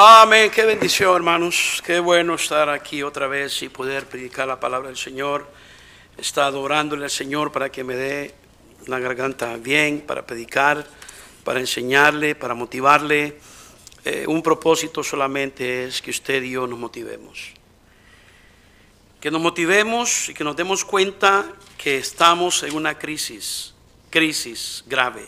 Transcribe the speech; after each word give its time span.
Amén, 0.00 0.52
qué 0.52 0.64
bendición 0.64 1.16
hermanos, 1.16 1.82
qué 1.84 1.98
bueno 1.98 2.36
estar 2.36 2.68
aquí 2.68 3.02
otra 3.02 3.26
vez 3.26 3.64
y 3.64 3.68
poder 3.68 4.06
predicar 4.06 4.46
la 4.46 4.60
palabra 4.60 4.86
del 4.86 4.96
Señor. 4.96 5.50
Está 6.16 6.46
adorándole 6.46 7.02
al 7.02 7.10
Señor 7.10 7.50
para 7.50 7.68
que 7.72 7.82
me 7.82 7.96
dé 7.96 8.32
la 8.86 9.00
garganta 9.00 9.56
bien, 9.56 10.02
para 10.02 10.24
predicar, 10.24 10.86
para 11.42 11.58
enseñarle, 11.58 12.36
para 12.36 12.54
motivarle. 12.54 13.40
Eh, 14.04 14.24
un 14.28 14.40
propósito 14.40 15.02
solamente 15.02 15.86
es 15.86 16.00
que 16.00 16.12
usted 16.12 16.44
y 16.44 16.50
yo 16.50 16.68
nos 16.68 16.78
motivemos. 16.78 17.54
Que 19.20 19.32
nos 19.32 19.40
motivemos 19.40 20.28
y 20.28 20.34
que 20.34 20.44
nos 20.44 20.54
demos 20.54 20.84
cuenta 20.84 21.44
que 21.76 21.98
estamos 21.98 22.62
en 22.62 22.76
una 22.76 22.96
crisis, 22.96 23.74
crisis 24.10 24.84
grave. 24.86 25.26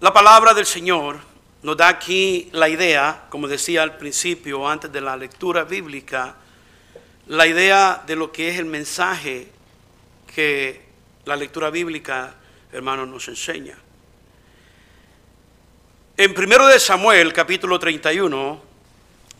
La 0.00 0.12
palabra 0.12 0.54
del 0.54 0.66
Señor 0.66 1.20
nos 1.62 1.76
da 1.76 1.88
aquí 1.88 2.48
la 2.52 2.68
idea, 2.68 3.26
como 3.30 3.48
decía 3.48 3.82
al 3.82 3.96
principio, 3.96 4.68
antes 4.68 4.92
de 4.92 5.00
la 5.00 5.16
lectura 5.16 5.64
bíblica, 5.64 6.36
la 7.26 7.46
idea 7.46 8.02
de 8.06 8.16
lo 8.16 8.30
que 8.30 8.48
es 8.48 8.58
el 8.58 8.66
mensaje 8.66 9.48
que 10.34 10.86
la 11.24 11.34
lectura 11.34 11.70
bíblica, 11.70 12.34
hermanos, 12.72 13.08
nos 13.08 13.26
enseña. 13.28 13.76
En 16.16 16.32
primero 16.34 16.66
de 16.66 16.78
Samuel, 16.78 17.32
capítulo 17.32 17.78
31, 17.78 18.60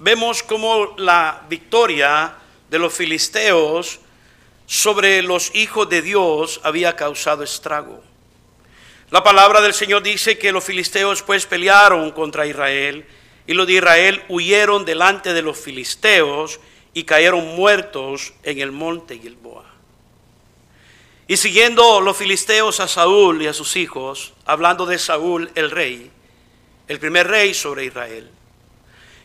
vemos 0.01 0.43
cómo 0.43 0.95
la 0.99 1.43
victoria 1.49 2.35
de 2.69 2.79
los 2.79 2.93
filisteos 2.93 4.01
sobre 4.67 5.23
los 5.23 5.55
hijos 5.55 5.89
de 5.89 6.03
Dios 6.03 6.61
había 6.65 6.97
causado 6.97 7.45
estrago. 7.45 8.03
La 9.11 9.23
palabra 9.23 9.61
del 9.61 9.73
Señor 9.73 10.03
dice 10.03 10.37
que 10.37 10.51
los 10.51 10.65
filisteos 10.65 11.23
pues 11.23 11.47
pelearon 11.47 12.11
contra 12.11 12.47
Israel 12.47 13.07
y 13.47 13.55
los 13.55 13.67
de 13.67 13.75
Israel 13.75 14.25
huyeron 14.29 14.85
delante 14.85 15.33
de 15.33 15.43
los 15.43 15.57
filisteos 15.57 16.59
y 16.93 17.05
cayeron 17.05 17.55
muertos 17.55 18.35
en 18.43 18.59
el 18.59 18.73
monte 18.73 19.19
Gilboa. 19.19 19.65
Y 21.29 21.37
siguiendo 21.37 22.01
los 22.01 22.17
filisteos 22.17 22.81
a 22.81 22.89
Saúl 22.89 23.43
y 23.43 23.47
a 23.47 23.53
sus 23.53 23.77
hijos, 23.77 24.33
hablando 24.45 24.87
de 24.87 24.99
Saúl 24.99 25.51
el 25.55 25.71
rey, 25.71 26.11
el 26.89 26.99
primer 26.99 27.29
rey 27.29 27.55
sobre 27.55 27.85
Israel. 27.85 28.29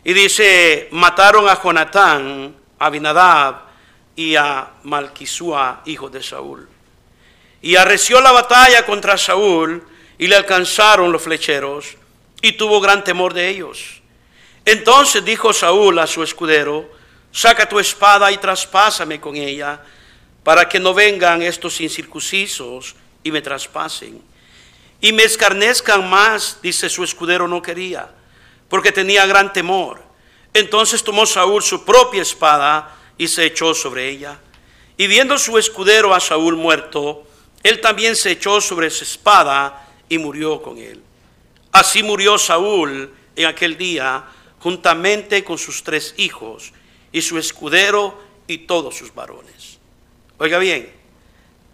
Y 0.04 0.12
dice, 0.12 0.88
mataron 0.92 1.48
a 1.48 1.60
Jonatán, 1.60 2.54
a 2.78 2.86
Abinadab 2.86 3.62
y 4.14 4.36
a 4.36 4.74
Malquisúa, 4.84 5.82
hijo 5.86 6.08
de 6.08 6.22
Saúl. 6.22 6.71
Y 7.62 7.76
arreció 7.76 8.20
la 8.20 8.32
batalla 8.32 8.84
contra 8.84 9.16
Saúl 9.16 9.86
y 10.18 10.26
le 10.26 10.36
alcanzaron 10.36 11.12
los 11.12 11.22
flecheros 11.22 11.96
y 12.42 12.52
tuvo 12.52 12.80
gran 12.80 13.04
temor 13.04 13.32
de 13.32 13.48
ellos. 13.48 14.02
Entonces 14.64 15.24
dijo 15.24 15.52
Saúl 15.52 15.98
a 15.98 16.06
su 16.06 16.22
escudero, 16.22 16.90
saca 17.30 17.68
tu 17.68 17.78
espada 17.78 18.30
y 18.30 18.36
traspásame 18.36 19.20
con 19.20 19.36
ella, 19.36 19.80
para 20.44 20.68
que 20.68 20.80
no 20.80 20.92
vengan 20.92 21.42
estos 21.42 21.80
incircuncisos 21.80 22.96
y 23.22 23.30
me 23.30 23.40
traspasen. 23.40 24.20
Y 25.00 25.12
me 25.12 25.24
escarnezcan 25.24 26.08
más, 26.08 26.58
dice 26.62 26.88
su 26.88 27.04
escudero 27.04 27.48
no 27.48 27.62
quería, 27.62 28.10
porque 28.68 28.92
tenía 28.92 29.26
gran 29.26 29.52
temor. 29.52 30.02
Entonces 30.54 31.02
tomó 31.02 31.26
Saúl 31.26 31.62
su 31.62 31.84
propia 31.84 32.22
espada 32.22 32.96
y 33.16 33.28
se 33.28 33.46
echó 33.46 33.74
sobre 33.74 34.08
ella. 34.08 34.38
Y 34.96 35.06
viendo 35.06 35.38
su 35.38 35.58
escudero 35.58 36.14
a 36.14 36.20
Saúl 36.20 36.56
muerto, 36.56 37.26
él 37.62 37.80
también 37.80 38.16
se 38.16 38.32
echó 38.32 38.60
sobre 38.60 38.90
su 38.90 39.04
espada 39.04 39.88
y 40.08 40.18
murió 40.18 40.60
con 40.62 40.78
él. 40.78 41.02
Así 41.70 42.02
murió 42.02 42.38
Saúl 42.38 43.12
en 43.36 43.46
aquel 43.46 43.76
día, 43.78 44.24
juntamente 44.58 45.42
con 45.44 45.58
sus 45.58 45.82
tres 45.82 46.14
hijos, 46.16 46.72
y 47.12 47.22
su 47.22 47.38
escudero 47.38 48.18
y 48.46 48.58
todos 48.58 48.96
sus 48.96 49.14
varones. 49.14 49.78
Oiga 50.38 50.58
bien, 50.58 50.92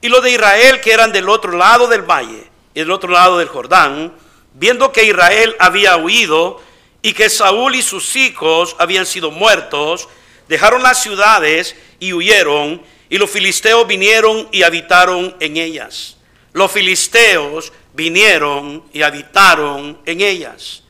y 0.01 0.09
los 0.09 0.23
de 0.23 0.33
Israel 0.33 0.81
que 0.81 0.93
eran 0.93 1.13
del 1.13 1.29
otro 1.29 1.53
lado 1.53 1.89
del 1.89 2.03
valle 2.03 2.45
y 2.75 2.81
del 2.81 2.91
otro 2.91 3.11
lado 3.11 3.39
del 3.39 3.49
Jordán, 3.49 4.15
viendo 4.55 4.93
que 4.93 5.05
Israel 5.05 5.57
había 5.59 5.97
huido 5.97 6.61
y 7.03 7.13
que 7.13 7.31
Saúl 7.31 7.75
y 7.75 7.83
sus 7.83 8.17
hijos 8.17 8.77
habían 8.79 9.07
sido 9.07 9.31
muertos, 9.31 10.09
dejaron 10.49 10.83
las 10.83 11.03
ciudades 11.03 11.77
y 11.99 12.13
huyeron 12.13 12.83
y 13.11 13.19
los 13.19 13.31
filisteos 13.31 13.87
vinieron 13.87 14.49
y 14.53 14.63
habitaron 14.63 15.35
en 15.41 15.57
ellas. 15.57 16.17
Los 16.53 16.73
filisteos 16.73 17.73
vinieron 17.95 18.85
y 18.93 19.03
habitaron 19.03 19.99
en 20.07 20.21
ellas. 20.21 20.83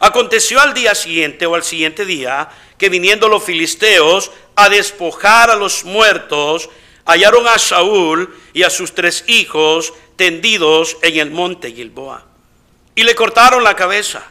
Aconteció 0.00 0.60
al 0.60 0.74
día 0.74 0.94
siguiente 0.94 1.46
o 1.46 1.54
al 1.54 1.62
siguiente 1.62 2.04
día 2.04 2.48
que 2.76 2.88
viniendo 2.88 3.28
los 3.28 3.44
filisteos 3.44 4.32
a 4.56 4.68
despojar 4.68 5.50
a 5.50 5.56
los 5.56 5.84
muertos, 5.84 6.68
hallaron 7.04 7.46
a 7.46 7.58
Saúl 7.58 8.36
y 8.52 8.64
a 8.64 8.70
sus 8.70 8.94
tres 8.94 9.24
hijos 9.28 9.92
tendidos 10.16 10.96
en 11.02 11.18
el 11.18 11.30
monte 11.30 11.70
Gilboa. 11.70 12.26
Y 12.94 13.04
le 13.04 13.14
cortaron 13.14 13.64
la 13.64 13.76
cabeza 13.76 14.24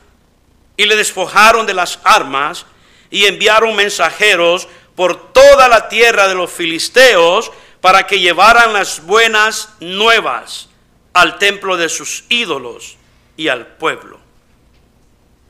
y 0.77 0.85
le 0.85 0.95
despojaron 0.95 1.65
de 1.65 1.73
las 1.73 1.99
armas 2.03 2.65
y 3.09 3.25
enviaron 3.25 3.75
mensajeros 3.75 4.67
por 4.95 5.31
toda 5.33 5.67
la 5.67 5.89
tierra 5.89 6.27
de 6.27 6.35
los 6.35 6.51
filisteos 6.51 7.51
para 7.81 8.05
que 8.05 8.19
llevaran 8.19 8.73
las 8.73 9.03
buenas 9.03 9.69
nuevas 9.79 10.69
al 11.13 11.37
templo 11.39 11.77
de 11.77 11.89
sus 11.89 12.25
ídolos 12.29 12.97
y 13.37 13.47
al 13.47 13.67
pueblo. 13.67 14.19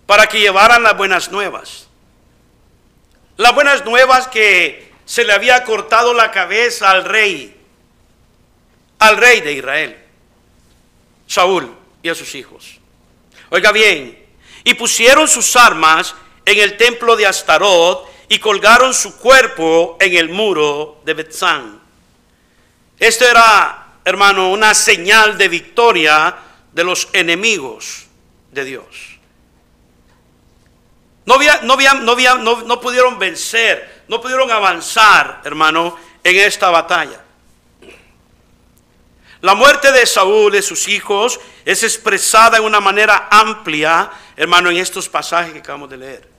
Para 0.05 0.27
que 0.27 0.39
llevaran 0.39 0.83
las 0.83 0.97
buenas 0.97 1.31
nuevas. 1.31 1.87
Las 3.37 3.53
buenas 3.53 3.85
nuevas 3.85 4.27
que 4.27 4.91
se 5.05 5.23
le 5.23 5.33
había 5.33 5.63
cortado 5.63 6.13
la 6.13 6.31
cabeza 6.31 6.91
al 6.91 7.05
rey, 7.05 7.57
al 8.99 9.17
rey 9.17 9.41
de 9.41 9.53
Israel, 9.53 9.97
Saúl 11.27 11.75
y 12.03 12.09
a 12.09 12.15
sus 12.15 12.35
hijos. 12.35 12.79
Oiga 13.49 13.71
bien, 13.71 14.25
y 14.63 14.73
pusieron 14.73 15.27
sus 15.27 15.55
armas 15.55 16.15
en 16.45 16.59
el 16.59 16.77
templo 16.77 17.15
de 17.15 17.25
Astarot 17.25 18.10
y 18.31 18.39
colgaron 18.39 18.93
su 18.93 19.17
cuerpo 19.17 19.97
en 19.99 20.15
el 20.15 20.29
muro 20.29 21.01
de 21.03 21.13
Betzán. 21.13 21.81
Esto 22.97 23.27
era, 23.27 23.97
hermano, 24.05 24.51
una 24.51 24.73
señal 24.73 25.37
de 25.37 25.49
victoria 25.49 26.37
de 26.71 26.83
los 26.85 27.09
enemigos 27.11 28.05
de 28.53 28.63
Dios. 28.63 28.85
No, 31.25 31.37
no, 31.63 31.75
no, 31.75 32.61
no 32.61 32.79
pudieron 32.79 33.19
vencer, 33.19 34.03
no 34.07 34.21
pudieron 34.21 34.49
avanzar, 34.49 35.41
hermano, 35.43 35.97
en 36.23 36.37
esta 36.37 36.69
batalla. 36.69 37.21
La 39.41 39.55
muerte 39.55 39.91
de 39.91 40.05
Saúl 40.05 40.55
y 40.55 40.61
sus 40.61 40.87
hijos 40.87 41.37
es 41.65 41.83
expresada 41.83 42.59
en 42.59 42.63
una 42.63 42.79
manera 42.79 43.27
amplia, 43.29 44.09
hermano, 44.37 44.69
en 44.69 44.77
estos 44.77 45.09
pasajes 45.09 45.51
que 45.51 45.59
acabamos 45.59 45.89
de 45.89 45.97
leer. 45.97 46.29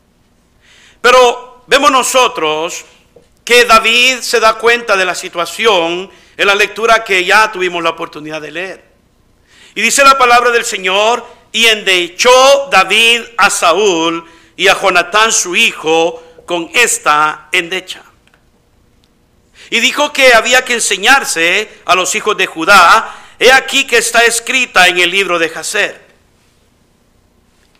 Pero 1.03 1.52
vemos 1.72 1.91
nosotros 1.91 2.84
que 3.47 3.65
David 3.65 4.19
se 4.19 4.41
da 4.41 4.59
cuenta 4.59 4.94
de 4.94 5.06
la 5.06 5.15
situación 5.15 6.10
en 6.37 6.47
la 6.47 6.55
lectura 6.55 7.03
que 7.03 7.25
ya 7.25 7.50
tuvimos 7.50 7.83
la 7.83 7.88
oportunidad 7.88 8.43
de 8.43 8.50
leer. 8.50 8.84
Y 9.75 9.81
dice 9.81 10.05
la 10.05 10.19
palabra 10.19 10.50
del 10.50 10.66
Señor, 10.66 11.27
y 11.50 11.65
endechó 11.65 12.69
David 12.71 13.22
a 13.38 13.49
Saúl 13.49 14.22
y 14.55 14.69
a 14.69 14.78
Jonatán 14.78 15.33
su 15.33 15.56
hijo 15.56 16.22
con 16.44 16.71
esta 16.75 17.49
endecha. 17.53 18.03
Y 19.71 19.81
dijo 19.81 20.12
que 20.12 20.34
había 20.34 20.66
que 20.66 20.75
enseñarse 20.75 21.71
a 21.87 21.94
los 21.94 22.15
hijos 22.15 22.37
de 22.37 22.44
Judá, 22.44 23.16
he 23.39 23.50
aquí 23.50 23.87
que 23.87 23.97
está 23.97 24.21
escrita 24.25 24.89
en 24.89 24.99
el 24.99 25.10
libro 25.10 25.39
de 25.39 25.49
Jacer. 25.49 26.03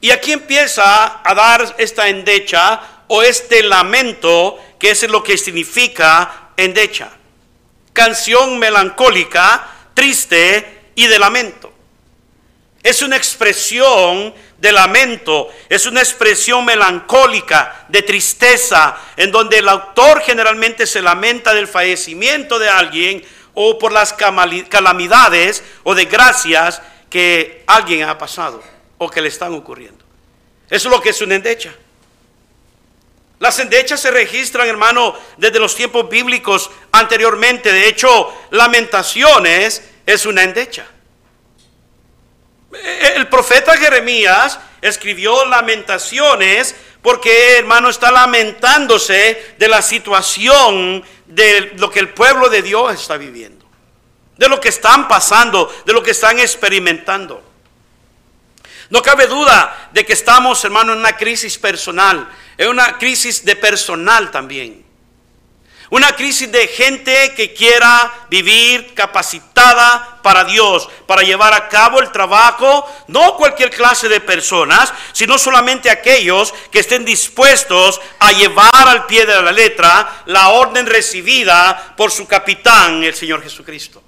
Y 0.01 0.11
aquí 0.11 0.33
empieza 0.33 1.21
a 1.23 1.35
dar 1.35 1.75
esta 1.77 2.09
endecha 2.09 2.92
o 3.15 3.23
este 3.23 3.63
lamento, 3.63 4.59
que 4.79 4.93
es 4.93 5.03
lo 5.03 5.23
que 5.23 5.37
significa 5.37 6.49
endecha. 6.57 7.11
Canción 7.93 8.59
melancólica, 8.59 9.69
triste 9.93 10.85
y 10.95 11.07
de 11.09 11.19
lamento. 11.19 11.71
Es 12.83 13.03
una 13.03 13.19
expresión 13.19 14.33
de 14.57 14.73
lamento, 14.73 15.51
es 15.69 15.85
una 15.85 16.01
expresión 16.01 16.65
melancólica, 16.65 17.85
de 17.91 18.01
tristeza, 18.01 18.97
en 19.19 19.31
donde 19.31 19.59
el 19.59 19.69
autor 19.69 20.23
generalmente 20.23 20.87
se 20.87 21.03
lamenta 21.03 21.53
del 21.53 21.69
fallecimiento 21.69 22.59
de 22.59 22.71
alguien 22.71 23.23
o 23.53 23.79
por 23.79 23.93
las 23.93 24.15
calamidades 24.15 25.63
o 25.83 25.95
desgracias 25.95 26.81
que 27.11 27.63
alguien 27.67 28.09
ha 28.09 28.17
pasado 28.17 28.63
o 28.97 29.11
que 29.11 29.21
le 29.21 29.29
están 29.29 29.53
ocurriendo. 29.53 30.03
Eso 30.71 30.89
es 30.89 30.95
lo 30.95 31.03
que 31.03 31.11
es 31.11 31.21
una 31.21 31.35
endecha. 31.35 31.75
Las 33.43 33.59
endechas 33.59 33.99
se 33.99 34.13
registran, 34.13 34.69
hermano, 34.69 35.17
desde 35.37 35.59
los 35.59 35.75
tiempos 35.75 36.09
bíblicos 36.09 36.71
anteriormente. 36.93 37.73
De 37.73 37.89
hecho, 37.89 38.33
lamentaciones 38.53 39.83
es 40.07 40.27
una 40.27 40.45
endecha. 40.45 40.87
El 43.17 43.27
profeta 43.27 43.77
Jeremías 43.77 44.61
escribió 44.81 45.45
lamentaciones 45.47 46.77
porque, 47.03 47.59
hermano, 47.59 47.89
está 47.89 48.13
lamentándose 48.13 49.57
de 49.59 49.69
la 49.69 49.83
situación 49.83 51.05
de 51.27 51.73
lo 51.79 51.91
que 51.91 51.99
el 51.99 52.11
pueblo 52.11 52.49
de 52.49 52.63
Dios 52.63 52.95
está 52.95 53.17
viviendo, 53.17 53.67
de 54.37 54.49
lo 54.49 54.61
que 54.61 54.69
están 54.69 55.09
pasando, 55.09 55.69
de 55.85 55.93
lo 55.93 56.01
que 56.01 56.13
están 56.13 56.39
experimentando. 56.39 57.43
No 58.91 59.03
cabe 59.03 59.27
duda 59.27 59.91
de 59.93 60.05
que 60.05 60.13
estamos, 60.13 60.65
hermano, 60.65 60.93
en 60.93 61.01
una 61.01 61.17
crisis 61.17 61.59
personal, 61.59 62.29
en 62.59 62.69
una 62.69 62.99
crisis 62.99 63.45
de 63.45 63.57
personal 63.57 64.31
también. 64.31 64.85
Una 65.93 66.17
crisis 66.17 66.51
de 66.51 66.69
gente 66.69 67.35
que 67.37 67.53
quiera 67.53 68.11
vivir 68.31 68.95
capacitada 68.95 70.21
para 70.23 70.45
Dios, 70.45 70.89
para 71.07 71.21
llevar 71.21 71.53
a 71.53 71.69
cabo 71.69 72.01
el 72.01 72.11
trabajo, 72.11 72.91
no 73.09 73.37
cualquier 73.37 73.69
clase 73.69 74.09
de 74.09 74.23
personas, 74.23 74.91
sino 75.13 75.37
solamente 75.37 75.91
aquellos 75.91 76.55
que 76.71 76.79
estén 76.79 77.05
dispuestos 77.05 78.01
a 78.21 78.33
llevar 78.33 78.89
al 78.89 79.05
pie 79.05 79.27
de 79.27 79.43
la 79.43 79.53
letra 79.53 80.23
la 80.25 80.49
orden 80.49 80.87
recibida 80.87 81.95
por 81.95 82.11
su 82.11 82.27
capitán, 82.27 83.05
el 83.05 83.15
Señor 83.15 83.43
Jesucristo. 83.43 84.03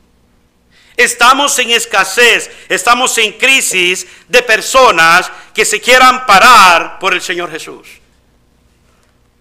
Estamos 0.96 1.58
en 1.58 1.70
escasez, 1.70 2.50
estamos 2.68 3.18
en 3.18 3.32
crisis 3.32 4.06
de 4.28 4.42
personas 4.42 5.30
que 5.52 5.64
se 5.64 5.80
quieran 5.80 6.24
parar 6.24 6.98
por 6.98 7.14
el 7.14 7.20
Señor 7.20 7.50
Jesús. 7.50 7.88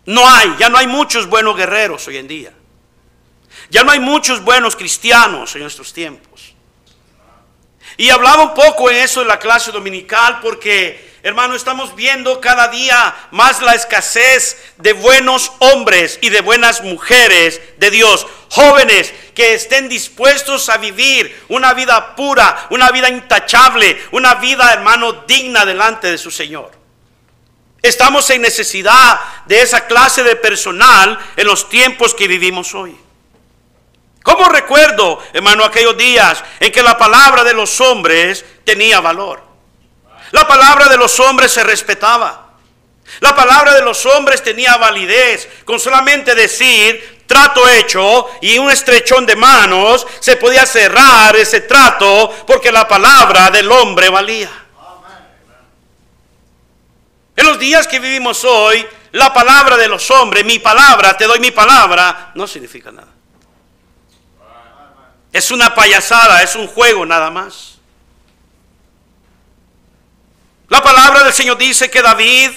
No 0.06 0.28
hay, 0.28 0.56
ya 0.58 0.70
no 0.70 0.78
hay 0.78 0.88
muchos 0.88 1.28
buenos 1.28 1.56
guerreros 1.56 2.08
hoy 2.08 2.18
en 2.18 2.28
día. 2.28 2.54
Ya 3.70 3.84
no 3.84 3.92
hay 3.92 4.00
muchos 4.00 4.44
buenos 4.44 4.76
cristianos 4.76 5.56
en 5.56 5.64
estos 5.64 5.94
tiempos. 5.94 6.54
Y 7.98 8.10
hablaba 8.10 8.44
un 8.44 8.54
poco 8.54 8.90
en 8.90 8.98
eso 8.98 9.22
en 9.22 9.28
la 9.28 9.40
clase 9.40 9.72
dominical 9.72 10.40
porque, 10.42 11.13
hermano, 11.24 11.56
estamos 11.56 11.96
viendo 11.96 12.42
cada 12.42 12.68
día 12.68 13.16
más 13.32 13.62
la 13.62 13.74
escasez 13.74 14.58
de 14.78 14.92
buenos 14.92 15.54
hombres 15.60 16.20
y 16.22 16.30
de 16.30 16.42
buenas 16.42 16.84
mujeres 16.84 17.62
de 17.78 17.90
Dios. 17.90 18.28
Jóvenes 18.50 19.14
que 19.34 19.54
estén 19.54 19.88
dispuestos 19.88 20.68
a 20.68 20.78
vivir 20.78 21.44
una 21.48 21.74
vida 21.74 22.16
pura, 22.16 22.68
una 22.70 22.92
vida 22.92 23.10
intachable, 23.10 24.00
una 24.12 24.36
vida, 24.36 24.74
hermano, 24.74 25.14
digna 25.26 25.66
delante 25.66 26.12
de 26.12 26.18
su 26.18 26.30
Señor. 26.30 26.72
Estamos 27.82 28.30
en 28.30 28.42
necesidad 28.42 29.20
de 29.46 29.62
esa 29.62 29.88
clase 29.88 30.24
de 30.24 30.36
personal 30.36 31.18
en 31.38 31.48
los 31.48 31.70
tiempos 31.70 32.14
que 32.14 32.28
vivimos 32.28 32.76
hoy. 32.76 32.98
¿Cómo 34.24 34.46
recuerdo, 34.46 35.22
hermano, 35.32 35.64
aquellos 35.64 35.98
días 35.98 36.44
en 36.60 36.72
que 36.72 36.84
la 36.84 36.98
palabra 36.98 37.46
de 37.46 37.54
los 37.54 37.80
hombres 37.80 38.46
tenía 38.66 39.00
valor? 39.00 39.53
La 40.34 40.48
palabra 40.48 40.90
de 40.90 40.98
los 40.98 41.20
hombres 41.20 41.52
se 41.52 41.64
respetaba. 41.64 42.54
La 43.20 43.36
palabra 43.36 43.76
de 43.76 43.84
los 43.84 44.04
hombres 44.08 44.42
tenía 44.42 44.78
validez. 44.78 45.48
Con 45.64 45.80
solamente 45.80 46.34
decir 46.34 47.24
trato 47.28 47.70
hecho 47.70 48.28
y 48.42 48.58
un 48.58 48.72
estrechón 48.72 49.28
de 49.28 49.36
manos 49.36 50.08
se 50.20 50.36
podía 50.38 50.66
cerrar 50.66 51.36
ese 51.36 51.62
trato 51.62 52.34
porque 52.48 52.72
la 52.72 52.88
palabra 52.88 53.52
del 53.52 53.72
hombre 53.72 54.10
valía. 54.10 54.50
En 57.36 57.46
los 57.46 57.60
días 57.60 57.88
que 57.88 58.00
vivimos 58.00 58.44
hoy, 58.44 58.84
la 59.12 59.32
palabra 59.32 59.78
de 59.78 59.88
los 59.88 60.10
hombres, 60.10 60.44
mi 60.46 60.58
palabra, 60.58 61.16
te 61.16 61.26
doy 61.26 61.40
mi 61.40 61.52
palabra, 61.52 62.32
no 62.34 62.48
significa 62.48 62.92
nada. 62.92 63.10
Es 65.32 65.52
una 65.52 65.76
payasada, 65.76 66.42
es 66.42 66.56
un 66.56 66.66
juego 66.66 67.06
nada 67.06 67.30
más. 67.30 67.73
La 70.74 70.82
palabra 70.82 71.24
del 71.24 71.34
Señor 71.34 71.60
dice 71.60 71.92
que 71.92 72.02
David 72.02 72.50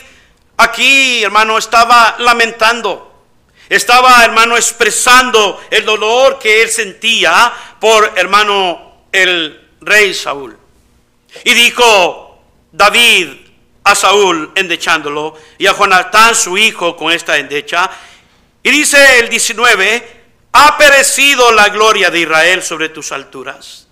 aquí, 0.57 1.23
hermano, 1.23 1.59
estaba 1.59 2.17
lamentando. 2.19 3.27
Estaba, 3.69 4.25
hermano, 4.25 4.57
expresando 4.57 5.63
el 5.71 5.85
dolor 5.85 6.39
que 6.39 6.63
él 6.63 6.71
sentía 6.71 7.53
por, 7.79 8.15
hermano, 8.17 9.03
el 9.13 9.69
rey 9.83 10.15
Saúl. 10.15 10.57
Y 11.45 11.53
dijo, 11.53 12.43
David, 12.73 13.37
a 13.85 13.95
Saúl 13.95 14.51
endechándolo 14.55 15.39
y 15.59 15.67
a 15.67 15.75
Jonatán 15.75 16.35
su 16.35 16.57
hijo 16.57 16.97
con 16.97 17.13
esta 17.13 17.37
endecha. 17.37 17.91
Y 18.63 18.71
dice 18.71 19.19
el 19.19 19.29
19, 19.29 20.23
ha 20.53 20.79
perecido 20.79 21.53
la 21.53 21.69
gloria 21.69 22.09
de 22.09 22.21
Israel 22.21 22.63
sobre 22.63 22.89
tus 22.89 23.13
alturas. 23.13 23.86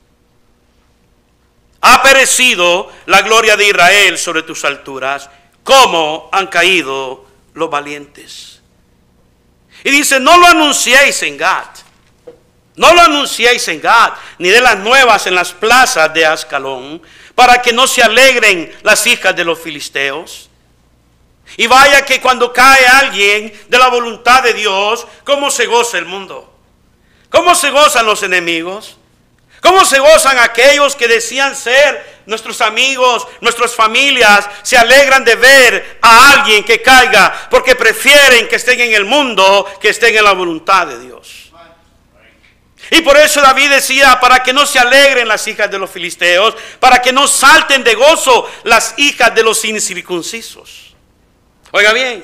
Ha 1.86 2.02
perecido 2.02 2.90
la 3.04 3.20
gloria 3.20 3.58
de 3.58 3.68
Israel 3.68 4.16
sobre 4.16 4.42
tus 4.42 4.64
alturas. 4.64 5.28
¿Cómo 5.62 6.30
han 6.32 6.46
caído 6.46 7.26
los 7.52 7.68
valientes? 7.68 8.62
Y 9.84 9.90
dice, 9.90 10.18
no 10.18 10.38
lo 10.38 10.46
anunciéis 10.46 11.22
en 11.24 11.36
Gad. 11.36 11.68
No 12.76 12.94
lo 12.94 13.02
anunciéis 13.02 13.68
en 13.68 13.82
Gad, 13.82 14.14
ni 14.38 14.48
de 14.48 14.62
las 14.62 14.78
nuevas 14.78 15.26
en 15.26 15.34
las 15.34 15.52
plazas 15.52 16.12
de 16.14 16.24
Ascalón 16.24 17.02
para 17.34 17.60
que 17.60 17.74
no 17.74 17.86
se 17.86 18.02
alegren 18.02 18.74
las 18.82 19.06
hijas 19.06 19.36
de 19.36 19.44
los 19.44 19.58
filisteos. 19.58 20.48
Y 21.58 21.66
vaya 21.66 22.02
que 22.06 22.18
cuando 22.18 22.50
cae 22.50 22.86
alguien 22.86 23.52
de 23.68 23.78
la 23.78 23.88
voluntad 23.88 24.42
de 24.42 24.54
Dios, 24.54 25.06
¿cómo 25.22 25.50
se 25.50 25.66
goza 25.66 25.98
el 25.98 26.06
mundo? 26.06 26.50
¿Cómo 27.28 27.54
se 27.54 27.70
gozan 27.70 28.06
los 28.06 28.22
enemigos? 28.22 28.96
¿Cómo 29.64 29.82
se 29.86 29.98
gozan 29.98 30.38
aquellos 30.38 30.94
que 30.94 31.08
decían 31.08 31.56
ser 31.56 32.20
nuestros 32.26 32.60
amigos, 32.60 33.26
nuestras 33.40 33.74
familias? 33.74 34.46
Se 34.62 34.76
alegran 34.76 35.24
de 35.24 35.36
ver 35.36 35.98
a 36.02 36.32
alguien 36.32 36.62
que 36.64 36.82
caiga 36.82 37.48
porque 37.48 37.74
prefieren 37.74 38.46
que 38.46 38.56
estén 38.56 38.78
en 38.82 38.92
el 38.92 39.06
mundo 39.06 39.66
que 39.80 39.88
estén 39.88 40.14
en 40.14 40.22
la 40.22 40.32
voluntad 40.32 40.86
de 40.88 40.98
Dios. 40.98 41.50
Y 42.90 43.00
por 43.00 43.16
eso 43.16 43.40
David 43.40 43.70
decía, 43.70 44.20
para 44.20 44.42
que 44.42 44.52
no 44.52 44.66
se 44.66 44.78
alegren 44.78 45.26
las 45.26 45.48
hijas 45.48 45.70
de 45.70 45.78
los 45.78 45.88
filisteos, 45.88 46.54
para 46.78 47.00
que 47.00 47.10
no 47.10 47.26
salten 47.26 47.82
de 47.82 47.94
gozo 47.94 48.46
las 48.64 48.92
hijas 48.98 49.34
de 49.34 49.44
los 49.44 49.64
incircuncisos. 49.64 50.94
Oiga 51.70 51.94
bien, 51.94 52.22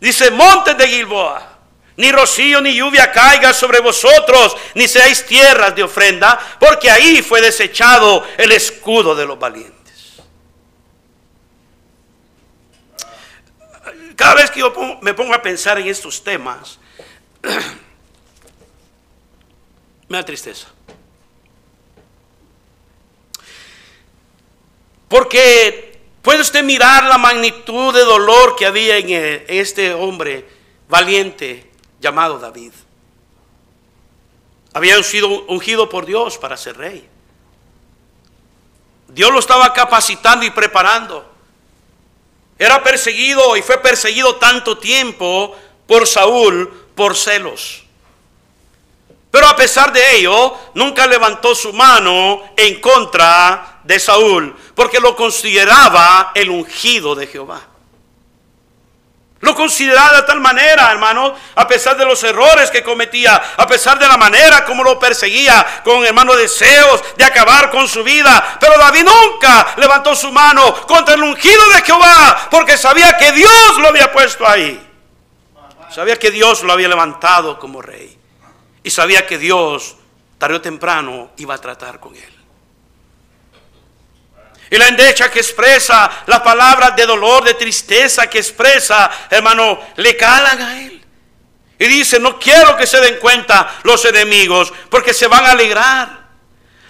dice, 0.00 0.30
montes 0.30 0.78
de 0.78 0.88
Gilboa, 0.88 1.55
ni 1.96 2.12
rocío 2.12 2.60
ni 2.60 2.74
lluvia 2.74 3.10
caiga 3.10 3.52
sobre 3.52 3.80
vosotros, 3.80 4.56
ni 4.74 4.86
seáis 4.88 5.24
tierras 5.26 5.74
de 5.74 5.82
ofrenda, 5.82 6.38
porque 6.60 6.90
ahí 6.90 7.22
fue 7.22 7.40
desechado 7.40 8.26
el 8.36 8.52
escudo 8.52 9.14
de 9.14 9.26
los 9.26 9.38
valientes. 9.38 9.74
Cada 14.14 14.34
vez 14.34 14.50
que 14.50 14.60
yo 14.60 14.72
me 15.02 15.14
pongo 15.14 15.34
a 15.34 15.42
pensar 15.42 15.78
en 15.78 15.88
estos 15.88 16.24
temas, 16.24 16.78
Me 20.08 20.18
da 20.18 20.24
tristeza. 20.24 20.68
Porque 25.08 26.00
puede 26.22 26.40
usted 26.40 26.62
mirar 26.62 27.04
la 27.04 27.18
magnitud 27.18 27.94
de 27.94 28.00
dolor 28.00 28.56
que 28.56 28.66
había 28.66 28.98
en 28.98 29.44
este 29.48 29.94
hombre 29.94 30.46
valiente 30.88 31.65
llamado 32.06 32.38
David. 32.38 32.72
Había 34.72 35.02
sido 35.02 35.28
ungido 35.46 35.88
por 35.88 36.06
Dios 36.06 36.38
para 36.38 36.56
ser 36.56 36.76
rey. 36.76 37.08
Dios 39.08 39.32
lo 39.32 39.40
estaba 39.40 39.72
capacitando 39.72 40.46
y 40.46 40.50
preparando. 40.50 41.28
Era 42.58 42.80
perseguido 42.84 43.56
y 43.56 43.62
fue 43.62 43.78
perseguido 43.78 44.36
tanto 44.36 44.78
tiempo 44.78 45.56
por 45.88 46.06
Saúl 46.06 46.70
por 46.94 47.16
celos. 47.16 47.82
Pero 49.32 49.48
a 49.48 49.56
pesar 49.56 49.92
de 49.92 50.18
ello, 50.18 50.54
nunca 50.74 51.08
levantó 51.08 51.56
su 51.56 51.72
mano 51.72 52.52
en 52.56 52.80
contra 52.80 53.80
de 53.82 53.98
Saúl, 53.98 54.56
porque 54.76 55.00
lo 55.00 55.16
consideraba 55.16 56.30
el 56.36 56.50
ungido 56.50 57.16
de 57.16 57.26
Jehová. 57.26 57.75
Lo 59.46 59.54
consideraba 59.54 60.16
de 60.16 60.22
tal 60.24 60.40
manera, 60.40 60.90
hermano, 60.90 61.32
a 61.54 61.68
pesar 61.68 61.96
de 61.96 62.04
los 62.04 62.20
errores 62.24 62.68
que 62.68 62.82
cometía, 62.82 63.40
a 63.56 63.64
pesar 63.64 63.96
de 63.96 64.08
la 64.08 64.16
manera 64.16 64.64
como 64.64 64.82
lo 64.82 64.98
perseguía, 64.98 65.82
con 65.84 66.04
hermano 66.04 66.34
deseos 66.34 67.00
de 67.16 67.22
acabar 67.22 67.70
con 67.70 67.86
su 67.86 68.02
vida. 68.02 68.58
Pero 68.58 68.76
David 68.76 69.04
nunca 69.04 69.68
levantó 69.76 70.16
su 70.16 70.32
mano 70.32 70.74
contra 70.88 71.14
el 71.14 71.22
ungido 71.22 71.68
de 71.68 71.82
Jehová, 71.82 72.48
porque 72.50 72.76
sabía 72.76 73.16
que 73.16 73.30
Dios 73.30 73.78
lo 73.78 73.86
había 73.86 74.10
puesto 74.10 74.44
ahí. 74.44 74.84
Sabía 75.94 76.18
que 76.18 76.32
Dios 76.32 76.64
lo 76.64 76.72
había 76.72 76.88
levantado 76.88 77.56
como 77.60 77.80
rey. 77.80 78.18
Y 78.82 78.90
sabía 78.90 79.28
que 79.28 79.38
Dios, 79.38 79.94
tarde 80.38 80.56
o 80.56 80.60
temprano, 80.60 81.30
iba 81.36 81.54
a 81.54 81.58
tratar 81.58 82.00
con 82.00 82.16
él. 82.16 82.35
Y 84.70 84.76
la 84.76 84.88
endecha 84.88 85.30
que 85.30 85.40
expresa, 85.40 86.10
las 86.26 86.40
palabras 86.40 86.96
de 86.96 87.06
dolor, 87.06 87.44
de 87.44 87.54
tristeza 87.54 88.28
que 88.28 88.38
expresa, 88.38 89.10
hermano, 89.30 89.80
le 89.96 90.16
calan 90.16 90.60
a 90.60 90.80
él. 90.82 91.04
Y 91.78 91.86
dice, 91.86 92.18
no 92.18 92.38
quiero 92.38 92.76
que 92.76 92.86
se 92.86 93.00
den 93.00 93.18
cuenta 93.18 93.76
los 93.84 94.04
enemigos, 94.04 94.72
porque 94.90 95.12
se 95.14 95.26
van 95.26 95.44
a 95.44 95.52
alegrar. 95.52 96.26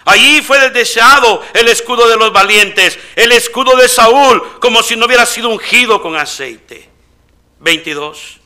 Allí 0.05 0.41
fue 0.41 0.57
desdeseado 0.59 1.43
el 1.53 1.67
escudo 1.67 2.07
de 2.07 2.15
los 2.15 2.31
valientes, 2.31 2.97
el 3.15 3.33
escudo 3.33 3.75
de 3.75 3.89
Saúl, 3.89 4.59
como 4.59 4.81
si 4.81 4.95
no 4.95 5.05
hubiera 5.05 5.25
sido 5.25 5.49
ungido 5.49 6.01
con 6.01 6.15
aceite. 6.15 6.89
22. 7.59 8.39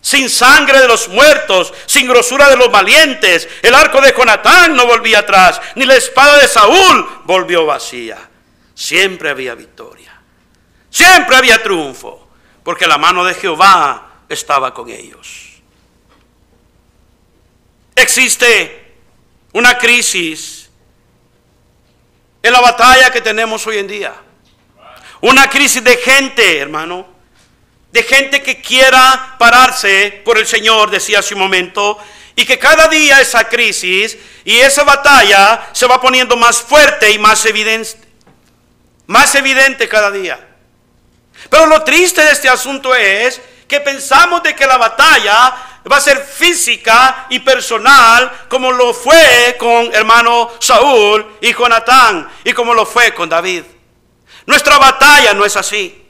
Sin 0.00 0.30
sangre 0.30 0.80
de 0.80 0.86
los 0.86 1.08
muertos, 1.08 1.72
sin 1.86 2.06
grosura 2.06 2.48
de 2.48 2.56
los 2.56 2.70
valientes, 2.70 3.48
el 3.62 3.74
arco 3.74 4.00
de 4.00 4.14
Jonatán 4.16 4.76
no 4.76 4.86
volvía 4.86 5.20
atrás, 5.20 5.60
ni 5.74 5.84
la 5.84 5.96
espada 5.96 6.38
de 6.38 6.46
Saúl 6.46 7.22
volvió 7.24 7.66
vacía. 7.66 8.30
Siempre 8.74 9.30
había 9.30 9.54
victoria, 9.54 10.20
siempre 10.90 11.36
había 11.36 11.62
triunfo, 11.62 12.28
porque 12.62 12.86
la 12.86 12.98
mano 12.98 13.24
de 13.24 13.34
Jehová 13.34 14.22
estaba 14.28 14.74
con 14.74 14.90
ellos. 14.90 15.52
Existe 17.94 18.96
una 19.52 19.78
crisis 19.78 20.68
en 22.42 22.52
la 22.52 22.60
batalla 22.60 23.10
que 23.10 23.20
tenemos 23.20 23.66
hoy 23.66 23.78
en 23.78 23.86
día. 23.86 24.14
Una 25.20 25.48
crisis 25.48 25.82
de 25.82 25.96
gente, 25.96 26.58
hermano. 26.58 27.06
De 27.90 28.02
gente 28.02 28.42
que 28.42 28.60
quiera 28.60 29.36
pararse 29.38 30.20
por 30.24 30.36
el 30.36 30.46
Señor, 30.46 30.90
decía 30.90 31.20
hace 31.20 31.34
un 31.34 31.40
momento. 31.40 31.96
Y 32.36 32.44
que 32.44 32.58
cada 32.58 32.88
día 32.88 33.20
esa 33.20 33.48
crisis 33.48 34.18
y 34.44 34.56
esa 34.56 34.82
batalla 34.82 35.70
se 35.72 35.86
va 35.86 36.00
poniendo 36.00 36.36
más 36.36 36.60
fuerte 36.60 37.10
y 37.12 37.18
más 37.18 37.46
evidente. 37.46 38.03
Más 39.06 39.34
evidente 39.34 39.88
cada 39.88 40.10
día. 40.10 40.38
Pero 41.50 41.66
lo 41.66 41.82
triste 41.82 42.22
de 42.22 42.30
este 42.30 42.48
asunto 42.48 42.94
es 42.94 43.40
que 43.68 43.80
pensamos 43.80 44.42
de 44.42 44.54
que 44.54 44.66
la 44.66 44.76
batalla 44.76 45.54
va 45.90 45.96
a 45.96 46.00
ser 46.00 46.18
física 46.18 47.26
y 47.28 47.40
personal 47.40 48.46
como 48.48 48.72
lo 48.72 48.94
fue 48.94 49.56
con 49.58 49.92
hermano 49.94 50.50
Saúl 50.58 51.36
y 51.40 51.52
Jonatán 51.52 52.28
y 52.44 52.52
como 52.52 52.72
lo 52.72 52.86
fue 52.86 53.12
con 53.12 53.28
David. 53.28 53.64
Nuestra 54.46 54.78
batalla 54.78 55.34
no 55.34 55.44
es 55.44 55.56
así. 55.56 56.02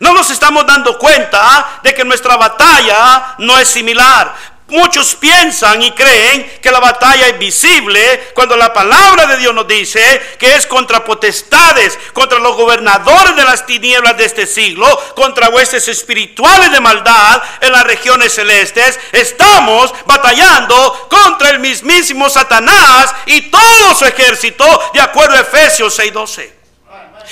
No 0.00 0.12
nos 0.12 0.30
estamos 0.30 0.66
dando 0.66 0.98
cuenta 0.98 1.80
de 1.82 1.94
que 1.94 2.04
nuestra 2.04 2.36
batalla 2.36 3.34
no 3.38 3.58
es 3.58 3.68
similar. 3.68 4.34
Muchos 4.72 5.16
piensan 5.16 5.82
y 5.82 5.90
creen 5.90 6.50
que 6.62 6.70
la 6.70 6.80
batalla 6.80 7.28
es 7.28 7.38
visible 7.38 8.30
cuando 8.32 8.56
la 8.56 8.72
palabra 8.72 9.26
de 9.26 9.36
Dios 9.36 9.54
nos 9.54 9.68
dice 9.68 10.00
que 10.38 10.54
es 10.54 10.66
contra 10.66 11.04
potestades, 11.04 11.98
contra 12.14 12.38
los 12.38 12.56
gobernadores 12.56 13.36
de 13.36 13.44
las 13.44 13.66
tinieblas 13.66 14.16
de 14.16 14.24
este 14.24 14.46
siglo, 14.46 14.86
contra 15.14 15.50
huestes 15.50 15.88
espirituales 15.88 16.72
de 16.72 16.80
maldad 16.80 17.42
en 17.60 17.70
las 17.70 17.84
regiones 17.84 18.34
celestes. 18.34 18.98
Estamos 19.12 19.92
batallando 20.06 21.06
contra 21.10 21.50
el 21.50 21.58
mismísimo 21.58 22.30
Satanás 22.30 23.14
y 23.26 23.50
todo 23.50 23.94
su 23.94 24.06
ejército, 24.06 24.64
de 24.94 25.02
acuerdo 25.02 25.36
a 25.36 25.40
Efesios 25.40 25.94
6:12. 25.98 26.61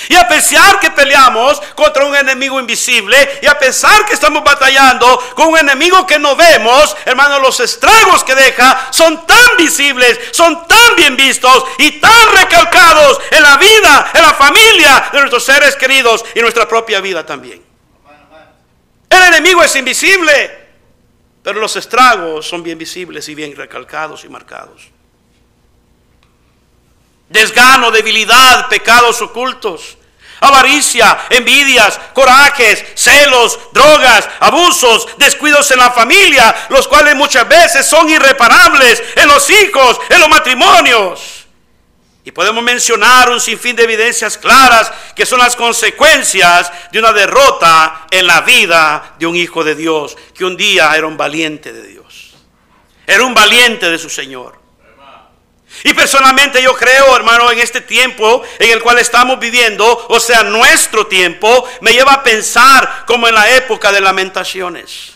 Y 0.09 0.17
a 0.17 0.29
pesar 0.29 0.79
que 0.81 0.91
peleamos 0.91 1.61
contra 1.75 2.05
un 2.05 2.15
enemigo 2.15 2.59
invisible, 2.61 3.41
y 3.43 3.47
a 3.47 3.59
pesar 3.59 4.05
que 4.05 4.15
estamos 4.15 4.43
batallando 4.45 5.19
con 5.35 5.49
un 5.49 5.59
enemigo 5.59 6.07
que 6.07 6.19
no 6.19 6.37
vemos, 6.37 6.97
hermano, 7.05 7.39
los 7.39 7.61
estragos 7.61 8.25
que 8.25 8.35
deja 8.35 8.89
son 8.91 9.27
tan 9.27 9.57
visibles, 9.59 10.19
son 10.33 10.67
tan 10.67 10.97
bien 10.97 11.17
vistos 11.17 11.65
y 11.79 11.93
tan 12.01 12.33
recalcados 12.35 13.21
en 13.31 13.43
la 13.43 13.57
vida, 13.57 14.11
en 14.15 14.23
la 14.23 14.35
familia 14.35 15.11
de 15.13 15.19
nuestros 15.19 15.45
seres 15.45 15.77
queridos 15.77 16.25
y 16.35 16.41
nuestra 16.41 16.69
propia 16.69 17.01
vida 17.01 17.25
también. 17.25 17.63
El 19.09 19.23
enemigo 19.23 19.63
es 19.63 19.75
invisible, 19.75 20.69
pero 21.43 21.61
los 21.61 21.75
estragos 21.77 22.47
son 22.47 22.63
bien 22.63 22.79
visibles 22.79 23.29
y 23.29 23.35
bien 23.35 23.57
recalcados 23.57 24.25
y 24.25 24.29
marcados 24.29 25.00
desgano, 27.31 27.91
debilidad, 27.91 28.69
pecados 28.69 29.23
ocultos, 29.23 29.97
avaricia, 30.41 31.27
envidias, 31.31 31.99
corajes, 32.13 32.85
celos, 32.95 33.59
drogas, 33.73 34.29
abusos, 34.41 35.07
descuidos 35.17 35.71
en 35.71 35.79
la 35.79 35.93
familia, 35.93 36.55
los 36.69 36.89
cuales 36.89 37.15
muchas 37.15 37.49
veces 37.49 37.87
son 37.87 38.11
irreparables 38.11 39.03
en 39.17 39.29
los 39.29 39.49
hijos, 39.49 39.99
en 40.11 40.21
los 40.21 40.29
matrimonios. 40.29 41.47
Y 42.23 42.33
podemos 42.33 42.63
mencionar 42.63 43.31
un 43.31 43.41
sinfín 43.41 43.77
de 43.77 43.85
evidencias 43.85 44.37
claras 44.37 44.93
que 45.15 45.25
son 45.25 45.39
las 45.39 45.57
consecuencias 45.57 46.71
de 46.93 46.99
una 46.99 47.13
derrota 47.13 48.07
en 48.11 48.27
la 48.27 48.43
vida 48.43 49.15
de 49.19 49.27
un 49.27 49.37
hijo 49.37 49.65
de 49.65 49.75
Dios, 49.75 50.17
que 50.35 50.45
un 50.45 50.57
día 50.57 50.95
era 50.95 51.07
un 51.07 51.17
valiente 51.17 51.73
de 51.73 51.87
Dios. 51.87 52.35
Era 53.07 53.25
un 53.25 53.35
valiente 53.35 53.91
de 53.91 53.99
su 53.99 54.11
Señor. 54.11 54.60
Y 55.85 55.95
personalmente 55.95 56.63
yo 56.63 56.75
creo, 56.75 57.17
hermano, 57.17 57.51
en 57.51 57.59
este 57.59 57.81
tiempo 57.81 58.43
en 58.59 58.71
el 58.71 58.83
cual 58.83 58.99
estamos 58.99 59.39
viviendo, 59.39 60.07
o 60.09 60.21
sea, 60.21 60.43
nuestro 60.43 61.07
tiempo, 61.07 61.69
me 61.81 61.93
lleva 61.93 62.13
a 62.15 62.23
pensar 62.23 63.05
como 63.07 63.29
en 63.29 63.35
la 63.35 63.49
época 63.57 63.91
de 63.93 64.01
lamentaciones. 64.01 65.15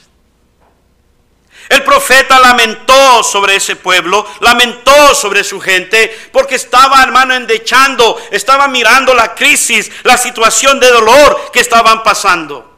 El 1.68 1.82
profeta 1.82 2.38
lamentó 2.38 3.22
sobre 3.22 3.56
ese 3.56 3.76
pueblo, 3.76 4.26
lamentó 4.40 5.14
sobre 5.14 5.42
su 5.44 5.60
gente, 5.60 6.28
porque 6.32 6.56
estaba, 6.56 7.02
hermano, 7.02 7.34
endechando, 7.34 8.20
estaba 8.30 8.68
mirando 8.68 9.14
la 9.14 9.34
crisis, 9.34 9.90
la 10.02 10.18
situación 10.18 10.78
de 10.78 10.90
dolor 10.90 11.50
que 11.52 11.60
estaban 11.60 12.02
pasando. 12.02 12.73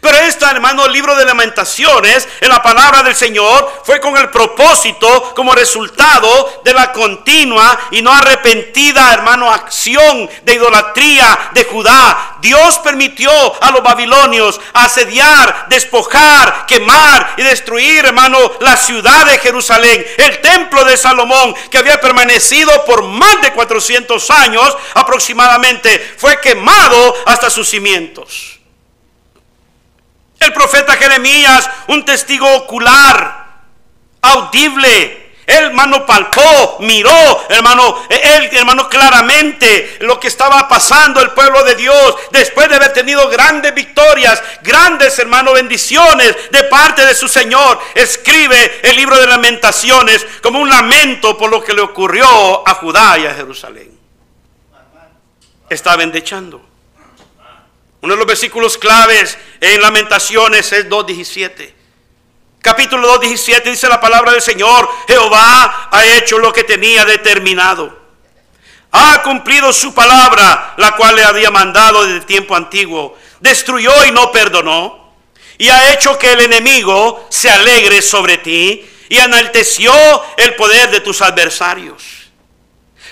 Pero 0.00 0.16
este, 0.18 0.44
hermano, 0.44 0.86
libro 0.86 1.16
de 1.16 1.24
lamentaciones, 1.24 2.28
en 2.40 2.48
la 2.48 2.62
palabra 2.62 3.02
del 3.02 3.14
Señor, 3.16 3.82
fue 3.84 4.00
con 4.00 4.16
el 4.16 4.30
propósito, 4.30 5.34
como 5.34 5.54
resultado 5.54 6.62
de 6.64 6.72
la 6.72 6.92
continua 6.92 7.78
y 7.90 8.00
no 8.00 8.12
arrepentida, 8.12 9.12
hermano, 9.12 9.50
acción 9.50 10.30
de 10.44 10.54
idolatría 10.54 11.50
de 11.52 11.64
Judá. 11.64 12.36
Dios 12.40 12.78
permitió 12.78 13.30
a 13.62 13.70
los 13.72 13.82
babilonios 13.82 14.60
asediar, 14.72 15.66
despojar, 15.68 16.66
quemar 16.66 17.34
y 17.36 17.42
destruir, 17.42 18.06
hermano, 18.06 18.38
la 18.60 18.76
ciudad 18.76 19.26
de 19.26 19.38
Jerusalén, 19.38 20.06
el 20.18 20.40
templo 20.40 20.84
de 20.84 20.96
Salomón, 20.96 21.54
que 21.70 21.78
había 21.78 22.00
permanecido 22.00 22.84
por 22.84 23.02
más 23.02 23.42
de 23.42 23.52
400 23.52 24.30
años 24.30 24.76
aproximadamente, 24.94 26.14
fue 26.16 26.40
quemado 26.40 27.16
hasta 27.26 27.50
sus 27.50 27.68
cimientos. 27.68 28.59
El 30.40 30.54
profeta 30.54 30.94
Jeremías, 30.94 31.68
un 31.88 32.02
testigo 32.04 32.50
ocular, 32.56 33.60
audible. 34.22 35.28
El 35.46 35.64
hermano 35.64 36.06
palpó, 36.06 36.78
miró, 36.80 37.44
hermano, 37.48 38.06
él, 38.08 38.48
hermano, 38.52 38.88
claramente 38.88 39.98
lo 40.00 40.18
que 40.18 40.28
estaba 40.28 40.68
pasando 40.68 41.20
el 41.20 41.32
pueblo 41.32 41.64
de 41.64 41.74
Dios 41.74 42.14
después 42.30 42.68
de 42.68 42.76
haber 42.76 42.92
tenido 42.92 43.28
grandes 43.28 43.74
victorias, 43.74 44.40
grandes, 44.62 45.18
hermano, 45.18 45.52
bendiciones 45.52 46.36
de 46.50 46.64
parte 46.64 47.04
de 47.04 47.14
su 47.14 47.28
Señor. 47.28 47.80
Escribe 47.94 48.80
el 48.82 48.96
libro 48.96 49.18
de 49.18 49.26
lamentaciones 49.26 50.24
como 50.40 50.60
un 50.60 50.70
lamento 50.70 51.36
por 51.36 51.50
lo 51.50 51.62
que 51.62 51.74
le 51.74 51.82
ocurrió 51.82 52.66
a 52.66 52.74
Judá 52.74 53.18
y 53.18 53.26
a 53.26 53.34
Jerusalén. 53.34 53.98
Estaba 55.68 56.02
endechando. 56.04 56.70
Uno 58.02 58.14
de 58.14 58.18
los 58.18 58.26
versículos 58.26 58.78
claves 58.78 59.36
en 59.60 59.80
Lamentaciones 59.80 60.72
es 60.72 60.88
2.17. 60.88 61.74
Capítulo 62.62 63.20
2.17 63.20 63.62
dice 63.64 63.88
la 63.88 64.00
palabra 64.00 64.32
del 64.32 64.42
Señor, 64.42 64.88
Jehová 65.06 65.88
ha 65.90 66.04
hecho 66.16 66.38
lo 66.38 66.52
que 66.52 66.64
tenía 66.64 67.04
determinado. 67.04 67.98
Ha 68.92 69.22
cumplido 69.22 69.72
su 69.72 69.94
palabra, 69.94 70.74
la 70.76 70.92
cual 70.96 71.16
le 71.16 71.24
había 71.24 71.50
mandado 71.50 72.04
desde 72.04 72.26
tiempo 72.26 72.56
antiguo. 72.56 73.16
Destruyó 73.40 74.04
y 74.04 74.10
no 74.10 74.32
perdonó. 74.32 75.14
Y 75.58 75.68
ha 75.68 75.92
hecho 75.92 76.18
que 76.18 76.32
el 76.32 76.40
enemigo 76.40 77.26
se 77.30 77.50
alegre 77.50 78.02
sobre 78.02 78.38
ti 78.38 78.88
y 79.08 79.18
enalteció 79.18 79.92
el 80.36 80.56
poder 80.56 80.90
de 80.90 81.00
tus 81.00 81.22
adversarios. 81.22 82.19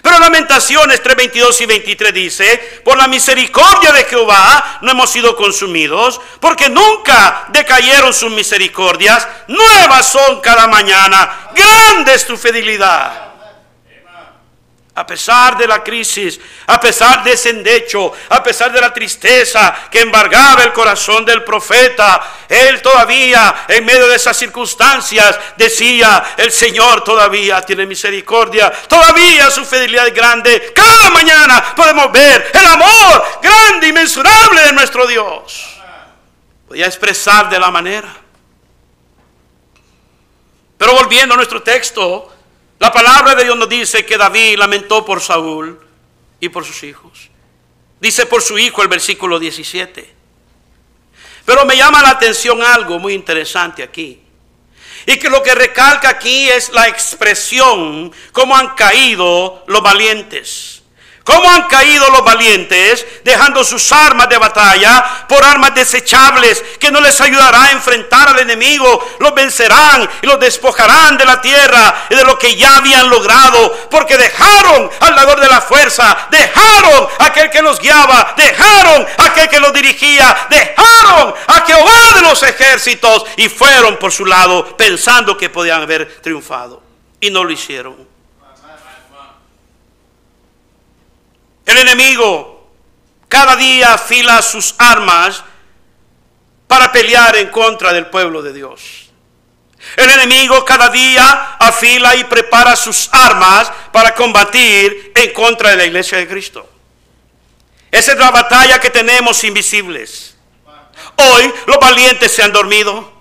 Pero 0.03 0.19
Lamentaciones 0.19 1.03
3, 1.03 1.17
22 1.17 1.61
y 1.61 1.67
23 1.67 2.15
dice, 2.15 2.81
por 2.85 2.97
la 2.97 3.09
misericordia 3.09 3.93
de 3.93 4.05
Jehová 4.05 4.79
no 4.83 4.93
hemos 4.93 5.11
sido 5.11 5.37
consumidos, 5.37 6.21
porque 6.41 6.69
nunca 6.69 7.47
decayeron 7.49 8.13
sus 8.13 8.31
misericordias, 8.31 9.27
nuevas 9.49 10.07
son 10.07 10.41
cada 10.41 10.67
mañana, 10.67 11.51
grande 11.55 12.15
es 12.15 12.27
tu 12.27 12.37
fidelidad 12.37 13.29
a 14.99 15.07
pesar 15.07 15.57
de 15.57 15.69
la 15.69 15.85
crisis, 15.85 16.41
a 16.67 16.81
pesar 16.81 17.23
de 17.23 17.33
ese 17.33 17.51
endecho, 17.51 18.13
a 18.31 18.43
pesar 18.43 18.73
de 18.73 18.81
la 18.81 18.93
tristeza 18.93 19.73
que 19.89 20.01
embargaba 20.01 20.65
el 20.65 20.73
corazón 20.73 21.25
del 21.25 21.45
profeta, 21.45 22.21
él 22.49 22.83
todavía, 22.83 23.65
en 23.69 23.85
medio 23.85 24.09
de 24.09 24.17
esas 24.17 24.37
circunstancias, 24.37 25.39
decía, 25.57 26.35
el 26.37 26.51
Señor 26.51 27.05
todavía 27.05 27.63
tiene 27.63 27.87
misericordia, 27.87 28.73
todavía 28.89 29.49
su 29.53 29.65
fidelidad 29.65 30.09
es 30.09 30.15
grande. 30.15 30.73
Cada 30.75 31.11
mañana 31.11 31.77
podemos 31.77 32.11
ver 32.11 32.51
el 32.53 32.67
amor 32.67 33.25
grande, 33.41 33.87
y 33.87 33.91
inmensurable 33.91 34.63
de 34.63 34.73
nuestro 34.73 35.07
Dios. 35.07 35.79
Podía 36.67 36.87
expresar 36.87 37.49
de 37.49 37.61
la 37.61 37.71
manera. 37.71 38.17
Pero 40.77 40.93
volviendo 40.95 41.35
a 41.35 41.37
nuestro 41.37 41.63
texto, 41.63 42.35
La 42.79 42.93
palabra 42.93 43.35
de 43.35 43.45
Dios 43.45 43.57
nos 43.57 43.69
dice 43.69 44.07
que 44.07 44.17
David 44.17 44.57
lamentó 44.57 45.05
por 45.05 45.21
Saúl 45.21 45.81
y 46.41 46.49
por 46.49 46.65
sus 46.65 46.83
hijos. 46.85 47.31
Dice 48.01 48.27
por 48.27 48.43
su 48.43 48.59
hijo 48.59 48.83
el 48.83 48.89
versículo 48.89 49.39
17. 49.39 50.15
Pero 51.45 51.65
me 51.65 51.77
llama 51.77 52.03
la 52.03 52.11
atención 52.11 52.63
algo 52.63 52.99
muy 52.99 53.15
interesante 53.15 53.83
aquí. 53.83 54.23
Y 55.07 55.19
que 55.19 55.31
lo 55.31 55.43
que 55.43 55.55
recalca 55.55 56.11
aquí 56.11 56.49
es 56.49 56.71
la 56.71 56.87
expresión, 56.87 58.13
cómo 58.33 58.57
han 58.57 58.75
caído 58.75 59.65
los 59.67 59.83
valientes. 59.83 60.78
¿Cómo 61.29 61.47
han 61.51 61.65
caído 61.65 62.09
los 62.09 62.25
valientes 62.25 63.07
dejando 63.23 63.63
sus 63.63 63.93
armas 63.93 64.31
de 64.31 64.39
batalla 64.39 65.27
por 65.29 65.45
armas 65.45 65.75
desechables 65.75 66.65
que 66.81 66.91
no 66.91 67.03
les 67.03 67.21
ayudará 67.21 67.65
a 67.65 67.73
enfrentar 67.73 68.29
al 68.29 68.39
enemigo? 68.39 69.17
Los 69.19 69.35
vencerán 69.35 70.09
y 70.23 70.27
los 70.27 70.41
despojarán 70.41 71.19
de 71.19 71.27
la 71.27 71.39
tierra 71.43 72.07
y 72.09 72.15
de 72.15 72.25
lo 72.25 72.39
que 72.39 72.57
ya 72.57 72.79
habían 72.79 73.11
logrado 73.11 73.89
porque 73.91 74.17
dejaron 74.17 74.91
al 75.01 75.15
dador 75.15 75.39
de 75.41 75.49
la 75.49 75.61
fuerza, 75.61 76.17
dejaron 76.31 77.09
a 77.19 77.27
aquel 77.27 77.51
que 77.51 77.61
los 77.61 77.79
guiaba, 77.79 78.33
dejaron 78.35 79.07
a 79.19 79.25
aquel 79.27 79.51
que 79.51 79.61
los 79.61 79.75
dirigía, 79.75 80.47
dejaron 80.49 81.35
a 81.47 81.67
Jehová 81.67 82.15
de 82.15 82.23
los 82.23 82.43
ejércitos 82.43 83.27
y 83.37 83.51
fueron 83.51 83.99
por 83.99 84.13
su 84.13 84.25
lado 84.25 84.79
pensando 84.79 85.37
que 85.37 85.51
podían 85.51 85.83
haber 85.83 86.23
triunfado 86.23 86.83
y 87.21 87.31
no 87.31 87.45
lo 87.45 87.53
hicieron. 87.53 88.08
El 91.79 91.87
enemigo 91.87 92.67
cada 93.29 93.55
día 93.55 93.95
afila 93.95 94.43
sus 94.43 94.75
armas 94.79 95.45
para 96.67 96.91
pelear 96.91 97.37
en 97.37 97.51
contra 97.51 97.93
del 97.93 98.07
pueblo 98.07 98.43
de 98.43 98.53
Dios. 98.53 99.11
El 99.97 100.11
enemigo 100.11 100.65
cada 100.65 100.89
día 100.89 101.55
afila 101.57 102.17
y 102.17 102.25
prepara 102.25 102.75
sus 102.75 103.09
armas 103.13 103.71
para 103.93 104.13
combatir 104.17 105.13
en 105.15 105.33
contra 105.33 105.71
de 105.71 105.77
la 105.77 105.85
iglesia 105.85 106.19
de 106.19 106.27
Cristo. 106.27 106.69
Esa 107.93 108.13
es 108.13 108.19
la 108.19 108.33
batalla 108.33 108.81
que 108.81 108.91
tenemos 108.91 109.45
invisibles. 109.45 110.37
Hoy 111.15 111.55
los 111.67 111.79
valientes 111.79 112.33
se 112.33 112.43
han 112.43 112.53
dormido. 112.53 113.13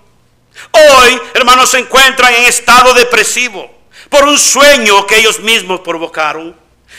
Hoy, 0.72 1.20
hermanos, 1.34 1.70
se 1.70 1.78
encuentran 1.78 2.34
en 2.34 2.46
estado 2.46 2.92
depresivo 2.92 3.70
por 4.08 4.24
un 4.24 4.36
sueño 4.36 5.06
que 5.06 5.18
ellos 5.18 5.38
mismos 5.38 5.78
provocaron. 5.80 6.57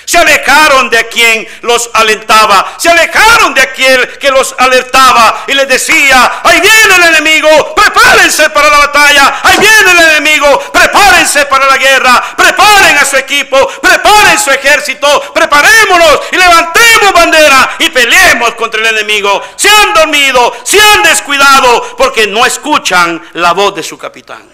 Se 0.10 0.18
alejaron 0.18 0.89
de 0.89 1.08
quien 1.08 1.48
los 1.62 1.88
alentaba. 1.94 2.74
Se 2.80 2.89
alejaron 2.89 3.54
de 3.54 3.62
aquel 3.62 4.18
que 4.18 4.32
los 4.32 4.56
alertaba 4.58 5.44
y 5.46 5.54
les 5.54 5.68
decía, 5.68 6.42
ahí 6.44 6.60
viene 6.60 6.96
el 6.96 7.04
enemigo, 7.13 7.75
prepárense 7.75 8.50
para 8.50 8.72
la 8.72 8.80
batalla. 8.80 9.39
Ahí 9.44 9.58
viene 9.60 9.92
el 9.92 10.00
enemigo, 10.18 10.72
prepárense 10.74 11.46
para 11.46 11.68
la 11.68 11.78
guerra. 11.78 12.24
Preparen 12.36 12.98
a 12.98 13.06
su 13.06 13.18
equipo, 13.18 13.68
preparen 13.80 14.39
su 14.39 14.50
ejército, 14.50 15.32
preparémonos 15.32 16.22
y 16.32 16.38
levantemos 16.38 17.13
bandera 17.13 17.75
y 17.78 17.92
peleemos 17.92 18.56
contra 18.56 18.82
el 18.82 18.88
enemigo. 18.98 19.44
Se 19.58 19.70
han 19.70 19.94
dormido, 19.94 20.56
se 20.63 20.82
han 20.82 21.04
descuidado 21.04 21.96
porque 21.96 22.25
no 22.25 22.48
escuchan 22.48 23.22
la 23.34 23.54
voz 23.54 23.75
de 23.75 23.84
su 23.84 23.96
capitán. 23.96 24.50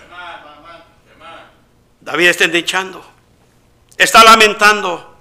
David 2.01 2.27
está 2.27 2.43
endechando, 2.43 3.09
está 3.97 4.21
lamentando. 4.21 5.14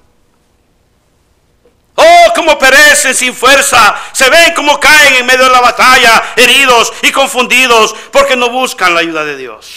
Oh, 1.97 2.33
como 2.35 2.59
perecen 2.59 3.15
sin 3.15 3.35
fuerza. 3.35 3.95
Se 4.13 4.29
ven 4.29 4.53
como 4.55 4.81
caen 4.81 5.15
en 5.15 5.27
medio 5.27 5.45
de 5.45 5.51
la 5.51 5.61
batalla, 5.61 6.33
heridos 6.37 6.93
y 7.03 7.13
confundidos, 7.13 7.95
porque 8.11 8.37
no 8.37 8.51
buscan 8.51 8.95
la 8.95 9.01
ayuda 9.01 9.25
de 9.25 9.37
Dios. 9.37 9.71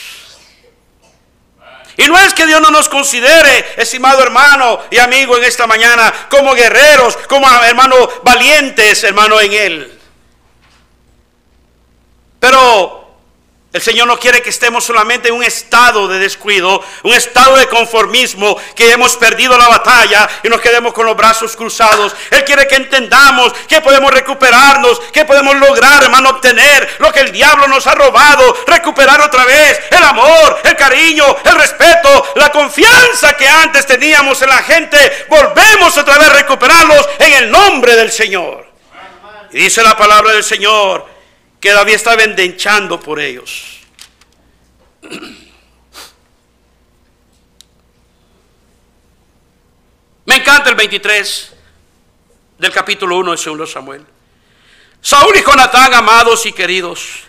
Y 1.97 2.05
no 2.05 2.17
es 2.17 2.33
que 2.33 2.45
Dios 2.45 2.61
no 2.61 2.69
nos 2.69 2.89
considere, 2.89 3.73
estimado 3.75 4.21
hermano 4.21 4.81
y 4.91 4.97
amigo, 4.97 5.35
en 5.35 5.43
esta 5.43 5.65
mañana, 5.65 6.13
como 6.29 6.53
guerreros, 6.53 7.17
como 7.27 7.47
hermanos 7.63 8.09
valientes, 8.23 9.03
hermano, 9.03 9.41
en 9.41 9.53
Él. 9.53 9.99
Pero 12.39 13.06
el 13.77 13.83
Señor 13.83 14.07
no 14.07 14.19
quiere 14.19 14.41
que 14.41 14.49
estemos 14.49 14.83
solamente 14.83 15.29
en 15.29 15.35
un 15.35 15.43
estado 15.43 16.07
de 16.07 16.17
descuido, 16.17 16.83
un 17.03 17.13
estado 17.13 17.57
de 17.57 17.67
conformismo, 17.67 18.59
que 18.75 18.91
hemos 18.91 19.15
perdido 19.17 19.55
la 19.55 19.67
batalla 19.67 20.27
y 20.41 20.49
nos 20.49 20.61
quedemos 20.61 20.93
con 20.93 21.05
los 21.05 21.15
brazos 21.15 21.55
cruzados. 21.55 22.15
Él 22.31 22.43
quiere 22.43 22.67
que 22.67 22.75
entendamos 22.75 23.53
que 23.67 23.79
podemos 23.81 24.11
recuperarnos, 24.11 24.99
que 25.13 25.25
podemos 25.25 25.55
lograr, 25.57 26.03
hermano, 26.03 26.31
obtener 26.31 26.89
lo 26.97 27.11
que 27.13 27.19
el 27.19 27.31
diablo 27.31 27.67
nos 27.67 27.85
ha 27.85 27.93
robado, 27.93 28.57
recuperar 28.65 29.21
otra 29.21 29.45
vez 29.45 29.79
el 29.91 30.03
amor, 30.03 30.59
el 30.63 30.75
cariño, 30.75 31.23
el 31.43 31.55
respeto, 31.55 32.33
la 32.35 32.51
confianza 32.51 33.37
que 33.37 33.47
antes 33.47 33.85
teníamos 33.85 34.41
en 34.41 34.49
la 34.49 34.63
gente. 34.63 35.27
Volvemos 35.29 35.95
otra 35.97 36.17
vez 36.17 36.29
a 36.29 36.33
recuperarlos 36.33 37.07
en 37.19 37.33
el 37.33 37.51
nombre 37.51 37.95
del 37.95 38.11
Señor. 38.11 38.65
Dice 39.51 39.83
la 39.83 39.95
palabra 39.95 40.33
del 40.33 40.43
Señor 40.43 41.16
que 41.67 41.73
David 41.73 41.95
estaba 41.95 42.23
endenchando 42.23 42.97
por 42.97 43.19
ellos. 43.19 43.81
Me 50.25 50.35
encanta 50.35 50.69
el 50.69 50.75
23 50.75 51.53
del 52.57 52.71
capítulo 52.71 53.17
1 53.17 53.35
de 53.35 53.57
2 53.57 53.69
Samuel. 53.69 54.05
Saúl 55.01 55.35
y 55.35 55.43
Jonatán, 55.43 55.93
amados 55.93 56.45
y 56.45 56.53
queridos, 56.53 57.23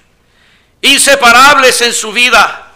inseparables 0.82 1.80
en 1.80 1.92
su 1.92 2.12
vida. 2.12 2.74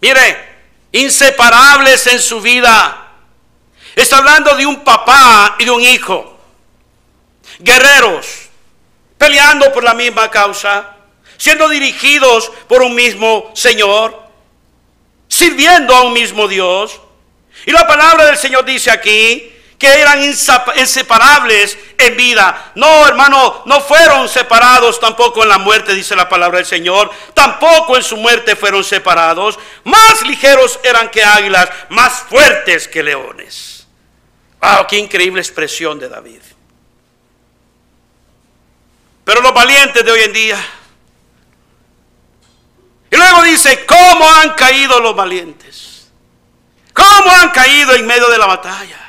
Mire, 0.00 0.60
inseparables 0.92 2.06
en 2.06 2.20
su 2.20 2.40
vida. 2.40 3.08
Está 3.96 4.18
hablando 4.18 4.54
de 4.54 4.66
un 4.66 4.84
papá 4.84 5.56
y 5.58 5.64
de 5.64 5.72
un 5.72 5.82
hijo. 5.82 6.38
Guerreros, 7.58 8.47
peleando 9.18 9.72
por 9.72 9.84
la 9.84 9.94
misma 9.94 10.30
causa, 10.30 10.96
siendo 11.36 11.68
dirigidos 11.68 12.50
por 12.68 12.82
un 12.82 12.94
mismo 12.94 13.50
Señor, 13.54 14.22
sirviendo 15.28 15.94
a 15.94 16.02
un 16.02 16.12
mismo 16.12 16.48
Dios. 16.48 17.00
Y 17.66 17.72
la 17.72 17.86
palabra 17.86 18.24
del 18.24 18.38
Señor 18.38 18.64
dice 18.64 18.90
aquí 18.90 19.52
que 19.78 19.86
eran 19.86 20.22
inseparables 20.24 21.78
en 21.98 22.16
vida. 22.16 22.72
No, 22.74 23.06
hermano, 23.06 23.62
no 23.66 23.80
fueron 23.80 24.28
separados 24.28 24.98
tampoco 24.98 25.42
en 25.44 25.48
la 25.48 25.58
muerte, 25.58 25.94
dice 25.94 26.16
la 26.16 26.28
palabra 26.28 26.58
del 26.58 26.66
Señor. 26.66 27.10
Tampoco 27.32 27.96
en 27.96 28.02
su 28.02 28.16
muerte 28.16 28.56
fueron 28.56 28.82
separados. 28.82 29.58
Más 29.84 30.22
ligeros 30.22 30.80
eran 30.82 31.08
que 31.10 31.22
águilas, 31.22 31.68
más 31.90 32.24
fuertes 32.28 32.88
que 32.88 33.04
leones. 33.04 33.86
Wow, 34.60 34.86
qué 34.88 34.98
increíble 34.98 35.40
expresión 35.40 36.00
de 36.00 36.08
David. 36.08 36.40
Pero 39.28 39.42
los 39.42 39.52
valientes 39.52 40.02
de 40.02 40.10
hoy 40.10 40.22
en 40.22 40.32
día. 40.32 40.66
Y 43.10 43.14
luego 43.14 43.42
dice, 43.42 43.84
¿cómo 43.84 44.26
han 44.26 44.54
caído 44.54 45.00
los 45.00 45.14
valientes? 45.14 46.10
¿Cómo 46.94 47.30
han 47.30 47.50
caído 47.50 47.94
en 47.94 48.06
medio 48.06 48.26
de 48.30 48.38
la 48.38 48.46
batalla? 48.46 49.07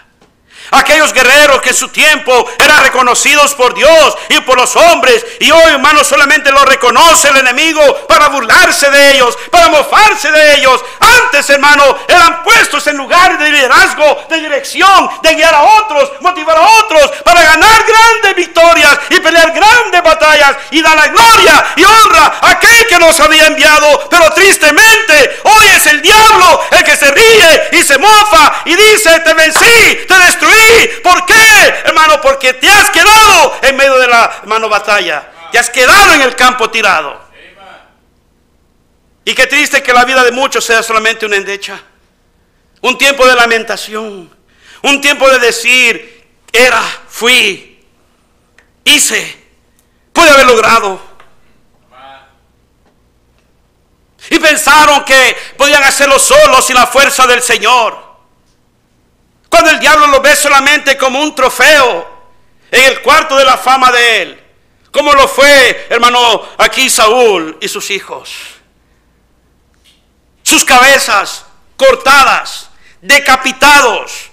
Aquellos 0.71 1.13
guerreros 1.13 1.61
que 1.61 1.69
en 1.69 1.75
su 1.75 1.89
tiempo 1.89 2.49
eran 2.59 2.83
reconocidos 2.83 3.55
por 3.55 3.73
Dios 3.73 4.17
y 4.29 4.39
por 4.41 4.57
los 4.57 4.75
hombres. 4.75 5.25
Y 5.39 5.49
hoy, 5.51 5.71
hermano, 5.71 6.03
solamente 6.03 6.51
lo 6.51 6.63
reconoce 6.65 7.29
el 7.29 7.37
enemigo 7.37 7.81
para 8.07 8.29
burlarse 8.29 8.89
de 8.89 9.15
ellos, 9.15 9.37
para 9.49 9.69
mofarse 9.69 10.31
de 10.31 10.57
ellos. 10.57 10.83
Antes, 10.99 11.49
hermano, 11.49 11.97
eran 12.07 12.43
puestos 12.43 12.85
en 12.87 12.97
lugares 12.97 13.39
de 13.39 13.49
liderazgo, 13.49 14.25
de 14.29 14.37
dirección, 14.37 15.09
de 15.21 15.35
guiar 15.35 15.53
a 15.53 15.63
otros, 15.63 16.11
motivar 16.21 16.57
a 16.57 16.67
otros, 16.83 17.11
para 17.23 17.41
ganar 17.43 17.85
grandes 17.85 18.35
victorias 18.35 18.99
y 19.09 19.19
pelear 19.19 19.51
grandes 19.51 20.03
batallas 20.03 20.55
y 20.71 20.81
dar 20.81 20.95
la 20.95 21.07
gloria 21.07 21.65
y 21.75 21.83
honra 21.83 22.39
a 22.41 22.49
aquel 22.51 22.87
que 22.87 22.99
nos 22.99 23.19
había 23.19 23.47
enviado. 23.47 24.07
Pero 24.09 24.31
tristemente, 24.33 25.39
hoy 25.43 25.65
es 25.75 25.87
el 25.87 26.01
diablo 26.01 26.61
el 26.71 26.83
que 26.83 26.95
se 26.95 27.09
ríe 27.11 27.69
y 27.73 27.83
se 27.83 27.97
mofa 27.97 28.61
y 28.65 28.75
dice, 28.75 29.19
te 29.19 29.33
vencí, 29.33 30.05
te 30.07 30.19
destruí 30.19 30.58
¿Por 31.03 31.25
qué, 31.25 31.73
hermano? 31.85 32.19
Porque 32.21 32.53
te 32.53 32.69
has 32.69 32.89
quedado 32.89 33.59
en 33.61 33.75
medio 33.75 33.97
de 33.97 34.07
la, 34.07 34.39
hermano, 34.41 34.69
batalla. 34.69 35.31
Te 35.51 35.59
has 35.59 35.69
quedado 35.69 36.13
en 36.13 36.21
el 36.21 36.35
campo 36.35 36.69
tirado. 36.69 37.19
Y 39.25 39.33
qué 39.33 39.47
triste 39.47 39.83
que 39.83 39.93
la 39.93 40.05
vida 40.05 40.23
de 40.23 40.31
muchos 40.31 40.65
sea 40.65 40.81
solamente 40.81 41.25
una 41.25 41.35
endecha. 41.35 41.79
Un 42.81 42.97
tiempo 42.97 43.27
de 43.27 43.35
lamentación. 43.35 44.35
Un 44.81 45.01
tiempo 45.01 45.29
de 45.29 45.39
decir, 45.39 46.27
era, 46.51 46.81
fui, 47.07 47.85
hice, 48.85 49.43
pude 50.13 50.29
haber 50.29 50.45
logrado. 50.45 51.09
Y 54.29 54.39
pensaron 54.39 55.03
que 55.05 55.35
podían 55.57 55.83
hacerlo 55.83 56.19
solos 56.19 56.65
sin 56.65 56.75
la 56.75 56.87
fuerza 56.87 57.25
del 57.27 57.41
Señor. 57.41 58.08
Cuando 59.49 59.71
el 59.71 59.79
diablo 59.79 60.07
lo 60.07 60.21
ve 60.21 60.35
solamente 60.35 60.97
como 60.97 61.21
un 61.21 61.33
trofeo 61.35 62.07
en 62.71 62.83
el 62.85 63.01
cuarto 63.01 63.35
de 63.37 63.45
la 63.45 63.57
fama 63.57 63.91
de 63.91 64.21
él. 64.21 64.43
Como 64.91 65.13
lo 65.13 65.27
fue, 65.27 65.87
hermano, 65.89 66.47
aquí 66.57 66.89
Saúl 66.89 67.57
y 67.61 67.67
sus 67.67 67.89
hijos. 67.91 68.31
Sus 70.43 70.63
cabezas 70.63 71.45
cortadas, 71.75 72.69
decapitados 73.01 74.28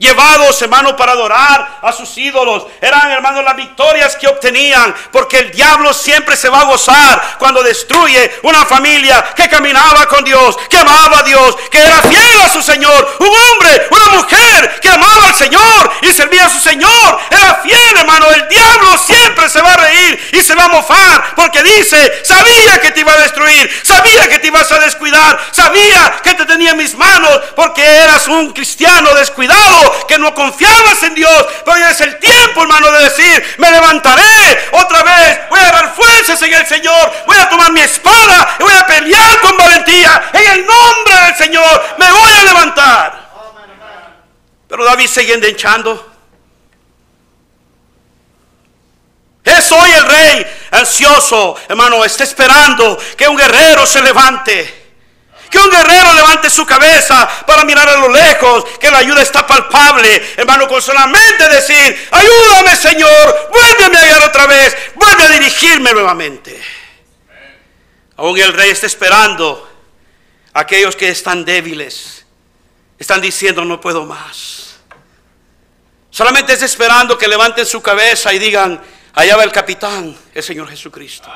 llevados, 0.00 0.60
hermano, 0.62 0.96
para 0.96 1.12
adorar 1.12 1.78
a 1.82 1.92
sus 1.92 2.16
ídolos. 2.16 2.66
Eran, 2.80 3.12
hermano, 3.12 3.42
las 3.42 3.54
victorias 3.54 4.16
que 4.16 4.26
obtenían, 4.26 4.94
porque 5.12 5.38
el 5.38 5.52
diablo 5.52 5.92
siempre 5.92 6.36
se 6.36 6.48
va 6.48 6.62
a 6.62 6.64
gozar 6.64 7.36
cuando 7.38 7.62
destruye 7.62 8.38
una 8.42 8.64
familia 8.64 9.22
que 9.36 9.48
caminaba 9.48 10.08
con 10.08 10.24
Dios, 10.24 10.56
que 10.70 10.78
amaba 10.78 11.18
a 11.18 11.22
Dios, 11.22 11.54
que 11.70 11.78
era 11.78 12.00
fiel 12.00 12.40
a 12.40 12.48
su 12.48 12.62
Señor. 12.62 13.16
Un 13.18 13.28
hombre, 13.28 13.88
una 13.90 14.06
mujer 14.16 14.80
que 14.80 14.88
amaba 14.88 15.26
al 15.26 15.34
Señor 15.34 15.92
y 16.00 16.12
servía 16.12 16.46
a 16.46 16.50
su 16.50 16.60
Señor. 16.60 17.20
Era 17.30 17.60
fiel, 17.62 17.96
hermano. 17.98 18.26
El 18.30 18.48
diablo 18.48 18.96
siempre 18.96 19.50
se 19.50 19.60
va 19.60 19.74
a 19.74 19.76
reír 19.76 20.30
y 20.32 20.40
se 20.40 20.54
va 20.54 20.64
a 20.64 20.68
mofar, 20.68 21.34
porque 21.36 21.62
dice, 21.62 22.24
sabía 22.24 22.80
que 22.80 22.92
te 22.92 23.00
iba 23.00 23.12
a 23.12 23.18
destruir, 23.18 23.70
sabía 23.82 24.28
que 24.30 24.38
te 24.38 24.46
ibas 24.46 24.72
a 24.72 24.78
descuidar, 24.78 25.38
sabía 25.50 26.20
que 26.22 26.32
te 26.32 26.46
tenía 26.46 26.70
en 26.70 26.78
mis 26.78 26.94
manos, 26.94 27.38
porque 27.54 27.84
eras 27.84 28.26
un 28.28 28.52
cristiano 28.54 29.12
descuidado 29.14 29.89
que 30.06 30.18
no 30.18 30.34
confiabas 30.34 31.02
en 31.02 31.14
Dios. 31.14 31.46
Pero 31.64 31.76
es 31.86 32.00
el 32.00 32.18
tiempo, 32.18 32.62
hermano, 32.62 32.90
de 32.92 33.04
decir, 33.04 33.54
me 33.58 33.70
levantaré 33.70 34.68
otra 34.72 35.02
vez, 35.02 35.40
voy 35.48 35.60
a 35.60 35.72
dar 35.72 35.94
fuerzas 35.94 36.40
en 36.42 36.54
el 36.54 36.66
Señor, 36.66 37.12
voy 37.26 37.36
a 37.36 37.48
tomar 37.48 37.72
mi 37.72 37.80
espada 37.80 38.56
y 38.58 38.62
voy 38.62 38.74
a 38.74 38.86
pelear 38.86 39.40
con 39.40 39.56
valentía. 39.56 40.30
En 40.32 40.50
el 40.52 40.66
nombre 40.66 41.14
del 41.26 41.36
Señor 41.36 41.84
me 41.98 42.10
voy 42.10 42.32
a 42.32 42.44
levantar. 42.44 43.30
Pero 44.68 44.84
David 44.84 45.08
sigue 45.08 45.34
endechando. 45.34 46.08
Es 49.44 49.72
hoy 49.72 49.90
el 49.90 50.04
rey 50.04 50.46
ansioso, 50.70 51.56
hermano, 51.68 52.04
está 52.04 52.24
esperando 52.24 52.98
que 53.16 53.26
un 53.26 53.36
guerrero 53.36 53.86
se 53.86 54.00
levante 54.02 54.79
que 55.50 55.58
un 55.58 55.68
guerrero 55.68 56.14
levante 56.14 56.48
su 56.48 56.64
cabeza 56.64 57.28
para 57.44 57.64
mirar 57.64 57.88
a 57.88 57.96
lo 57.96 58.08
lejos, 58.08 58.64
que 58.78 58.90
la 58.90 58.98
ayuda 58.98 59.20
está 59.20 59.46
palpable, 59.46 60.34
hermano, 60.36 60.68
con 60.68 60.80
solamente 60.80 61.48
decir, 61.48 62.08
ayúdame 62.12 62.76
Señor, 62.76 63.48
vuélveme 63.50 63.98
a 63.98 64.04
guiar 64.04 64.22
otra 64.22 64.46
vez, 64.46 64.76
vuelve 64.94 65.24
a 65.24 65.28
dirigirme 65.28 65.92
nuevamente. 65.92 66.62
Aún 68.16 68.38
el 68.38 68.52
rey 68.52 68.70
está 68.70 68.86
esperando 68.86 69.68
a 70.52 70.60
aquellos 70.60 70.94
que 70.94 71.08
están 71.08 71.44
débiles, 71.44 72.24
están 72.98 73.20
diciendo, 73.20 73.64
no 73.64 73.80
puedo 73.80 74.04
más. 74.04 74.76
Solamente 76.10 76.52
está 76.52 76.66
esperando 76.66 77.18
que 77.18 77.26
levanten 77.26 77.66
su 77.66 77.82
cabeza 77.82 78.32
y 78.32 78.38
digan, 78.38 78.80
allá 79.14 79.36
va 79.36 79.44
el 79.44 79.52
capitán, 79.52 80.16
el 80.32 80.42
Señor 80.42 80.68
Jesucristo 80.68 81.30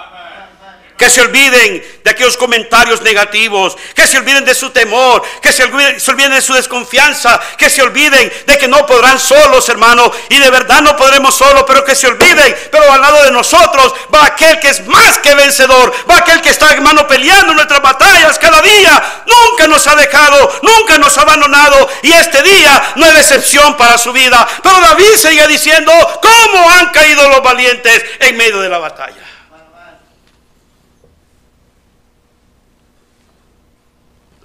que 1.05 1.11
se 1.11 1.21
olviden 1.21 1.85
de 2.03 2.11
aquellos 2.11 2.39
comentarios 2.39 3.03
negativos, 3.03 3.77
que 3.95 4.07
se 4.07 4.17
olviden 4.17 4.43
de 4.47 4.55
su 4.55 4.71
temor, 4.71 5.23
que 5.43 5.53
se 5.53 5.65
olviden, 5.65 6.33
de 6.33 6.41
su 6.41 6.55
desconfianza, 6.55 7.39
que 7.59 7.69
se 7.69 7.83
olviden 7.83 8.33
de 8.47 8.57
que 8.57 8.67
no 8.69 8.87
podrán 8.87 9.21
solos, 9.21 9.69
hermano, 9.69 10.11
y 10.31 10.39
de 10.39 10.49
verdad 10.49 10.81
no 10.81 10.97
podremos 10.97 11.35
solos, 11.35 11.65
pero 11.67 11.85
que 11.85 11.95
se 11.95 12.07
olviden, 12.07 12.57
pero 12.73 12.91
al 12.91 13.03
lado 13.03 13.23
de 13.25 13.33
nosotros 13.33 13.95
va 14.15 14.25
aquel 14.25 14.59
que 14.61 14.71
es 14.71 14.87
más 14.87 15.19
que 15.19 15.35
vencedor, 15.35 15.93
va 16.11 16.17
aquel 16.17 16.41
que 16.41 16.49
está, 16.49 16.73
hermano, 16.73 17.07
peleando 17.07 17.53
nuestras 17.53 17.83
batallas 17.83 18.39
cada 18.39 18.63
día, 18.63 19.25
nunca 19.27 19.67
nos 19.67 19.87
ha 19.87 19.97
dejado, 19.97 20.59
nunca 20.63 20.97
nos 20.97 21.19
ha 21.19 21.21
abandonado, 21.21 21.87
y 22.03 22.13
este 22.13 22.43
día 22.43 22.95
no 22.97 23.05
es 23.05 23.17
excepción 23.17 23.77
para 23.77 23.99
su 23.99 24.11
vida. 24.11 24.49
Pero 24.63 24.81
David 24.81 25.17
sigue 25.17 25.47
diciendo, 25.49 25.93
¿cómo 26.23 26.71
han 26.71 26.89
caído 26.93 27.29
los 27.29 27.43
valientes 27.43 28.03
en 28.21 28.39
medio 28.39 28.59
de 28.63 28.71
la 28.71 28.79
batalla? 28.79 29.34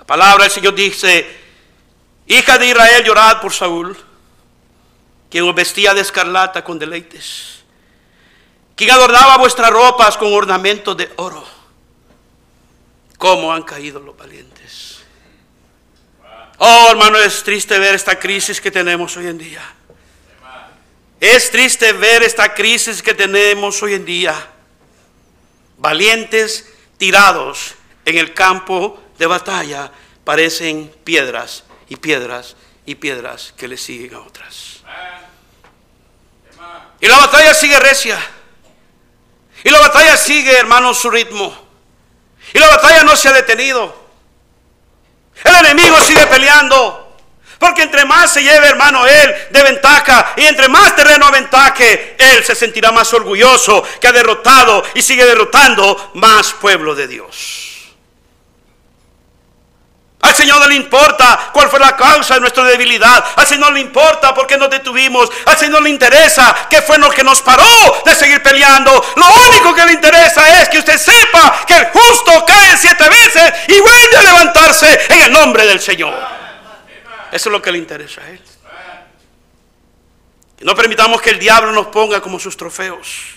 Palabra 0.09 0.45
del 0.45 0.51
Señor 0.51 0.73
dice, 0.73 1.37
hija 2.25 2.57
de 2.57 2.65
Israel, 2.65 3.03
llorad 3.03 3.39
por 3.41 3.53
Saúl, 3.53 3.95
quien 5.29 5.43
os 5.43 5.53
vestía 5.53 5.93
de 5.93 6.01
escarlata 6.01 6.63
con 6.63 6.79
deleites, 6.79 7.59
quien 8.75 8.89
adornaba 8.89 9.37
vuestras 9.37 9.69
ropas 9.69 10.17
con 10.17 10.33
ornamentos 10.33 10.97
de 10.97 11.11
oro. 11.17 11.45
¿Cómo 13.19 13.53
han 13.53 13.61
caído 13.61 13.99
los 13.99 14.17
valientes? 14.17 15.01
Oh, 16.57 16.87
hermano, 16.89 17.19
es 17.19 17.43
triste 17.43 17.77
ver 17.77 17.93
esta 17.93 18.17
crisis 18.17 18.59
que 18.59 18.71
tenemos 18.71 19.15
hoy 19.15 19.27
en 19.27 19.37
día. 19.37 19.61
Es 21.19 21.51
triste 21.51 21.93
ver 21.93 22.23
esta 22.23 22.55
crisis 22.55 23.03
que 23.03 23.13
tenemos 23.13 23.83
hoy 23.83 23.93
en 23.93 24.05
día. 24.05 24.33
Valientes 25.77 26.73
tirados 26.97 27.75
en 28.05 28.17
el 28.17 28.33
campo 28.33 29.03
de 29.19 29.27
batalla 29.27 29.91
parecen 30.23 30.91
piedras 31.03 31.65
y 31.89 31.97
piedras 31.97 32.55
y 32.85 32.95
piedras 32.95 33.53
que 33.55 33.67
le 33.67 33.77
siguen 33.77 34.15
a 34.15 34.19
otras. 34.21 34.77
Y 37.01 37.07
la 37.07 37.17
batalla 37.17 37.53
sigue 37.53 37.77
recia. 37.79 38.17
Y 39.63 39.69
la 39.69 39.79
batalla 39.79 40.15
sigue, 40.15 40.57
hermanos, 40.57 40.97
su 40.97 41.09
ritmo. 41.09 41.53
Y 42.53 42.59
la 42.59 42.67
batalla 42.67 43.03
no 43.03 43.15
se 43.15 43.27
ha 43.27 43.33
detenido. 43.33 43.93
El 45.43 45.55
enemigo 45.65 45.99
sigue 46.01 46.25
peleando. 46.27 47.17
Porque 47.59 47.83
entre 47.83 48.05
más 48.05 48.31
se 48.31 48.41
lleve, 48.41 48.67
hermano, 48.67 49.05
él 49.05 49.35
de 49.49 49.63
ventaja 49.63 50.33
y 50.37 50.45
entre 50.45 50.69
más 50.69 50.95
terreno 50.95 51.25
aventaje, 51.25 52.15
él 52.17 52.43
se 52.45 52.55
sentirá 52.55 52.93
más 52.93 53.13
orgulloso 53.13 53.83
que 53.99 54.07
ha 54.07 54.13
derrotado 54.13 54.81
y 54.93 55.01
sigue 55.01 55.25
derrotando 55.25 56.11
más 56.13 56.53
pueblo 56.53 56.95
de 56.95 57.07
Dios. 57.09 57.68
Al 60.21 60.35
Señor 60.35 60.59
no 60.59 60.67
le 60.67 60.75
importa 60.75 61.49
cuál 61.53 61.69
fue 61.69 61.79
la 61.79 61.95
causa 61.95 62.33
de 62.33 62.41
nuestra 62.41 62.65
debilidad. 62.65 63.23
Al 63.37 63.47
Señor 63.47 63.71
le 63.71 63.79
importa 63.79 64.33
por 64.33 64.47
qué 64.47 64.57
nos 64.57 64.69
detuvimos. 64.69 65.29
Al 65.45 65.57
Señor 65.57 65.81
le 65.81 65.89
interesa 65.89 66.67
qué 66.69 66.81
fue 66.81 66.97
lo 66.97 67.09
que 67.09 67.23
nos 67.23 67.41
paró 67.41 67.63
de 68.03 68.13
seguir 68.13 68.43
peleando. 68.43 68.91
Lo 69.15 69.25
único 69.49 69.73
que 69.73 69.85
le 69.85 69.93
interesa 69.93 70.61
es 70.61 70.67
que 70.67 70.79
usted 70.79 70.97
sepa 70.97 71.63
que 71.65 71.73
el 71.73 71.85
justo 71.85 72.45
cae 72.45 72.75
siete 72.75 73.07
veces 73.07 73.53
y 73.69 73.79
vuelve 73.79 74.17
a 74.17 74.23
levantarse 74.23 74.99
en 75.09 75.21
el 75.21 75.31
nombre 75.31 75.65
del 75.65 75.79
Señor. 75.79 76.13
Eso 77.31 77.49
es 77.49 77.53
lo 77.53 77.61
que 77.61 77.71
le 77.71 77.77
interesa 77.77 78.21
a 78.21 78.29
Él. 78.29 78.41
No 80.61 80.75
permitamos 80.75 81.21
que 81.21 81.29
el 81.29 81.39
diablo 81.39 81.71
nos 81.71 81.87
ponga 81.87 82.19
como 82.19 82.39
sus 82.39 82.57
trofeos. 82.57 83.35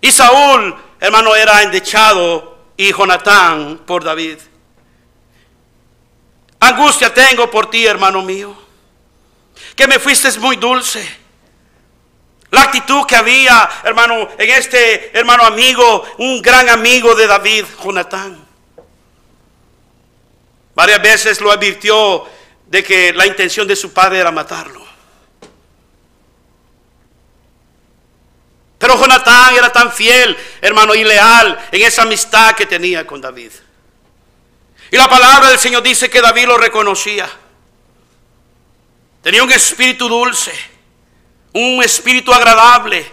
Y 0.00 0.12
Saúl, 0.12 0.76
hermano, 1.00 1.34
era 1.34 1.62
endechado 1.62 2.58
y 2.76 2.92
Jonatán 2.92 3.80
por 3.84 4.04
David. 4.04 4.38
Angustia 6.60 7.12
tengo 7.12 7.50
por 7.50 7.70
ti, 7.70 7.86
hermano 7.86 8.22
mío. 8.22 8.54
Que 9.74 9.86
me 9.86 9.98
fuiste 9.98 10.30
muy 10.38 10.56
dulce. 10.56 11.18
La 12.50 12.62
actitud 12.62 13.06
que 13.06 13.16
había, 13.16 13.68
hermano, 13.84 14.28
en 14.36 14.50
este 14.50 15.16
hermano 15.16 15.44
amigo, 15.44 16.04
un 16.18 16.42
gran 16.42 16.68
amigo 16.68 17.14
de 17.14 17.26
David, 17.26 17.64
Jonatán. 17.82 18.46
Varias 20.74 21.02
veces 21.02 21.40
lo 21.40 21.50
advirtió 21.50 22.26
de 22.66 22.82
que 22.82 23.12
la 23.12 23.26
intención 23.26 23.66
de 23.66 23.76
su 23.76 23.92
padre 23.92 24.18
era 24.18 24.30
matarlo. 24.30 24.80
Pero 28.78 28.98
Jonatán 28.98 29.54
era 29.54 29.70
tan 29.70 29.92
fiel, 29.92 30.36
hermano, 30.60 30.94
y 30.94 31.04
leal 31.04 31.68
en 31.70 31.82
esa 31.82 32.02
amistad 32.02 32.54
que 32.54 32.66
tenía 32.66 33.06
con 33.06 33.20
David. 33.20 33.52
Y 34.90 34.96
la 34.96 35.08
palabra 35.08 35.48
del 35.50 35.58
Señor 35.58 35.82
dice 35.82 36.10
que 36.10 36.20
David 36.20 36.46
lo 36.46 36.58
reconocía. 36.58 37.30
Tenía 39.22 39.42
un 39.44 39.52
espíritu 39.52 40.08
dulce, 40.08 40.52
un 41.52 41.82
espíritu 41.82 42.32
agradable. 42.32 43.10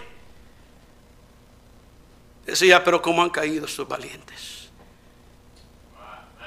Decía, 2.46 2.84
pero 2.84 3.02
¿cómo 3.02 3.22
han 3.22 3.30
caído 3.30 3.66
estos 3.66 3.88
valientes? 3.88 4.70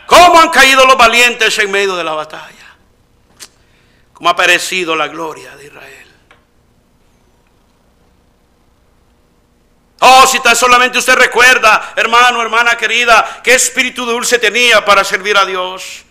¿Cómo 0.06 0.40
han 0.40 0.48
caído 0.48 0.84
los 0.86 0.96
valientes 0.96 1.56
en 1.58 1.70
medio 1.70 1.94
de 1.94 2.02
la 2.02 2.12
batalla? 2.12 2.76
¿Cómo 4.12 4.28
ha 4.30 4.34
perecido 4.34 4.96
la 4.96 5.06
gloria 5.08 5.54
de 5.56 5.66
Israel? 5.66 5.99
Oh, 10.00 10.26
si 10.26 10.40
tan 10.40 10.56
solamente 10.56 10.98
usted 10.98 11.14
recuerda, 11.14 11.92
hermano, 11.94 12.40
hermana 12.40 12.76
querida, 12.76 13.40
qué 13.44 13.54
espíritu 13.54 14.06
dulce 14.06 14.38
tenía 14.38 14.84
para 14.84 15.04
servir 15.04 15.36
a 15.36 15.44
Dios. 15.44 16.04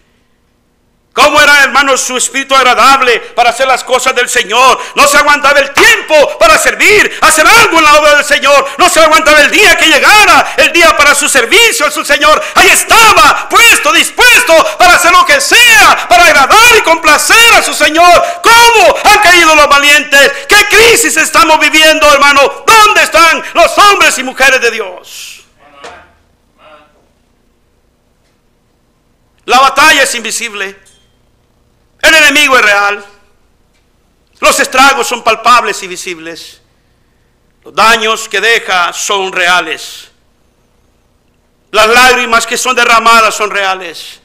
¿Cómo 1.12 1.42
era, 1.42 1.64
hermano, 1.64 1.98
su 1.98 2.16
espíritu 2.16 2.56
agradable 2.56 3.20
para 3.36 3.50
hacer 3.50 3.68
las 3.68 3.84
cosas 3.84 4.14
del 4.16 4.30
Señor? 4.30 4.80
No 4.96 5.08
se 5.08 5.18
aguantaba 5.18 5.60
el 5.60 5.74
tiempo 5.74 6.38
para 6.38 6.58
servir, 6.58 7.18
hacer 7.22 7.46
algo 7.48 7.80
en 7.80 7.84
la 7.84 8.00
obra 8.00 8.16
del 8.16 8.26
Señor. 8.26 8.68
No 8.78 8.88
se 8.88 9.00
aguantaba 9.00 9.42
el 9.42 9.50
día 9.50 9.76
que 9.76 9.88
llegara, 9.88 10.54
el 10.58 10.72
día 10.72 10.96
para 10.96 11.16
su 11.16 11.28
servicio 11.28 11.88
a 11.88 11.92
su 11.92 12.06
Señor. 12.06 12.42
Ahí 12.56 12.70
estaba, 12.70 13.50
puesto, 13.50 13.92
dispuesto 13.92 14.54
para 14.78 14.96
hacer 14.96 15.12
lo 15.12 15.26
que 15.26 15.42
sea, 15.42 16.08
para 16.08 16.26
agradar 16.26 16.78
y 16.78 16.82
complacer 16.82 17.54
a 17.56 17.64
su 17.64 17.74
Señor. 17.74 18.24
¿Cómo 18.44 18.96
han 19.04 19.20
caído 19.20 19.56
los 19.56 19.68
valientes? 19.68 20.32
¿Qué 20.48 20.68
crisis 20.70 21.18
estamos 21.18 21.60
viviendo, 21.60 22.12
hermano? 22.14 22.64
¿Dónde 22.66 23.02
están 23.02 23.44
los 23.56 23.78
hombres 23.80 24.18
y 24.20 24.24
mujeres 24.24 24.62
de 24.62 24.72
Dios? 24.72 25.44
La 29.46 29.60
batalla 29.60 30.04
es 30.04 30.14
invisible. 30.14 30.89
El 32.02 32.14
enemigo 32.14 32.58
es 32.58 32.62
real. 32.64 33.06
Los 34.40 34.60
estragos 34.60 35.08
son 35.08 35.24
palpables 35.24 35.82
y 35.84 35.88
visibles. 35.88 36.62
Los 37.64 37.76
daños 37.76 38.30
que 38.30 38.40
deja 38.40 38.94
son 38.94 39.32
reales. 39.32 40.10
Las 41.72 41.88
lágrimas 41.88 42.48
que 42.48 42.58
son 42.58 42.76
derramadas 42.76 43.36
son 43.36 43.52
reales. 43.52 44.22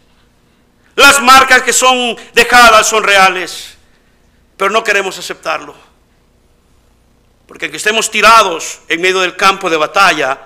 Las 0.94 1.20
marcas 1.20 1.62
que 1.62 1.72
son 1.72 2.16
dejadas 2.32 2.88
son 2.88 3.02
reales. 3.02 3.74
Pero 4.56 4.70
no 4.70 4.84
queremos 4.84 5.18
aceptarlo. 5.18 5.74
Porque 7.46 7.66
aunque 7.66 7.76
estemos 7.76 8.10
tirados 8.10 8.80
en 8.88 9.00
medio 9.00 9.20
del 9.20 9.36
campo 9.36 9.68
de 9.68 9.76
batalla, 9.76 10.38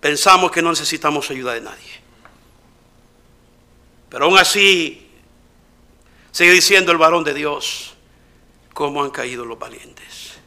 pensamos 0.00 0.50
que 0.50 0.62
no 0.62 0.70
necesitamos 0.70 1.30
ayuda 1.30 1.54
de 1.54 1.60
nadie. 1.60 2.00
Pero 4.08 4.24
aún 4.24 4.38
así, 4.38 5.07
sigue 6.38 6.52
diciendo 6.52 6.92
el 6.92 6.98
varón 6.98 7.24
de 7.24 7.34
Dios, 7.34 7.94
cómo 8.72 9.02
han 9.02 9.10
caído 9.10 9.44
los 9.44 9.58
valientes. 9.58 10.38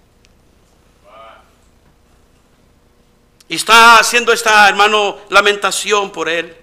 Y 3.49 3.55
está 3.55 3.99
haciendo 3.99 4.31
esta, 4.31 4.69
hermano, 4.69 5.17
lamentación 5.27 6.09
por 6.09 6.29
él. 6.29 6.55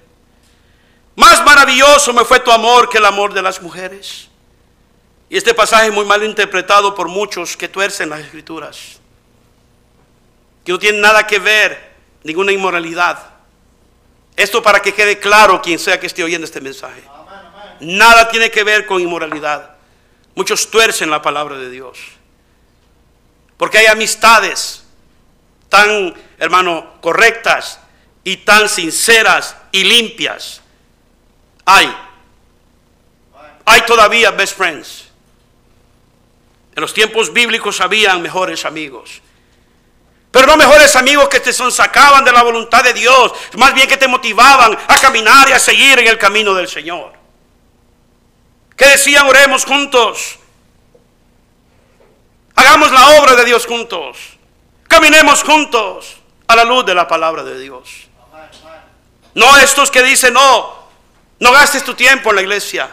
Más 1.14 1.44
maravilloso 1.44 2.14
me 2.14 2.24
fue 2.24 2.40
tu 2.40 2.50
amor 2.50 2.88
que 2.88 2.96
el 2.96 3.04
amor 3.04 3.34
de 3.34 3.42
las 3.42 3.60
mujeres. 3.60 4.30
Y 5.28 5.36
este 5.36 5.52
pasaje 5.52 5.88
es 5.88 5.92
muy 5.92 6.06
mal 6.06 6.24
interpretado 6.24 6.94
por 6.94 7.08
muchos 7.08 7.54
que 7.54 7.68
tuercen 7.68 8.08
las 8.08 8.20
escrituras. 8.20 8.98
Que 10.64 10.72
no 10.72 10.78
tiene 10.78 11.00
nada 11.00 11.26
que 11.26 11.38
ver, 11.38 11.92
ninguna 12.22 12.50
inmoralidad. 12.50 13.34
Esto 14.36 14.62
para 14.62 14.80
que 14.80 14.94
quede 14.94 15.18
claro 15.18 15.60
quien 15.60 15.78
sea 15.78 16.00
que 16.00 16.06
esté 16.06 16.24
oyendo 16.24 16.46
este 16.46 16.62
mensaje. 16.62 17.02
Nada 17.80 18.28
tiene 18.28 18.50
que 18.50 18.64
ver 18.64 18.86
con 18.86 19.00
inmoralidad. 19.00 19.76
Muchos 20.34 20.70
tuercen 20.70 21.10
la 21.10 21.22
palabra 21.22 21.56
de 21.56 21.70
Dios. 21.70 21.98
Porque 23.56 23.78
hay 23.78 23.86
amistades 23.86 24.84
tan, 25.68 26.14
hermano, 26.38 26.94
correctas 27.00 27.80
y 28.24 28.38
tan 28.38 28.68
sinceras 28.68 29.56
y 29.72 29.84
limpias. 29.84 30.62
Hay. 31.64 31.94
Hay 33.64 33.82
todavía 33.82 34.30
best 34.30 34.56
friends. 34.56 35.08
En 36.74 36.80
los 36.80 36.94
tiempos 36.94 37.32
bíblicos 37.32 37.80
habían 37.80 38.22
mejores 38.22 38.64
amigos. 38.64 39.20
Pero 40.30 40.46
no 40.46 40.56
mejores 40.56 40.94
amigos 40.94 41.28
que 41.28 41.40
te 41.40 41.52
sacaban 41.52 42.24
de 42.24 42.30
la 42.30 42.42
voluntad 42.42 42.84
de 42.84 42.92
Dios, 42.92 43.32
más 43.56 43.74
bien 43.74 43.88
que 43.88 43.96
te 43.96 44.06
motivaban 44.06 44.78
a 44.86 45.00
caminar 45.00 45.48
y 45.48 45.52
a 45.52 45.58
seguir 45.58 45.98
en 45.98 46.06
el 46.06 46.18
camino 46.18 46.54
del 46.54 46.68
Señor. 46.68 47.17
Que 48.78 48.86
decían, 48.86 49.26
oremos 49.26 49.64
juntos. 49.64 50.38
Hagamos 52.54 52.92
la 52.92 53.20
obra 53.20 53.34
de 53.34 53.44
Dios 53.44 53.66
juntos. 53.66 54.16
Caminemos 54.86 55.42
juntos 55.42 56.16
a 56.46 56.54
la 56.54 56.64
luz 56.64 56.86
de 56.86 56.94
la 56.94 57.08
palabra 57.08 57.42
de 57.42 57.58
Dios. 57.58 58.06
No 59.34 59.56
estos 59.58 59.90
que 59.90 60.02
dicen, 60.02 60.32
no, 60.32 60.88
no 61.40 61.52
gastes 61.52 61.84
tu 61.84 61.94
tiempo 61.94 62.30
en 62.30 62.36
la 62.36 62.42
iglesia. 62.42 62.88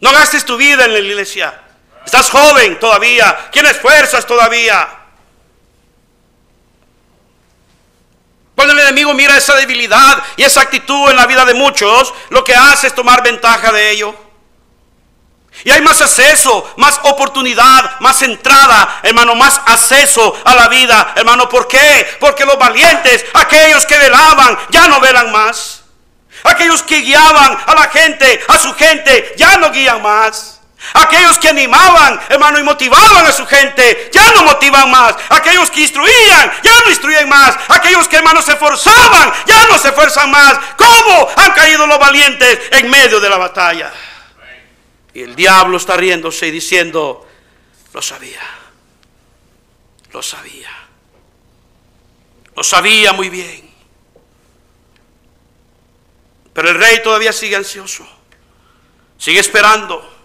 No 0.00 0.10
gastes 0.10 0.44
tu 0.44 0.56
vida 0.56 0.84
en 0.84 0.92
la 0.92 0.98
iglesia. 0.98 1.62
Estás 2.04 2.28
joven 2.28 2.80
todavía. 2.80 3.50
Tienes 3.52 3.76
fuerzas 3.76 4.26
todavía. 4.26 4.88
Cuando 8.56 8.74
el 8.74 8.80
enemigo 8.80 9.14
mira 9.14 9.36
esa 9.36 9.54
debilidad 9.54 10.20
y 10.36 10.42
esa 10.42 10.62
actitud 10.62 11.10
en 11.10 11.16
la 11.16 11.26
vida 11.26 11.44
de 11.44 11.54
muchos, 11.54 12.12
lo 12.30 12.42
que 12.42 12.56
hace 12.56 12.88
es 12.88 12.94
tomar 12.94 13.22
ventaja 13.22 13.70
de 13.70 13.90
ello. 13.90 14.27
Y 15.64 15.70
hay 15.70 15.82
más 15.82 16.00
acceso, 16.00 16.72
más 16.76 17.00
oportunidad, 17.02 17.98
más 18.00 18.22
entrada, 18.22 19.00
hermano, 19.02 19.34
más 19.34 19.60
acceso 19.66 20.36
a 20.44 20.54
la 20.54 20.68
vida, 20.68 21.12
hermano. 21.16 21.48
¿Por 21.48 21.66
qué? 21.66 22.16
Porque 22.20 22.44
los 22.44 22.58
valientes, 22.58 23.24
aquellos 23.34 23.84
que 23.84 23.98
velaban, 23.98 24.58
ya 24.70 24.88
no 24.88 25.00
velan 25.00 25.32
más. 25.32 25.82
Aquellos 26.44 26.82
que 26.82 27.00
guiaban 27.00 27.58
a 27.66 27.74
la 27.74 27.88
gente, 27.88 28.44
a 28.48 28.58
su 28.58 28.72
gente, 28.74 29.34
ya 29.36 29.56
no 29.56 29.70
guían 29.70 30.00
más. 30.00 30.60
Aquellos 30.94 31.38
que 31.38 31.48
animaban, 31.48 32.20
hermano, 32.28 32.58
y 32.58 32.62
motivaban 32.62 33.26
a 33.26 33.32
su 33.32 33.44
gente, 33.44 34.10
ya 34.12 34.30
no 34.32 34.44
motivan 34.44 34.90
más. 34.90 35.16
Aquellos 35.28 35.70
que 35.70 35.80
instruían, 35.80 36.52
ya 36.62 36.72
no 36.84 36.90
instruyen 36.90 37.28
más. 37.28 37.56
Aquellos 37.68 38.06
que, 38.06 38.16
hermanos, 38.16 38.44
se 38.44 38.52
esforzaban, 38.52 39.32
ya 39.46 39.66
no 39.66 39.76
se 39.76 39.88
esfuerzan 39.88 40.30
más. 40.30 40.58
¿Cómo 40.76 41.28
han 41.36 41.50
caído 41.52 41.86
los 41.86 41.98
valientes 41.98 42.60
en 42.70 42.88
medio 42.88 43.18
de 43.18 43.28
la 43.28 43.36
batalla? 43.38 43.92
Y 45.18 45.22
el 45.22 45.34
diablo 45.34 45.78
está 45.78 45.96
riéndose 45.96 46.46
y 46.46 46.52
diciendo, 46.52 47.26
lo 47.92 48.00
sabía, 48.00 48.40
lo 50.12 50.22
sabía, 50.22 50.70
lo 52.54 52.62
sabía 52.62 53.12
muy 53.12 53.28
bien. 53.28 53.68
Pero 56.52 56.70
el 56.70 56.76
rey 56.76 57.02
todavía 57.02 57.32
sigue 57.32 57.56
ansioso, 57.56 58.06
sigue 59.18 59.40
esperando 59.40 60.18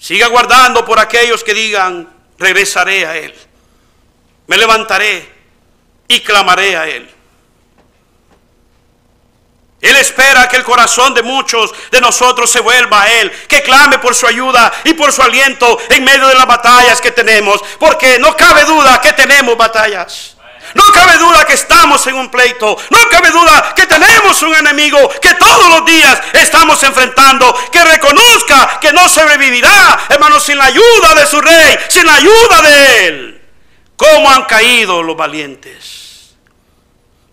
Siga 0.00 0.28
guardando 0.28 0.82
por 0.86 0.98
aquellos 0.98 1.44
que 1.44 1.52
digan, 1.52 2.08
regresaré 2.38 3.04
a 3.04 3.18
Él. 3.18 3.34
Me 4.46 4.56
levantaré 4.56 5.28
y 6.08 6.20
clamaré 6.20 6.74
a 6.74 6.88
Él. 6.88 7.10
Él 9.80 9.96
espera 9.96 10.48
que 10.48 10.56
el 10.56 10.64
corazón 10.64 11.14
de 11.14 11.22
muchos 11.22 11.72
de 11.90 12.00
nosotros 12.00 12.50
se 12.50 12.60
vuelva 12.60 13.02
a 13.02 13.12
Él, 13.12 13.30
que 13.48 13.62
clame 13.62 13.98
por 13.98 14.14
su 14.14 14.26
ayuda 14.26 14.72
y 14.84 14.92
por 14.92 15.12
su 15.12 15.22
aliento 15.22 15.78
en 15.88 16.04
medio 16.04 16.28
de 16.28 16.34
las 16.34 16.46
batallas 16.46 17.00
que 17.00 17.10
tenemos, 17.10 17.62
porque 17.78 18.18
no 18.18 18.36
cabe 18.36 18.64
duda 18.64 19.00
que 19.00 19.12
tenemos 19.14 19.56
batallas. 19.56 20.36
No 20.74 20.84
cabe 20.92 21.18
duda 21.18 21.44
que 21.44 21.54
estamos 21.54 22.06
en 22.06 22.14
un 22.14 22.30
pleito. 22.30 22.76
No 22.90 22.98
cabe 23.10 23.30
duda 23.30 23.72
que 23.74 23.86
tenemos 23.86 24.40
un 24.42 24.54
enemigo 24.54 25.10
que 25.20 25.34
todos 25.34 25.68
los 25.68 25.84
días 25.84 26.20
estamos 26.34 26.80
enfrentando. 26.84 27.52
Que 27.72 27.84
reconozca 27.84 28.78
que 28.80 28.92
no 28.92 29.08
sobrevivirá, 29.08 30.06
hermano, 30.08 30.38
sin 30.38 30.58
la 30.58 30.66
ayuda 30.66 31.14
de 31.16 31.26
su 31.26 31.40
rey, 31.40 31.76
sin 31.88 32.06
la 32.06 32.14
ayuda 32.14 32.62
de 32.62 33.06
él. 33.06 33.42
¿Cómo 33.96 34.30
han 34.30 34.44
caído 34.44 35.02
los 35.02 35.16
valientes? 35.16 36.09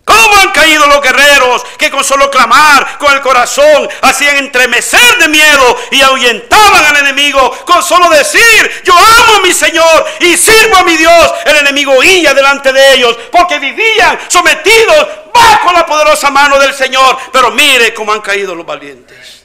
¿Cómo 0.08 0.36
han 0.38 0.52
caído 0.52 0.86
los 0.86 1.02
guerreros 1.02 1.66
que 1.76 1.90
con 1.90 2.02
solo 2.02 2.30
clamar 2.30 2.96
con 2.96 3.12
el 3.12 3.20
corazón 3.20 3.86
hacían 4.00 4.38
entremecer 4.38 5.18
de 5.18 5.28
miedo 5.28 5.78
y 5.90 6.00
ahuyentaban 6.00 6.82
al 6.86 6.96
enemigo? 6.96 7.50
Con 7.66 7.82
solo 7.82 8.08
decir, 8.08 8.82
yo 8.84 8.94
amo 8.96 9.34
a 9.34 9.40
mi 9.40 9.52
Señor 9.52 10.06
y 10.20 10.34
sirvo 10.34 10.78
a 10.78 10.84
mi 10.84 10.96
Dios, 10.96 11.34
el 11.44 11.56
enemigo 11.56 11.92
huía 11.92 12.32
delante 12.32 12.72
de 12.72 12.94
ellos 12.94 13.18
porque 13.30 13.58
vivían 13.58 14.18
sometidos 14.28 15.08
bajo 15.34 15.74
la 15.74 15.84
poderosa 15.84 16.30
mano 16.30 16.58
del 16.58 16.72
Señor. 16.72 17.18
Pero 17.30 17.50
mire 17.50 17.92
cómo 17.92 18.10
han 18.10 18.22
caído 18.22 18.54
los 18.54 18.64
valientes 18.64 19.44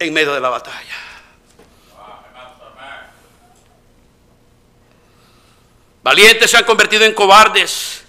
en 0.00 0.12
medio 0.12 0.34
de 0.34 0.40
la 0.40 0.48
batalla. 0.48 0.96
Valientes 6.02 6.50
se 6.50 6.56
han 6.56 6.64
convertido 6.64 7.04
en 7.04 7.14
cobardes 7.14 8.02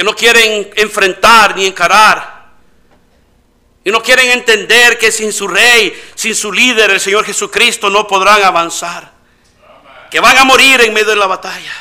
que 0.00 0.04
no 0.04 0.16
quieren 0.16 0.70
enfrentar 0.76 1.54
ni 1.54 1.66
encarar. 1.66 2.46
Y 3.84 3.90
no 3.90 4.02
quieren 4.02 4.30
entender 4.30 4.98
que 4.98 5.12
sin 5.12 5.30
su 5.30 5.46
rey, 5.46 5.94
sin 6.14 6.34
su 6.34 6.50
líder, 6.50 6.90
el 6.92 7.00
Señor 7.00 7.26
Jesucristo, 7.26 7.90
no 7.90 8.06
podrán 8.06 8.42
avanzar. 8.42 9.12
Que 10.10 10.18
van 10.18 10.38
a 10.38 10.44
morir 10.44 10.80
en 10.80 10.94
medio 10.94 11.10
de 11.10 11.16
la 11.16 11.26
batalla. 11.26 11.74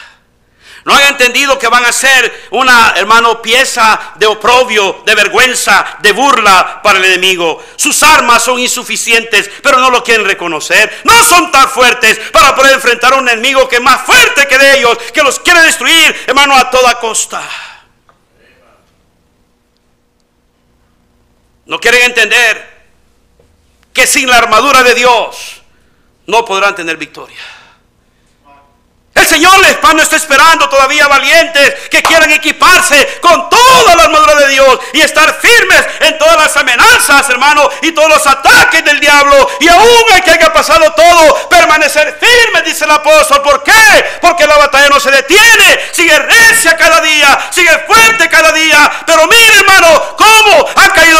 No 0.83 0.93
han 0.93 1.07
entendido 1.07 1.57
que 1.57 1.69
van 1.69 1.85
a 1.85 1.93
ser 1.93 2.47
una, 2.49 2.93
hermano, 2.97 3.41
pieza 3.41 3.97
de 4.15 4.25
oprobio, 4.25 5.01
de 5.05 5.15
vergüenza, 5.15 5.85
de 5.99 6.11
burla 6.11 6.81
para 6.83 6.99
el 6.99 7.05
enemigo. 7.05 7.63
Sus 7.77 8.03
armas 8.03 8.43
son 8.43 8.59
insuficientes, 8.59 9.49
pero 9.63 9.79
no 9.79 9.89
lo 9.91 10.03
quieren 10.03 10.25
reconocer. 10.25 11.03
No 11.05 11.23
son 11.23 11.53
tan 11.53 11.69
fuertes 11.69 12.19
para 12.33 12.53
poder 12.53 12.73
enfrentar 12.73 13.13
a 13.13 13.15
un 13.15 13.29
enemigo 13.29 13.69
que 13.69 13.77
es 13.77 13.81
más 13.81 14.01
fuerte 14.01 14.45
que 14.45 14.57
de 14.57 14.79
ellos, 14.79 14.97
que 15.13 15.23
los 15.23 15.39
quiere 15.39 15.61
destruir, 15.61 16.21
hermano, 16.27 16.57
a 16.57 16.69
toda 16.69 16.99
costa. 16.99 17.68
No 21.69 21.79
quieren 21.79 22.01
entender 22.01 22.67
que 23.93 24.07
sin 24.07 24.27
la 24.27 24.37
armadura 24.37 24.81
de 24.81 24.95
Dios 24.95 25.61
no 26.25 26.43
podrán 26.43 26.73
tener 26.73 26.97
victoria. 26.97 27.39
El 29.13 29.27
Señor 29.27 29.59
les 29.59 29.77
no 29.81 30.01
está 30.01 30.15
esperando 30.15 30.69
todavía 30.69 31.07
valientes 31.07 31.89
que 31.89 32.01
quieran 32.01 32.31
equiparse 32.31 33.19
con 33.21 33.49
toda 33.49 33.95
la 33.95 34.03
armadura 34.03 34.35
de 34.35 34.47
Dios 34.49 34.79
y 34.93 35.01
estar 35.01 35.39
firmes 35.39 35.85
en 36.01 36.17
todas 36.17 36.37
las 36.37 36.55
amenazas, 36.57 37.29
hermano, 37.29 37.69
y 37.81 37.91
todos 37.91 38.09
los 38.09 38.25
ataques 38.25 38.83
del 38.83 38.99
diablo. 38.99 39.49
Y 39.59 39.67
aún 39.67 40.03
hay 40.13 40.21
que 40.21 40.31
haya 40.31 40.53
pasado 40.53 40.93
todo, 40.93 41.49
permanecer 41.49 42.17
firmes, 42.19 42.65
dice 42.65 42.85
el 42.85 42.91
apóstol. 42.91 43.41
¿Por 43.41 43.63
qué? 43.63 44.19
Porque 44.21 44.47
la 44.47 44.57
batalla 44.57 44.89
no 44.89 44.99
se 44.99 45.11
detiene, 45.11 45.79
sigue 45.91 46.17
recia 46.17 46.77
cada 46.77 47.01
día, 47.01 47.49
sigue 47.51 47.77
fuerte 47.87 48.29
cada 48.29 48.51
día. 48.51 48.91
Pero 49.05 49.27
mire, 49.27 49.55
hermano, 49.59 50.08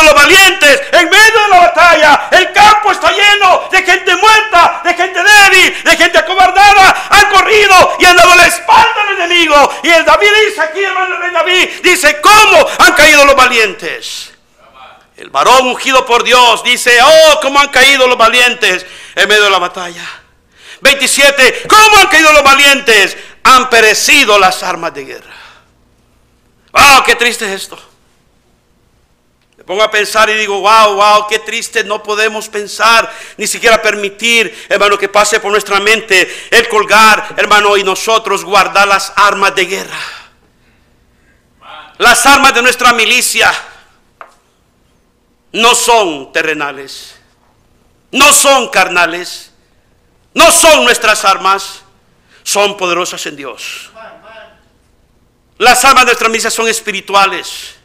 los 0.03 0.13
valientes 0.13 0.81
en 0.91 1.09
medio 1.09 1.41
de 1.41 1.47
la 1.49 1.59
batalla. 1.59 2.27
El 2.31 2.51
campo 2.53 2.91
está 2.91 3.11
lleno 3.11 3.67
de 3.71 3.83
gente 3.83 4.15
muerta, 4.15 4.81
de 4.83 4.93
gente 4.93 5.19
débil, 5.23 5.83
de 5.83 5.97
gente 5.97 6.17
acobardada. 6.17 7.07
Han 7.09 7.29
corrido 7.29 7.97
y 7.99 8.05
han 8.05 8.15
dado 8.15 8.35
la 8.35 8.47
espalda 8.47 9.01
al 9.07 9.21
enemigo. 9.21 9.73
Y 9.83 9.89
el 9.89 10.05
David 10.05 10.29
dice 10.47 10.61
aquí, 10.61 10.83
hermano 10.83 11.15
el 11.15 11.21
rey 11.21 11.31
David, 11.31 11.69
dice, 11.83 12.21
¿cómo 12.21 12.67
han 12.79 12.93
caído 12.93 13.25
los 13.25 13.35
valientes? 13.35 14.31
El 15.17 15.29
varón 15.29 15.67
ungido 15.67 16.05
por 16.05 16.23
Dios 16.23 16.63
dice, 16.63 16.97
oh, 17.01 17.39
cómo 17.41 17.59
han 17.59 17.67
caído 17.69 18.07
los 18.07 18.17
valientes 18.17 18.85
en 19.15 19.27
medio 19.27 19.43
de 19.43 19.49
la 19.49 19.59
batalla. 19.59 20.07
27, 20.81 21.63
¿cómo 21.67 21.97
han 21.97 22.07
caído 22.07 22.31
los 22.31 22.43
valientes? 22.43 23.17
Han 23.43 23.69
perecido 23.69 24.39
las 24.39 24.63
armas 24.63 24.93
de 24.93 25.03
guerra. 25.03 25.33
¡Wow! 26.71 27.03
¡Qué 27.03 27.15
triste 27.15 27.45
es 27.45 27.63
esto! 27.63 27.88
Pongo 29.69 29.83
a 29.83 29.91
pensar 29.91 30.27
y 30.31 30.33
digo, 30.33 30.61
wow, 30.61 30.95
wow, 30.95 31.27
qué 31.27 31.37
triste, 31.37 31.83
no 31.83 32.01
podemos 32.01 32.49
pensar, 32.49 33.07
ni 33.37 33.45
siquiera 33.45 33.79
permitir, 33.79 34.65
hermano, 34.67 34.97
que 34.97 35.09
pase 35.09 35.39
por 35.39 35.51
nuestra 35.51 35.79
mente 35.79 36.47
el 36.49 36.67
colgar, 36.67 37.35
hermano, 37.37 37.77
y 37.77 37.83
nosotros 37.83 38.43
guardar 38.43 38.87
las 38.87 39.13
armas 39.15 39.53
de 39.53 39.65
guerra. 39.67 39.99
Las 41.99 42.25
armas 42.25 42.55
de 42.55 42.63
nuestra 42.63 42.93
milicia 42.93 43.53
no 45.51 45.75
son 45.75 46.33
terrenales, 46.33 47.19
no 48.11 48.33
son 48.33 48.69
carnales, 48.69 49.51
no 50.33 50.51
son 50.51 50.83
nuestras 50.83 51.23
armas, 51.25 51.83
son 52.41 52.75
poderosas 52.75 53.23
en 53.27 53.35
Dios. 53.35 53.91
Las 55.59 55.85
armas 55.85 56.05
de 56.05 56.13
nuestra 56.13 56.29
misa 56.29 56.49
son 56.49 56.67
espirituales. 56.67 57.75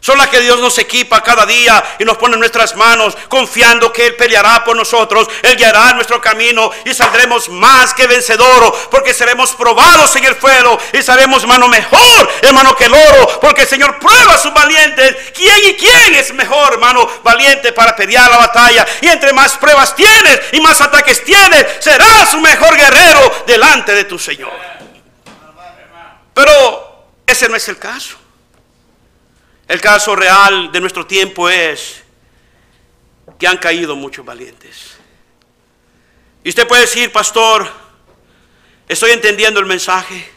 Son 0.00 0.18
las 0.18 0.28
que 0.28 0.38
Dios 0.38 0.60
nos 0.60 0.78
equipa 0.78 1.20
cada 1.22 1.44
día 1.46 1.82
y 1.98 2.04
nos 2.04 2.16
pone 2.16 2.34
en 2.34 2.40
nuestras 2.40 2.76
manos, 2.76 3.16
confiando 3.28 3.92
que 3.92 4.06
Él 4.06 4.14
peleará 4.14 4.64
por 4.64 4.76
nosotros, 4.76 5.26
Él 5.42 5.56
guiará 5.56 5.94
nuestro 5.94 6.20
camino 6.20 6.70
y 6.84 6.94
saldremos 6.94 7.48
más 7.48 7.92
que 7.92 8.06
vencedores, 8.06 8.70
porque 8.88 9.12
seremos 9.12 9.52
probados 9.56 10.14
en 10.14 10.24
el 10.24 10.36
fuego 10.36 10.78
y 10.92 11.02
seremos 11.02 11.44
mano 11.46 11.66
mejor, 11.66 12.30
hermano, 12.42 12.76
que 12.76 12.84
el 12.84 12.94
oro, 12.94 13.40
porque 13.40 13.62
el 13.62 13.68
Señor 13.68 13.98
prueba 13.98 14.34
a 14.34 14.38
sus 14.38 14.54
valientes. 14.54 15.16
¿Quién 15.34 15.70
y 15.70 15.74
quién 15.74 16.14
es 16.14 16.32
mejor, 16.34 16.74
hermano, 16.74 17.08
valiente 17.24 17.72
para 17.72 17.96
pelear 17.96 18.30
la 18.30 18.38
batalla? 18.38 18.86
Y 19.00 19.08
entre 19.08 19.32
más 19.32 19.56
pruebas 19.58 19.96
tienes 19.96 20.40
y 20.52 20.60
más 20.60 20.80
ataques 20.80 21.24
tienes, 21.24 21.66
serás 21.80 22.32
un 22.34 22.42
mejor 22.42 22.76
guerrero 22.76 23.44
delante 23.46 23.92
de 23.92 24.04
tu 24.04 24.18
Señor. 24.18 24.52
Pero 26.32 27.08
ese 27.26 27.48
no 27.48 27.56
es 27.56 27.66
el 27.68 27.78
caso. 27.78 28.25
El 29.68 29.80
caso 29.80 30.14
real 30.14 30.70
de 30.70 30.80
nuestro 30.80 31.06
tiempo 31.06 31.48
es 31.48 32.02
que 33.38 33.46
han 33.46 33.58
caído 33.58 33.96
muchos 33.96 34.24
valientes. 34.24 34.96
Y 36.44 36.50
usted 36.50 36.66
puede 36.68 36.82
decir, 36.82 37.10
pastor, 37.10 37.68
estoy 38.88 39.10
entendiendo 39.10 39.58
el 39.58 39.66
mensaje. 39.66 40.30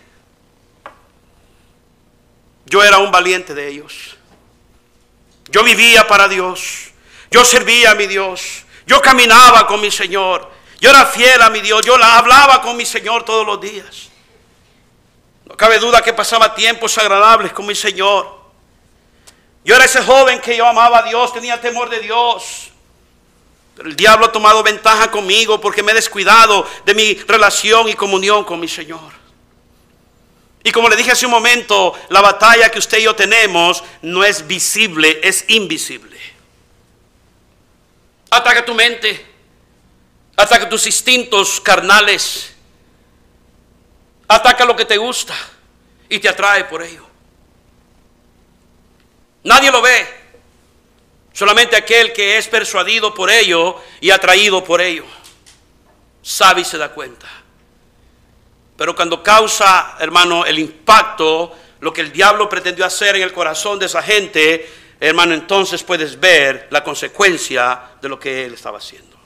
Yo 2.66 2.84
era 2.84 2.98
un 2.98 3.12
valiente 3.12 3.54
de 3.54 3.68
ellos. 3.68 4.18
Yo 5.50 5.64
vivía 5.64 6.08
para 6.08 6.28
Dios. 6.28 6.90
Yo 7.30 7.46
servía 7.46 7.92
a 7.92 7.96
mi 7.96 8.08
Dios. 8.08 8.64
Yo 8.88 9.02
caminaba 9.02 9.68
con 9.68 9.80
mi 9.82 9.92
Señor. 9.92 10.50
Yo 10.80 10.90
era 10.90 11.06
fiel 11.06 11.42
a 11.42 11.50
mi 11.52 11.62
Dios. 11.62 11.86
Yo 11.86 11.98
la 11.98 12.18
hablaba 12.18 12.62
con 12.62 12.76
mi 12.76 12.86
Señor 12.86 13.24
todos 13.24 13.46
los 13.46 13.62
días. 13.62 14.10
No 15.46 15.56
cabe 15.56 15.78
duda 15.78 16.02
que 16.02 16.14
pasaba 16.14 16.56
tiempos 16.56 16.98
agradables 16.98 17.54
con 17.54 17.68
mi 17.68 17.76
Señor. 17.76 18.39
Yo 19.64 19.76
era 19.76 19.86
ese 19.86 20.02
joven 20.02 20.40
que 20.42 20.56
yo 20.56 20.66
amaba 20.66 21.00
a 21.00 21.04
Dios, 21.04 21.34
tenía 21.34 21.60
temor 21.60 21.90
de 21.90 22.00
Dios. 22.00 22.70
Pero 23.76 23.90
el 23.90 23.96
diablo 23.96 24.26
ha 24.26 24.32
tomado 24.32 24.64
ventaja 24.64 25.10
conmigo 25.10 25.62
porque 25.62 25.84
me 25.84 25.92
he 25.92 25.96
descuidado 25.96 26.68
de 26.86 26.94
mi 26.94 27.14
relación 27.14 27.88
y 27.88 27.94
comunión 27.94 28.44
con 28.44 28.60
mi 28.60 28.68
Señor. 28.68 29.20
Y 30.64 30.72
como 30.72 30.90
le 30.90 30.96
dije 30.96 31.12
hace 31.12 31.26
un 31.26 31.32
momento, 31.32 31.94
la 32.10 32.22
batalla 32.22 32.70
que 32.70 32.80
usted 32.80 32.98
y 32.98 33.04
yo 33.04 33.16
tenemos 33.16 33.84
no 34.02 34.24
es 34.24 34.46
visible, 34.46 35.20
es 35.24 35.46
invisible. 35.48 36.20
Ataca 38.30 38.66
tu 38.66 38.74
mente, 38.74 39.26
ataca 40.36 40.68
tus 40.68 40.86
instintos 40.86 41.62
carnales, 41.62 42.54
ataca 44.28 44.66
lo 44.66 44.76
que 44.76 44.86
te 44.86 44.98
gusta 44.98 45.36
y 46.10 46.20
te 46.20 46.30
atrae 46.30 46.66
por 46.66 46.84
ello. 46.84 47.09
Nadie 49.44 49.72
lo 49.72 49.82
ve. 49.82 50.20
Solamente 51.34 51.76
aquel 51.76 52.12
que 52.12 52.38
es 52.38 52.48
persuadido 52.48 53.14
por 53.14 53.30
ello 53.30 53.78
y 54.02 54.12
atraído 54.12 54.64
por 54.64 54.82
ello. 54.82 55.06
Sabe 56.22 56.62
y 56.62 56.66
se 56.66 56.78
da 56.78 56.90
cuenta. 56.90 57.28
Pero 58.76 58.96
cuando 58.96 59.24
causa, 59.24 59.96
hermano, 60.00 60.46
el 60.46 60.60
impacto, 60.60 61.56
lo 61.80 61.94
que 61.94 62.02
el 62.02 62.12
diablo 62.12 62.50
pretendió 62.50 62.86
hacer 62.86 63.16
en 63.16 63.24
el 63.24 63.34
corazón 63.34 63.80
de 63.80 63.86
esa 63.86 64.02
gente, 64.02 64.70
hermano, 65.00 65.34
entonces 65.34 65.84
puedes 65.84 66.20
ver 66.20 66.68
la 66.72 66.84
consecuencia 66.84 67.82
de 68.02 68.10
lo 68.10 68.20
que 68.20 68.46
él 68.46 68.54
estaba 68.54 68.78
haciendo. 68.78 69.18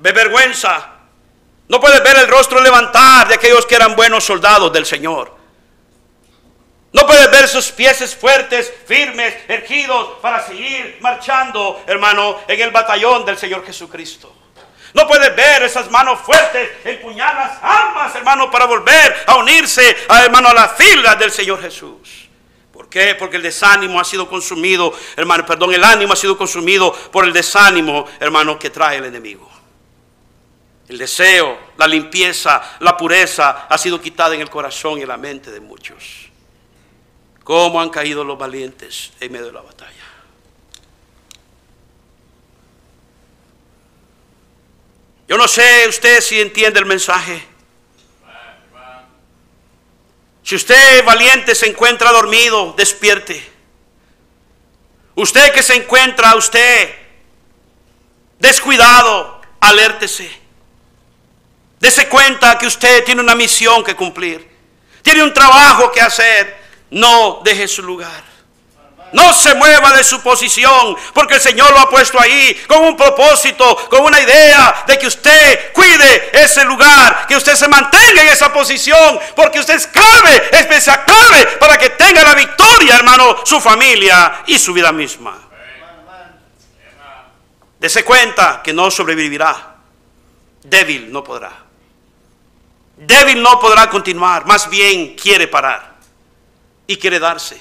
Ve 0.00 0.12
vergüenza. 0.12 0.96
No 1.68 1.78
puedes 1.80 2.02
ver 2.02 2.16
el 2.18 2.28
rostro 2.28 2.60
levantar 2.60 3.28
de 3.28 3.34
aquellos 3.34 3.64
que 3.66 3.76
eran 3.76 3.94
buenos 3.94 4.24
soldados 4.24 4.72
del 4.72 4.84
Señor. 4.84 5.39
No 6.92 7.06
puedes 7.06 7.30
ver 7.30 7.46
sus 7.46 7.70
pies 7.70 8.16
fuertes, 8.16 8.72
firmes, 8.86 9.34
ergidos 9.46 10.18
para 10.20 10.44
seguir 10.44 10.98
marchando, 11.00 11.82
hermano, 11.86 12.40
en 12.48 12.60
el 12.60 12.70
batallón 12.70 13.24
del 13.24 13.38
Señor 13.38 13.64
Jesucristo. 13.64 14.34
No 14.92 15.06
puedes 15.06 15.34
ver 15.36 15.62
esas 15.62 15.88
manos 15.88 16.18
fuertes 16.20 16.68
empuñar 16.84 17.32
las 17.34 17.58
armas, 17.62 18.14
hermano, 18.16 18.50
para 18.50 18.64
volver 18.64 19.24
a 19.26 19.36
unirse, 19.36 19.96
a, 20.08 20.24
hermano, 20.24 20.48
a 20.48 20.54
la 20.54 20.68
fila 20.68 21.14
del 21.14 21.30
Señor 21.30 21.62
Jesús. 21.62 22.28
¿Por 22.72 22.88
qué? 22.88 23.14
Porque 23.14 23.36
el 23.36 23.42
desánimo 23.42 24.00
ha 24.00 24.04
sido 24.04 24.28
consumido, 24.28 24.92
hermano, 25.16 25.46
perdón, 25.46 25.72
el 25.72 25.84
ánimo 25.84 26.12
ha 26.12 26.16
sido 26.16 26.36
consumido 26.36 26.92
por 27.12 27.24
el 27.24 27.32
desánimo, 27.32 28.04
hermano, 28.18 28.58
que 28.58 28.70
trae 28.70 28.96
el 28.96 29.04
enemigo. 29.04 29.48
El 30.88 30.98
deseo, 30.98 31.56
la 31.76 31.86
limpieza, 31.86 32.60
la 32.80 32.96
pureza 32.96 33.66
ha 33.68 33.78
sido 33.78 34.00
quitada 34.00 34.34
en 34.34 34.40
el 34.40 34.50
corazón 34.50 34.98
y 34.98 35.02
en 35.02 35.08
la 35.08 35.16
mente 35.16 35.52
de 35.52 35.60
muchos. 35.60 36.29
¿Cómo 37.50 37.80
han 37.80 37.90
caído 37.90 38.22
los 38.22 38.38
valientes 38.38 39.10
en 39.18 39.32
medio 39.32 39.46
de 39.46 39.52
la 39.52 39.60
batalla? 39.60 39.90
Yo 45.26 45.36
no 45.36 45.48
sé 45.48 45.88
usted 45.88 46.20
si 46.20 46.40
entiende 46.40 46.78
el 46.78 46.86
mensaje. 46.86 47.44
Si 50.44 50.54
usted 50.54 51.04
valiente 51.04 51.56
se 51.56 51.66
encuentra 51.66 52.12
dormido, 52.12 52.72
despierte. 52.76 53.44
Usted 55.16 55.52
que 55.52 55.64
se 55.64 55.74
encuentra, 55.74 56.36
usted 56.36 56.94
descuidado, 58.38 59.40
alértese. 59.58 60.30
Dese 61.80 62.08
cuenta 62.08 62.56
que 62.58 62.68
usted 62.68 63.02
tiene 63.04 63.20
una 63.20 63.34
misión 63.34 63.82
que 63.82 63.96
cumplir. 63.96 64.48
Tiene 65.02 65.24
un 65.24 65.34
trabajo 65.34 65.90
que 65.90 66.00
hacer 66.00 66.59
no 66.90 67.40
deje 67.44 67.68
su 67.68 67.82
lugar. 67.82 68.30
No 69.12 69.32
se 69.32 69.54
mueva 69.54 69.92
de 69.92 70.04
su 70.04 70.20
posición, 70.20 70.96
porque 71.12 71.34
el 71.34 71.40
Señor 71.40 71.72
lo 71.72 71.80
ha 71.80 71.90
puesto 71.90 72.20
ahí 72.20 72.54
con 72.68 72.84
un 72.84 72.96
propósito, 72.96 73.76
con 73.88 74.04
una 74.04 74.20
idea 74.20 74.84
de 74.86 74.98
que 74.98 75.08
usted 75.08 75.72
cuide 75.72 76.30
ese 76.32 76.64
lugar, 76.64 77.26
que 77.26 77.36
usted 77.36 77.56
se 77.56 77.66
mantenga 77.66 78.22
en 78.22 78.28
esa 78.28 78.52
posición, 78.52 79.18
porque 79.34 79.58
usted 79.58 79.74
es 79.74 79.88
clave, 79.88 80.50
es 80.52 80.84
clave 80.84 81.46
para 81.58 81.76
que 81.76 81.90
tenga 81.90 82.22
la 82.22 82.34
victoria, 82.34 82.94
hermano, 82.94 83.38
su 83.44 83.60
familia 83.60 84.42
y 84.46 84.58
su 84.58 84.72
vida 84.72 84.92
misma. 84.92 85.36
Dese 87.80 88.04
cuenta 88.04 88.60
que 88.62 88.72
no 88.72 88.90
sobrevivirá. 88.90 89.74
Débil 90.62 91.10
no 91.10 91.24
podrá. 91.24 91.50
Débil 92.96 93.42
no 93.42 93.58
podrá 93.58 93.88
continuar, 93.88 94.44
más 94.44 94.68
bien 94.68 95.16
quiere 95.16 95.48
parar 95.48 95.90
y 96.90 96.96
quiere 96.96 97.20
darse. 97.20 97.60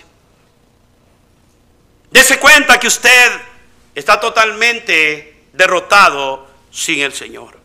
Dese 2.09 2.39
cuenta 2.39 2.80
que 2.80 2.88
usted 2.88 3.32
está 3.93 4.19
totalmente 4.19 5.43
derrotado 5.53 6.47
sin 6.71 6.99
el 7.01 7.13
Señor. 7.13 7.59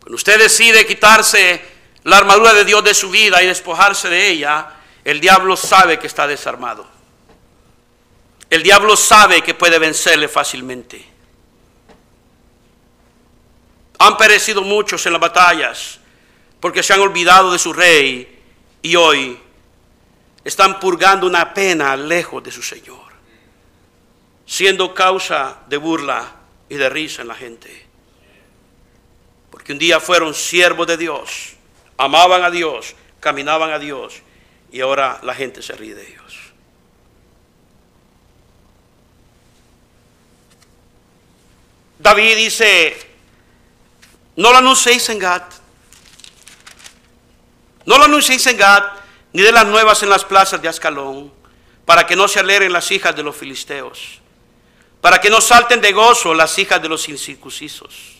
Cuando 0.00 0.16
usted 0.16 0.40
decide 0.40 0.84
quitarse 0.84 1.64
la 2.02 2.16
armadura 2.18 2.54
de 2.54 2.64
Dios 2.64 2.82
de 2.82 2.92
su 2.92 3.08
vida 3.08 3.40
y 3.40 3.46
despojarse 3.46 4.08
de 4.08 4.30
ella, 4.30 4.68
el 5.04 5.20
diablo 5.20 5.56
sabe 5.56 6.00
que 6.00 6.08
está 6.08 6.26
desarmado. 6.26 6.88
El 8.50 8.64
diablo 8.64 8.96
sabe 8.96 9.42
que 9.42 9.54
puede 9.54 9.78
vencerle 9.78 10.26
fácilmente. 10.26 11.06
Han 14.00 14.16
perecido 14.16 14.62
muchos 14.62 15.06
en 15.06 15.12
las 15.12 15.20
batallas 15.20 16.00
porque 16.58 16.82
se 16.82 16.94
han 16.94 17.00
olvidado 17.00 17.52
de 17.52 17.60
su 17.60 17.72
rey 17.72 18.35
y 18.86 18.94
hoy 18.94 19.36
están 20.44 20.78
purgando 20.78 21.26
una 21.26 21.52
pena 21.52 21.96
lejos 21.96 22.40
de 22.44 22.52
su 22.52 22.62
Señor, 22.62 23.02
siendo 24.46 24.94
causa 24.94 25.58
de 25.66 25.76
burla 25.76 26.36
y 26.68 26.76
de 26.76 26.88
risa 26.88 27.22
en 27.22 27.28
la 27.28 27.34
gente. 27.34 27.84
Porque 29.50 29.72
un 29.72 29.80
día 29.80 29.98
fueron 29.98 30.34
siervos 30.34 30.86
de 30.86 30.96
Dios, 30.96 31.54
amaban 31.96 32.44
a 32.44 32.50
Dios, 32.52 32.94
caminaban 33.18 33.72
a 33.72 33.80
Dios, 33.80 34.22
y 34.70 34.80
ahora 34.80 35.18
la 35.24 35.34
gente 35.34 35.62
se 35.62 35.72
ríe 35.72 35.96
de 35.96 36.06
ellos. 36.08 36.36
David 41.98 42.36
dice, 42.36 42.96
no 44.36 44.52
lo 44.52 44.58
anunciéis 44.58 45.08
en 45.08 45.18
Gat, 45.18 45.65
no 47.86 47.98
lo 47.98 48.04
anunciéis 48.04 48.46
en 48.46 48.56
Gat, 48.56 48.84
ni 49.32 49.42
de 49.42 49.52
las 49.52 49.66
nuevas 49.66 50.02
en 50.02 50.08
las 50.08 50.24
plazas 50.24 50.60
de 50.60 50.68
Ascalón, 50.68 51.32
para 51.84 52.06
que 52.06 52.16
no 52.16 52.26
se 52.26 52.40
alegren 52.40 52.72
las 52.72 52.90
hijas 52.90 53.14
de 53.14 53.22
los 53.22 53.36
filisteos, 53.36 54.20
para 55.00 55.20
que 55.20 55.30
no 55.30 55.40
salten 55.40 55.80
de 55.80 55.92
gozo 55.92 56.34
las 56.34 56.58
hijas 56.58 56.82
de 56.82 56.88
los 56.88 57.08
incircuncisos. 57.08 58.16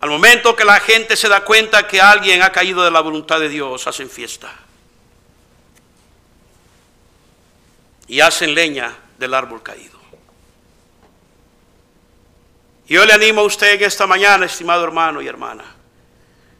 Al 0.00 0.10
momento 0.10 0.54
que 0.54 0.64
la 0.64 0.78
gente 0.78 1.16
se 1.16 1.28
da 1.28 1.44
cuenta 1.44 1.88
que 1.88 2.00
alguien 2.00 2.42
ha 2.42 2.52
caído 2.52 2.84
de 2.84 2.90
la 2.90 3.00
voluntad 3.00 3.40
de 3.40 3.48
Dios, 3.48 3.86
hacen 3.86 4.08
fiesta. 4.08 4.52
Y 8.06 8.20
hacen 8.20 8.54
leña 8.54 8.96
del 9.18 9.34
árbol 9.34 9.62
caído. 9.62 9.98
Yo 12.86 13.04
le 13.04 13.12
animo 13.12 13.40
a 13.40 13.44
usted 13.44 13.74
en 13.74 13.82
esta 13.82 14.06
mañana, 14.06 14.46
estimado 14.46 14.84
hermano 14.84 15.20
y 15.20 15.26
hermana, 15.26 15.75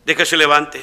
de 0.07 0.16
que 0.16 0.24
se 0.24 0.38
levante 0.38 0.82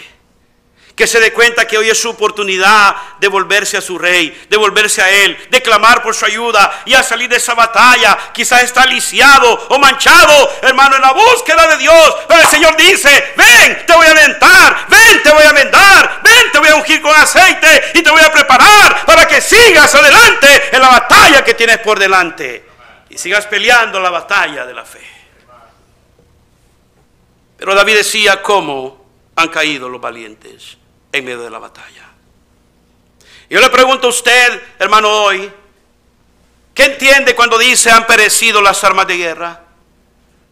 que 0.95 1.07
se 1.07 1.19
dé 1.19 1.34
cuenta 1.34 1.65
que 1.65 1.78
hoy 1.78 1.89
es 1.89 1.99
su 1.99 2.09
oportunidad 2.09 2.95
de 3.19 3.28
volverse 3.28 3.78
a 3.78 3.82
su 3.82 3.97
rey, 3.97 4.45
de 4.47 4.57
volverse 4.57 5.01
a 5.01 5.09
él, 5.09 5.38
de 5.49 5.61
clamar 5.61 6.03
por 6.03 6.13
su 6.13 6.26
ayuda 6.26 6.84
y 6.86 6.93
a 6.93 7.01
salir 7.01 7.30
de 7.30 7.38
esa 7.38 7.55
batalla. 7.55 8.17
Quizás 8.32 8.63
está 8.63 8.86
lisiado 8.86 9.67
o 9.69 9.80
manchado, 9.80 10.51
hermano, 10.61 10.95
en 10.95 11.01
la 11.01 11.13
búsqueda 11.13 11.67
de 11.67 11.78
Dios. 11.78 12.15
Pero 12.28 12.41
el 12.41 12.47
Señor 12.47 12.78
dice, 12.78 13.34
ven, 13.36 13.86
te 13.88 13.93
voy 13.95 14.05
a 14.05 14.11
alentar, 14.11 14.86
ven, 14.88 15.24
te 15.24 15.32
voy 15.32 15.43
a 15.43 15.51
vendar, 15.51 16.19
ven, 16.24 16.51
te 16.51 16.59
voy 16.59 16.69
a 16.69 16.76
ungir 16.76 17.01
con 17.01 17.15
aceite 17.15 17.91
y 17.95 18.03
te 18.03 18.11
voy 18.11 18.21
a 18.21 18.32
preparar 18.32 19.05
para 19.05 19.28
que 19.28 19.41
sigas 19.41 19.95
adelante 19.95 20.76
en 20.76 20.80
la 20.80 20.89
batalla 20.89 21.43
que 21.43 21.55
tienes 21.55 21.80
por 21.80 21.97
delante. 21.97 22.67
Y 23.09 23.17
sigas 23.17 23.47
peleando 23.47 23.99
la 23.99 24.11
batalla 24.11 24.65
de 24.65 24.74
la 24.74 24.86
fe. 24.86 25.01
Pero 27.57 27.74
David 27.74 27.95
decía, 27.95 28.41
¿cómo 28.41 29.03
han 29.36 29.50
caído 29.50 29.90
los 29.90 30.00
valientes? 30.00 30.78
en 31.14 31.24
medio 31.24 31.44
de 31.44 31.50
la 31.50 31.60
batalla. 31.60 32.10
Yo 33.50 33.60
le 33.62 33.70
pregunto 33.70 34.08
a 34.08 34.10
usted, 34.10 34.62
hermano, 34.80 35.10
hoy, 35.10 35.50
¿qué 36.74 36.86
entiende 36.86 37.36
cuando 37.36 37.58
dice 37.58 37.92
han 37.92 38.08
perecido 38.08 38.62
las 38.62 38.84
armas 38.84 39.08
de 39.08 39.18
guerra? 39.18 39.62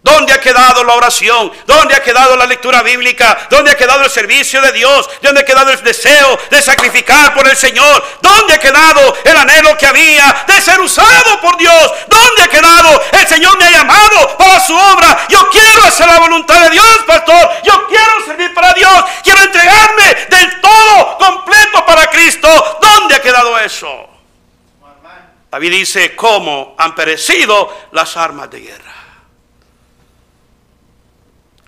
¿Dónde 0.04 0.34
ha 0.34 0.42
quedado 0.42 0.84
la 0.84 0.94
oración? 0.94 1.52
¿Dónde 1.68 1.94
ha 1.94 2.02
quedado 2.02 2.36
la 2.36 2.48
lectura 2.48 2.82
bíblica? 2.82 3.48
¿Dónde 3.52 3.70
ha 3.70 3.78
quedado 3.78 4.04
el 4.04 4.10
servicio 4.10 4.60
de 4.60 4.72
Dios? 4.72 5.08
¿Dónde 5.22 5.42
ha 5.42 5.46
quedado 5.46 5.70
el 5.70 5.84
deseo 5.84 6.40
de 6.50 6.60
sacrificar 6.60 7.36
por 7.36 7.48
el 7.48 7.56
Señor? 7.56 8.04
¿Dónde 8.20 8.56
ha 8.56 8.60
quedado 8.60 9.16
el 9.24 9.38
anhelo 9.38 9.78
que 9.78 9.86
había 9.86 10.44
de 10.48 10.60
ser 10.60 10.80
usado 10.80 11.40
por 11.40 11.56
Dios? 11.58 11.94
¿Dónde 12.08 12.42
ha 12.42 12.48
quedado 12.48 13.00
el 13.12 13.28
Señor 13.28 13.56
me 13.60 13.66
ha 13.66 13.72
llamado 13.72 14.38
para 14.38 14.60
su 14.60 14.76
obra? 14.76 15.28
Yo 15.30 15.48
quiero 15.52 15.84
hacer 15.84 16.08
la 16.08 16.20
voluntad 16.20 16.62
de 16.64 16.72
Dios, 16.72 16.98
pastor. 17.06 17.52
Yo 17.64 17.88
quiero 17.88 18.26
servir 18.26 18.56
para 18.56 18.74
Dios. 18.74 19.04
Quiero 19.24 19.40
entregarme 19.44 20.16
del 20.30 20.62
todo 20.62 21.18
completo 21.20 21.86
para 21.86 22.08
Cristo. 22.08 22.80
¿Dónde 22.82 23.16
ha 23.16 23.22
quedado 23.22 23.60
eso? 23.60 24.10
David 25.52 25.72
dice, 25.72 26.16
¿cómo 26.16 26.76
han 26.80 26.96
perecido 26.96 27.72
las 27.92 28.18
armas 28.18 28.50
de 28.50 28.62
guerra? 28.62 29.01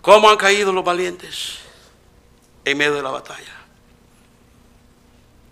¿Cómo 0.03 0.29
han 0.29 0.35
caído 0.35 0.73
los 0.73 0.83
valientes 0.83 1.59
en 2.65 2.77
medio 2.77 2.95
de 2.95 3.01
la 3.01 3.09
batalla? 3.09 3.55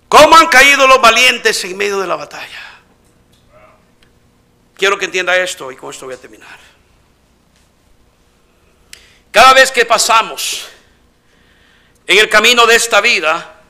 ¿Cómo 0.09 0.35
han 0.35 0.47
caído 0.47 0.85
los 0.87 0.99
valientes 0.99 1.63
en 1.63 1.77
medio 1.77 2.01
de 2.01 2.05
la 2.05 2.17
batalla? 2.17 2.61
Quiero 4.75 4.97
que 4.97 5.05
entienda 5.05 5.37
esto 5.37 5.71
y 5.71 5.77
con 5.77 5.91
esto 5.91 6.05
voy 6.05 6.15
a 6.15 6.17
terminar. 6.17 6.59
Cada 9.31 9.53
vez 9.53 9.71
que 9.71 9.85
pasamos 9.85 10.67
en 12.05 12.17
el 12.17 12.27
camino 12.27 12.67
de 12.67 12.75
esta 12.75 12.99
vida, 12.99 13.61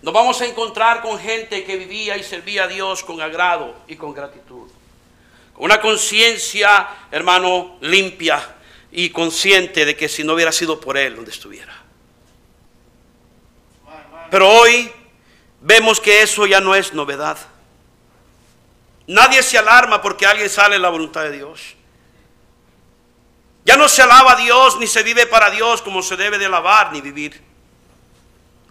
nos 0.00 0.14
vamos 0.14 0.40
a 0.42 0.46
encontrar 0.46 1.02
con 1.02 1.18
gente 1.18 1.64
que 1.64 1.74
vivía 1.74 2.16
y 2.16 2.22
servía 2.22 2.64
a 2.64 2.68
Dios 2.68 3.02
con 3.02 3.20
agrado 3.20 3.74
y 3.88 3.96
con 3.96 4.14
gratitud. 4.14 4.70
Con 5.54 5.64
una 5.64 5.80
conciencia, 5.80 6.88
hermano, 7.10 7.78
limpia 7.80 8.58
y 8.92 9.10
consciente 9.10 9.84
de 9.84 9.96
que 9.96 10.08
si 10.08 10.24
no 10.24 10.34
hubiera 10.34 10.52
sido 10.52 10.80
por 10.80 10.96
Él 10.96 11.16
donde 11.16 11.30
estuviera. 11.30 11.74
Pero 14.30 14.48
hoy 14.48 14.90
vemos 15.60 16.00
que 16.00 16.22
eso 16.22 16.46
ya 16.46 16.60
no 16.60 16.74
es 16.74 16.94
novedad. 16.94 17.38
Nadie 19.06 19.42
se 19.42 19.58
alarma 19.58 20.00
porque 20.00 20.26
alguien 20.26 20.48
sale 20.48 20.76
en 20.76 20.82
la 20.82 20.88
voluntad 20.88 21.22
de 21.22 21.32
Dios. 21.32 21.74
Ya 23.64 23.76
no 23.76 23.88
se 23.88 24.02
alaba 24.02 24.32
a 24.32 24.36
Dios 24.36 24.78
ni 24.78 24.86
se 24.86 25.02
vive 25.02 25.26
para 25.26 25.50
Dios 25.50 25.82
como 25.82 26.02
se 26.02 26.16
debe 26.16 26.38
de 26.38 26.46
alabar 26.46 26.92
ni 26.92 27.00
vivir. 27.00 27.49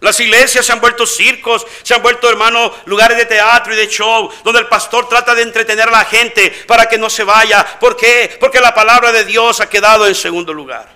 Las 0.00 0.18
iglesias 0.18 0.64
se 0.64 0.72
han 0.72 0.80
vuelto 0.80 1.06
circos, 1.06 1.66
se 1.82 1.94
han 1.94 2.02
vuelto, 2.02 2.28
hermanos, 2.28 2.72
lugares 2.86 3.18
de 3.18 3.26
teatro 3.26 3.74
y 3.74 3.76
de 3.76 3.88
show, 3.88 4.30
donde 4.42 4.60
el 4.60 4.66
pastor 4.66 5.08
trata 5.08 5.34
de 5.34 5.42
entretener 5.42 5.88
a 5.88 5.92
la 5.92 6.04
gente 6.06 6.50
para 6.66 6.86
que 6.86 6.96
no 6.96 7.10
se 7.10 7.22
vaya. 7.22 7.78
¿Por 7.78 7.96
qué? 7.96 8.36
Porque 8.40 8.60
la 8.60 8.74
palabra 8.74 9.12
de 9.12 9.24
Dios 9.24 9.60
ha 9.60 9.68
quedado 9.68 10.06
en 10.06 10.14
segundo 10.14 10.54
lugar. 10.54 10.88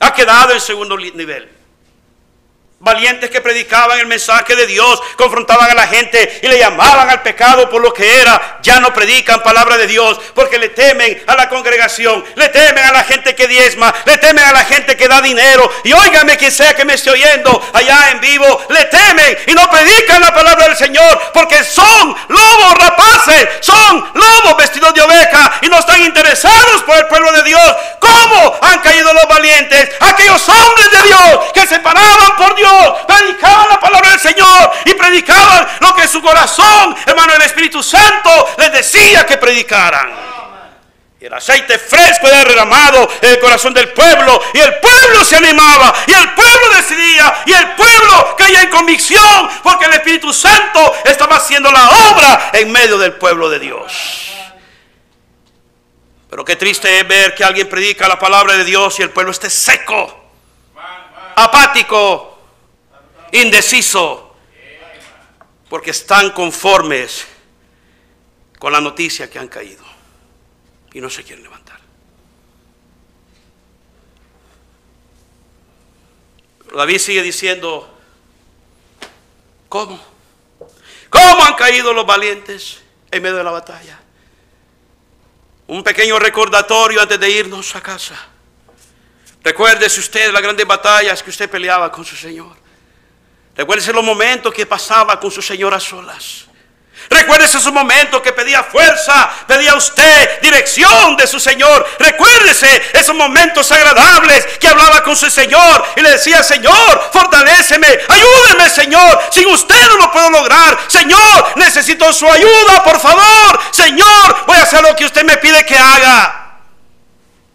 Ha 0.00 0.12
quedado 0.12 0.52
en 0.52 0.60
segundo 0.60 0.96
nivel. 0.96 1.53
Valientes 2.84 3.30
que 3.30 3.40
predicaban 3.40 3.98
el 3.98 4.06
mensaje 4.06 4.54
de 4.54 4.66
Dios, 4.66 5.00
confrontaban 5.16 5.70
a 5.70 5.74
la 5.74 5.86
gente 5.86 6.40
y 6.42 6.48
le 6.48 6.58
llamaban 6.58 7.08
al 7.08 7.22
pecado 7.22 7.70
por 7.70 7.80
lo 7.80 7.94
que 7.94 8.20
era. 8.20 8.58
Ya 8.60 8.78
no 8.78 8.92
predican 8.92 9.42
palabra 9.42 9.78
de 9.78 9.86
Dios 9.86 10.20
porque 10.34 10.58
le 10.58 10.68
temen 10.68 11.24
a 11.26 11.34
la 11.34 11.48
congregación, 11.48 12.22
le 12.34 12.50
temen 12.50 12.84
a 12.84 12.92
la 12.92 13.02
gente 13.04 13.34
que 13.34 13.48
diezma, 13.48 13.92
le 14.04 14.18
temen 14.18 14.44
a 14.44 14.52
la 14.52 14.66
gente 14.66 14.98
que 14.98 15.08
da 15.08 15.22
dinero. 15.22 15.72
Y 15.82 15.94
óigame 15.94 16.36
quien 16.36 16.52
sea 16.52 16.76
que 16.76 16.84
me 16.84 16.92
esté 16.92 17.10
oyendo 17.10 17.70
allá 17.72 18.10
en 18.10 18.20
vivo, 18.20 18.66
le 18.68 18.84
temen 18.84 19.38
y 19.46 19.54
no 19.54 19.70
predican 19.70 20.20
la 20.20 20.34
palabra 20.34 20.68
del 20.68 20.76
Señor 20.76 21.32
porque 21.32 21.64
son 21.64 22.14
lobos 22.28 22.74
rapaces, 22.78 23.48
son 23.60 24.12
lobos 24.12 24.58
vestidos 24.58 24.92
de 24.92 25.00
oveja 25.00 25.58
y 25.62 25.68
no 25.68 25.78
están 25.78 26.02
interesados 26.02 26.82
por 26.82 26.98
el 26.98 27.06
pueblo 27.06 27.32
de 27.32 27.44
Dios. 27.44 27.76
¿Cómo 27.98 28.58
han 28.60 28.80
caído 28.80 29.10
los 29.14 29.26
valientes? 29.26 29.88
Aquellos 30.00 30.46
hombres 30.50 30.90
de 30.90 31.02
Dios 31.08 31.52
que 31.54 31.66
se 31.66 31.78
paraban 31.78 32.36
por 32.36 32.54
Dios 32.54 32.73
predicaban 33.06 33.68
la 33.68 33.80
palabra 33.80 34.10
del 34.10 34.20
Señor 34.20 34.72
y 34.84 34.94
predicaban 34.94 35.68
lo 35.80 35.94
que 35.94 36.08
su 36.08 36.22
corazón, 36.22 36.96
hermano, 37.06 37.34
el 37.34 37.42
Espíritu 37.42 37.82
Santo 37.82 38.54
les 38.58 38.72
decía 38.72 39.26
que 39.26 39.36
predicaran. 39.38 40.34
Y 41.20 41.26
el 41.26 41.32
aceite 41.32 41.78
fresco 41.78 42.26
era 42.26 42.44
derramado 42.44 43.08
en 43.22 43.30
el 43.30 43.40
corazón 43.40 43.72
del 43.72 43.88
pueblo. 43.94 44.42
Y 44.52 44.58
el 44.58 44.74
pueblo 44.74 45.24
se 45.24 45.36
animaba. 45.36 45.94
Y 46.06 46.12
el 46.12 46.34
pueblo 46.34 46.74
decidía. 46.76 47.42
Y 47.46 47.52
el 47.52 47.74
pueblo 47.76 48.36
caía 48.36 48.60
en 48.60 48.68
convicción. 48.68 49.48
Porque 49.62 49.86
el 49.86 49.94
Espíritu 49.94 50.34
Santo 50.34 50.94
estaba 51.02 51.36
haciendo 51.36 51.72
la 51.72 51.88
obra 52.10 52.50
en 52.52 52.70
medio 52.70 52.98
del 52.98 53.14
pueblo 53.14 53.48
de 53.48 53.58
Dios. 53.58 54.34
Pero 56.28 56.44
qué 56.44 56.56
triste 56.56 56.98
es 56.98 57.08
ver 57.08 57.34
que 57.34 57.44
alguien 57.44 57.70
predica 57.70 58.06
la 58.06 58.18
palabra 58.18 58.54
de 58.54 58.64
Dios 58.64 58.98
y 58.98 59.02
el 59.02 59.10
pueblo 59.10 59.30
esté 59.30 59.48
seco, 59.48 60.20
apático, 61.36 62.33
indeciso, 63.34 64.34
porque 65.68 65.90
están 65.90 66.30
conformes 66.30 67.26
con 68.58 68.72
la 68.72 68.80
noticia 68.80 69.28
que 69.28 69.38
han 69.38 69.48
caído 69.48 69.84
y 70.92 71.00
no 71.00 71.10
se 71.10 71.24
quieren 71.24 71.42
levantar. 71.42 71.80
David 76.72 76.98
sigue 76.98 77.22
diciendo, 77.22 77.92
¿cómo? 79.68 80.00
¿Cómo 81.10 81.44
han 81.44 81.54
caído 81.54 81.92
los 81.92 82.06
valientes 82.06 82.82
en 83.10 83.22
medio 83.22 83.36
de 83.36 83.44
la 83.44 83.50
batalla? 83.50 84.00
Un 85.66 85.82
pequeño 85.82 86.18
recordatorio 86.18 87.00
antes 87.00 87.18
de 87.18 87.30
irnos 87.30 87.74
a 87.74 87.80
casa. 87.80 88.28
Recuérdese 89.42 90.00
usted 90.00 90.32
las 90.32 90.42
grandes 90.42 90.66
batallas 90.66 91.22
que 91.22 91.30
usted 91.30 91.50
peleaba 91.50 91.90
con 91.90 92.04
su 92.04 92.16
Señor. 92.16 92.63
Recuérdese 93.56 93.92
los 93.92 94.04
momentos 94.04 94.52
que 94.52 94.66
pasaba 94.66 95.18
con 95.20 95.30
su 95.30 95.40
Señor 95.40 95.74
a 95.74 95.80
solas. 95.80 96.46
Recuérdese 97.10 97.60
su 97.60 97.72
momento 97.72 98.22
que 98.22 98.32
pedía 98.32 98.62
fuerza, 98.64 99.30
pedía 99.46 99.74
usted 99.74 100.40
dirección 100.40 101.16
de 101.16 101.26
su 101.26 101.38
Señor. 101.38 101.86
Recuérdese 101.98 102.90
esos 102.94 103.14
momentos 103.14 103.70
agradables 103.70 104.46
que 104.58 104.68
hablaba 104.68 105.02
con 105.02 105.14
su 105.14 105.28
Señor 105.30 105.84
y 105.96 106.00
le 106.00 106.12
decía, 106.12 106.42
Señor, 106.42 107.10
fortaléceme, 107.12 107.86
ayúdeme, 108.08 108.70
Señor. 108.70 109.20
Sin 109.30 109.46
usted 109.48 109.88
no 109.88 109.98
lo 109.98 110.12
puedo 110.12 110.30
lograr. 110.30 110.78
Señor, 110.88 111.56
necesito 111.56 112.12
su 112.12 112.26
ayuda, 112.26 112.82
por 112.82 112.98
favor. 112.98 113.60
Señor, 113.70 114.46
voy 114.46 114.56
a 114.56 114.62
hacer 114.62 114.82
lo 114.82 114.96
que 114.96 115.04
usted 115.04 115.24
me 115.24 115.36
pide 115.36 115.64
que 115.66 115.76
haga. 115.76 116.60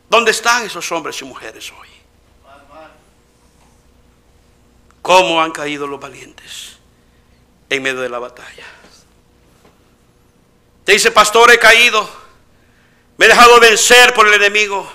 ¿Dónde 0.10 0.32
están 0.32 0.64
esos 0.64 0.92
hombres 0.92 1.20
y 1.22 1.26
mujeres 1.26 1.72
hoy? 1.72 1.99
¿Cómo 5.10 5.42
han 5.42 5.50
caído 5.50 5.88
los 5.88 6.00
valientes 6.00 6.78
en 7.68 7.82
medio 7.82 8.02
de 8.02 8.10
la 8.10 8.20
batalla? 8.20 8.64
Te 10.86 10.92
dice, 10.92 11.10
pastor, 11.10 11.50
he 11.50 11.58
caído. 11.58 12.08
Me 13.18 13.26
he 13.26 13.30
dejado 13.30 13.60
vencer 13.60 14.14
por 14.14 14.28
el 14.28 14.36
enemigo. 14.36 14.88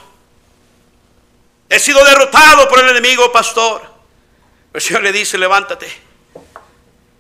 He 1.69 1.81
sido 1.81 2.05
derrotado 2.05 2.69
por 2.69 2.79
el 2.79 2.91
enemigo, 2.91 3.33
pastor. 3.33 3.83
El 4.73 4.81
Señor 4.81 5.03
le 5.03 5.11
dice, 5.11 5.37
levántate. 5.37 5.93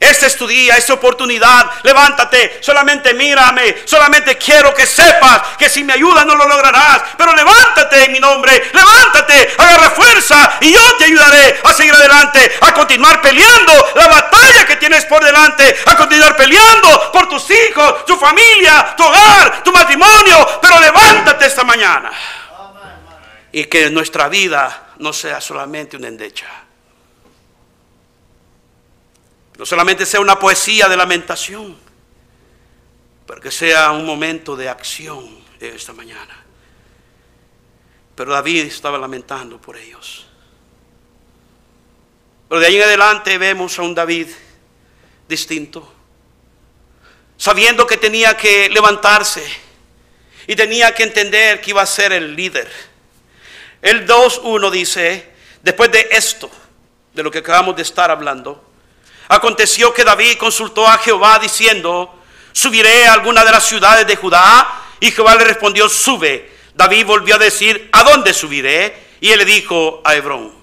Este 0.04 0.26
es 0.26 0.36
tu 0.36 0.46
día, 0.46 0.76
esta 0.76 0.92
oportunidad. 0.92 1.70
Levántate, 1.82 2.58
solamente 2.60 3.14
mírame. 3.14 3.82
Solamente 3.86 4.36
quiero 4.36 4.74
que 4.74 4.86
sepas 4.86 5.56
que 5.58 5.68
si 5.68 5.82
me 5.82 5.94
ayudas 5.94 6.26
no 6.26 6.34
lo 6.34 6.46
lograrás. 6.46 7.02
Pero 7.16 7.34
levántate 7.34 8.04
en 8.04 8.12
mi 8.12 8.20
nombre. 8.20 8.70
Levántate, 8.72 9.54
agarra 9.56 9.90
fuerza 9.90 10.58
y 10.60 10.72
yo 10.72 10.96
te 10.98 11.04
ayudaré 11.04 11.60
a 11.64 11.72
seguir 11.72 11.94
adelante, 11.94 12.52
a 12.60 12.74
continuar 12.74 13.22
peleando 13.22 13.72
la 13.94 14.08
batalla 14.08 14.66
que 14.66 14.76
tienes 14.76 15.06
por 15.06 15.24
delante, 15.24 15.74
a 15.86 15.96
continuar 15.96 16.36
peleando 16.36 17.10
por 17.10 17.28
tus 17.28 17.50
hijos, 17.50 18.04
tu 18.04 18.16
familia, 18.16 18.94
tu 18.96 19.04
hogar, 19.04 19.62
tu 19.62 19.72
matrimonio. 19.72 20.60
Pero 20.60 20.80
levántate 20.80 21.46
esta 21.46 21.64
mañana. 21.64 22.10
Y 23.52 23.64
que 23.64 23.88
nuestra 23.88 24.28
vida 24.28 24.88
no 24.98 25.12
sea 25.12 25.40
solamente 25.40 25.96
una 25.96 26.08
endecha 26.08 26.63
no 29.56 29.66
solamente 29.66 30.04
sea 30.04 30.20
una 30.20 30.38
poesía 30.38 30.88
de 30.88 30.96
lamentación, 30.96 31.76
pero 33.26 33.40
que 33.40 33.50
sea 33.50 33.92
un 33.92 34.04
momento 34.04 34.56
de 34.56 34.68
acción 34.68 35.44
esta 35.60 35.92
mañana. 35.92 36.44
Pero 38.14 38.32
David 38.32 38.66
estaba 38.66 38.98
lamentando 38.98 39.60
por 39.60 39.76
ellos. 39.76 40.26
Pero 42.48 42.60
de 42.60 42.66
ahí 42.66 42.76
en 42.76 42.82
adelante 42.82 43.38
vemos 43.38 43.78
a 43.78 43.82
un 43.82 43.94
David 43.94 44.28
distinto, 45.28 45.90
sabiendo 47.36 47.86
que 47.86 47.96
tenía 47.96 48.36
que 48.36 48.68
levantarse 48.68 49.44
y 50.46 50.54
tenía 50.54 50.94
que 50.94 51.04
entender 51.04 51.60
que 51.60 51.70
iba 51.70 51.82
a 51.82 51.86
ser 51.86 52.12
el 52.12 52.36
líder. 52.36 52.70
El 53.80 54.06
2.1 54.06 54.70
dice, 54.70 55.32
después 55.62 55.90
de 55.90 56.08
esto, 56.10 56.50
de 57.14 57.22
lo 57.22 57.30
que 57.30 57.38
acabamos 57.38 57.76
de 57.76 57.82
estar 57.82 58.10
hablando, 58.10 58.73
Aconteció 59.34 59.92
que 59.92 60.04
David 60.04 60.36
consultó 60.38 60.86
a 60.86 60.98
Jehová 60.98 61.40
diciendo, 61.40 62.22
subiré 62.52 63.06
a 63.06 63.14
alguna 63.14 63.44
de 63.44 63.50
las 63.50 63.64
ciudades 63.64 64.06
de 64.06 64.14
Judá. 64.14 64.82
Y 65.00 65.10
Jehová 65.10 65.34
le 65.34 65.44
respondió, 65.44 65.88
sube. 65.88 66.52
David 66.74 67.04
volvió 67.04 67.34
a 67.34 67.38
decir, 67.38 67.88
¿a 67.92 68.04
dónde 68.04 68.32
subiré? 68.32 68.96
Y 69.20 69.32
él 69.32 69.38
le 69.40 69.44
dijo, 69.44 70.00
a 70.04 70.14
Hebrón. 70.14 70.54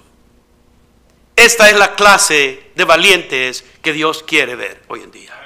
Esta 1.36 1.68
es 1.68 1.76
la 1.76 1.94
clase 1.94 2.70
de 2.74 2.84
valientes 2.84 3.62
que 3.82 3.92
Dios 3.92 4.22
quiere 4.26 4.54
ver 4.54 4.82
hoy 4.88 5.02
en 5.02 5.10
día. 5.10 5.38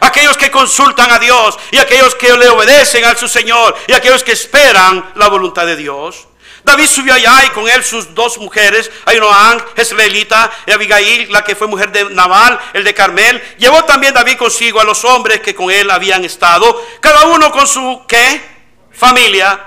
Aquellos 0.00 0.36
que 0.36 0.50
consultan 0.50 1.10
a 1.10 1.18
Dios 1.18 1.58
y 1.72 1.78
aquellos 1.78 2.14
que 2.14 2.32
le 2.36 2.48
obedecen 2.48 3.04
a 3.04 3.16
su 3.16 3.26
Señor 3.26 3.76
y 3.88 3.92
aquellos 3.92 4.22
que 4.22 4.32
esperan 4.32 5.12
la 5.16 5.28
voluntad 5.28 5.66
de 5.66 5.74
Dios. 5.74 6.28
David 6.66 6.88
subió 6.88 7.14
allá 7.14 7.44
y 7.46 7.50
con 7.50 7.68
él 7.68 7.84
sus 7.84 8.12
dos 8.12 8.38
mujeres, 8.38 8.90
Ainoán, 9.04 9.64
Jezreelita, 9.76 10.50
y 10.66 10.72
Abigail, 10.72 11.30
la 11.30 11.44
que 11.44 11.54
fue 11.54 11.68
mujer 11.68 11.92
de 11.92 12.10
Nabal, 12.10 12.58
el 12.72 12.82
de 12.82 12.92
Carmel. 12.92 13.40
Llevó 13.56 13.84
también 13.84 14.12
David 14.12 14.36
consigo 14.36 14.80
a 14.80 14.84
los 14.84 15.04
hombres 15.04 15.38
que 15.38 15.54
con 15.54 15.70
él 15.70 15.88
habían 15.92 16.24
estado, 16.24 16.84
cada 17.00 17.26
uno 17.26 17.52
con 17.52 17.68
su, 17.68 18.02
¿qué? 18.08 18.42
Familia, 18.90 19.60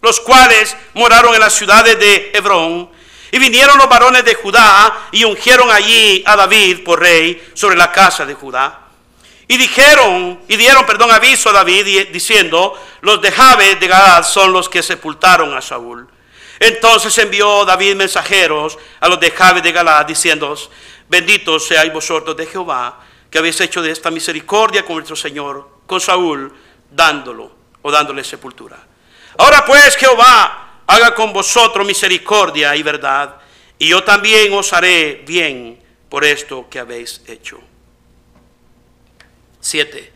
los 0.00 0.18
cuales 0.18 0.76
moraron 0.94 1.32
en 1.32 1.38
las 1.38 1.54
ciudades 1.54 1.96
de 2.00 2.32
Hebrón. 2.34 2.90
Y 3.30 3.38
vinieron 3.38 3.78
los 3.78 3.88
varones 3.88 4.24
de 4.24 4.34
Judá 4.34 5.06
y 5.12 5.22
ungieron 5.22 5.70
allí 5.70 6.24
a 6.26 6.34
David 6.34 6.82
por 6.82 6.98
rey 6.98 7.50
sobre 7.54 7.76
la 7.76 7.92
casa 7.92 8.26
de 8.26 8.34
Judá. 8.34 8.80
Y 9.46 9.58
dijeron, 9.58 10.40
y 10.48 10.56
dieron, 10.56 10.84
perdón, 10.86 11.12
aviso 11.12 11.50
a 11.50 11.52
David 11.52 12.08
diciendo, 12.08 12.74
los 13.00 13.22
de 13.22 13.30
Jabe 13.30 13.76
de 13.76 13.86
Gad 13.86 14.24
son 14.24 14.52
los 14.52 14.68
que 14.68 14.82
sepultaron 14.82 15.56
a 15.56 15.62
Saúl. 15.62 16.08
Entonces 16.62 17.18
envió 17.18 17.64
David 17.64 17.96
mensajeros 17.96 18.78
a 19.00 19.08
los 19.08 19.18
de 19.18 19.32
Jabe 19.32 19.60
de 19.60 19.72
Galad 19.72 20.06
diciendo, 20.06 20.56
benditos 21.08 21.66
seáis 21.66 21.92
vosotros 21.92 22.36
de 22.36 22.46
Jehová, 22.46 23.00
que 23.28 23.38
habéis 23.38 23.60
hecho 23.60 23.82
de 23.82 23.90
esta 23.90 24.12
misericordia 24.12 24.84
con 24.84 24.94
nuestro 24.94 25.16
Señor, 25.16 25.80
con 25.88 26.00
Saúl, 26.00 26.54
dándolo 26.88 27.50
o 27.82 27.90
dándole 27.90 28.22
sepultura. 28.22 28.78
Ahora 29.38 29.64
pues 29.64 29.96
Jehová 29.96 30.82
haga 30.86 31.16
con 31.16 31.32
vosotros 31.32 31.84
misericordia 31.84 32.76
y 32.76 32.84
verdad, 32.84 33.38
y 33.76 33.88
yo 33.88 34.04
también 34.04 34.52
os 34.52 34.72
haré 34.72 35.24
bien 35.26 35.82
por 36.08 36.24
esto 36.24 36.68
que 36.70 36.78
habéis 36.78 37.22
hecho. 37.26 37.58
7. 39.58 40.12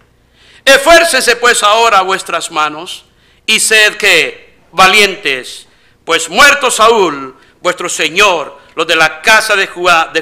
Esfuércense 0.65 1.35
pues 1.35 1.65
ahora 1.65 2.03
vuestras 2.03 2.53
manos 2.53 3.05
y 3.47 3.59
sed 3.59 3.97
que 3.97 4.59
valientes 4.71 5.66
pues 6.07 6.31
muerto 6.31 6.71
Saúl, 6.71 7.37
vuestro 7.61 7.89
Señor, 7.89 8.57
los 8.77 8.87
de 8.87 8.95
la 8.95 9.21
casa 9.21 9.57
de 9.57 9.67
Judá, 9.67 10.13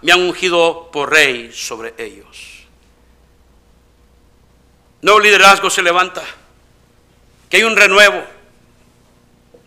me 0.00 0.12
han 0.12 0.22
ungido 0.22 0.88
por 0.90 1.10
rey 1.10 1.52
sobre 1.52 1.92
ellos. 1.98 2.64
Nuevo 5.02 5.20
liderazgo 5.20 5.68
se 5.68 5.82
levanta, 5.82 6.22
que 7.50 7.58
hay 7.58 7.64
un 7.64 7.76
renuevo. 7.76 8.24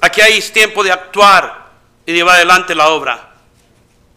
Aquí 0.02 0.22
hay 0.22 0.42
tiempo 0.42 0.84
de 0.84 0.92
actuar 0.92 1.70
y 2.08 2.14
llevar 2.14 2.38
adelante 2.38 2.74
la 2.74 2.88
obra. 2.88 3.36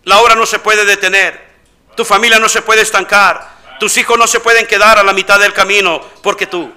La 0.05 0.21
obra 0.21 0.35
no 0.37 0.47
se 0.47 0.59
puede 0.59 0.87
detener, 0.87 1.49
tu 1.95 2.07
familia 2.07 2.39
no 2.39 2.49
se 2.49 2.63
puede 2.63 2.81
estancar, 2.81 3.77
tus 3.79 3.95
hijos 3.99 4.19
no 4.19 4.27
se 4.27 4.41
pueden 4.41 4.67
quedar 4.67 4.99
a 4.99 5.03
la 5.03 5.13
mitad 5.13 5.39
del 5.39 5.53
camino 5.53 6.01
porque 6.23 6.47
tú. 6.47 6.73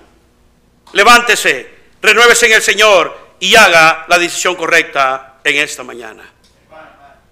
Levántese, 0.92 1.76
renuévese 2.02 2.48
en 2.48 2.54
el 2.54 2.62
Señor 2.62 3.29
y 3.40 3.56
haga 3.56 4.06
la 4.08 4.20
decisión 4.20 4.56
correcta 4.56 5.40
en 5.44 5.58
esta 5.58 5.84
mañana. 5.84 6.24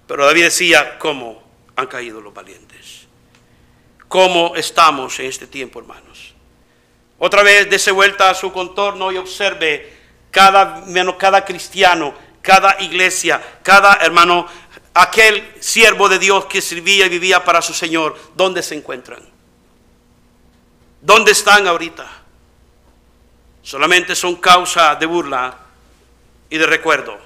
Pero 0.07 0.25
David 0.25 0.45
decía, 0.45 0.97
¿cómo 0.97 1.43
han 1.75 1.87
caído 1.87 2.21
los 2.21 2.33
valientes? 2.33 3.07
¿Cómo 4.07 4.55
estamos 4.55 5.19
en 5.19 5.25
este 5.25 5.47
tiempo, 5.47 5.79
hermanos? 5.79 6.33
Otra 7.19 7.43
vez 7.43 7.69
dese 7.69 7.91
vuelta 7.91 8.29
a 8.29 8.33
su 8.33 8.53
contorno 8.53 9.11
y 9.11 9.17
observe 9.17 9.93
cada, 10.31 10.83
cada 11.17 11.43
cristiano, 11.43 12.13
cada 12.41 12.79
iglesia, 12.79 13.59
cada 13.61 13.95
hermano, 13.95 14.47
aquel 14.93 15.55
siervo 15.59 16.07
de 16.07 16.19
Dios 16.19 16.45
que 16.45 16.61
servía 16.61 17.07
y 17.07 17.09
vivía 17.09 17.43
para 17.43 17.61
su 17.61 17.73
Señor, 17.73 18.17
¿dónde 18.35 18.63
se 18.63 18.75
encuentran? 18.75 19.21
¿Dónde 21.01 21.31
están 21.31 21.67
ahorita? 21.67 22.07
Solamente 23.61 24.15
son 24.15 24.37
causa 24.37 24.95
de 24.95 25.05
burla 25.05 25.66
y 26.49 26.57
de 26.57 26.65
recuerdo. 26.65 27.17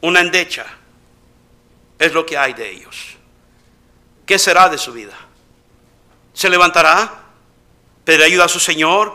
Una 0.00 0.20
endecha 0.20 0.66
es 1.98 2.12
lo 2.12 2.24
que 2.24 2.38
hay 2.38 2.54
de 2.54 2.70
ellos. 2.70 3.16
¿Qué 4.24 4.38
será 4.38 4.68
de 4.68 4.78
su 4.78 4.92
vida? 4.92 5.16
¿Se 6.32 6.48
levantará? 6.48 7.24
¿Pedirá 8.04 8.26
ayuda 8.26 8.44
a 8.44 8.48
su 8.48 8.60
Señor? 8.60 9.12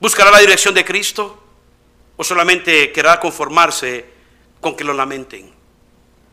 ¿Buscará 0.00 0.30
la 0.30 0.38
dirección 0.38 0.74
de 0.74 0.84
Cristo? 0.84 1.42
¿O 2.16 2.22
solamente 2.22 2.92
querrá 2.92 3.18
conformarse 3.18 4.12
con 4.60 4.76
que 4.76 4.84
lo 4.84 4.94
lamenten 4.94 5.52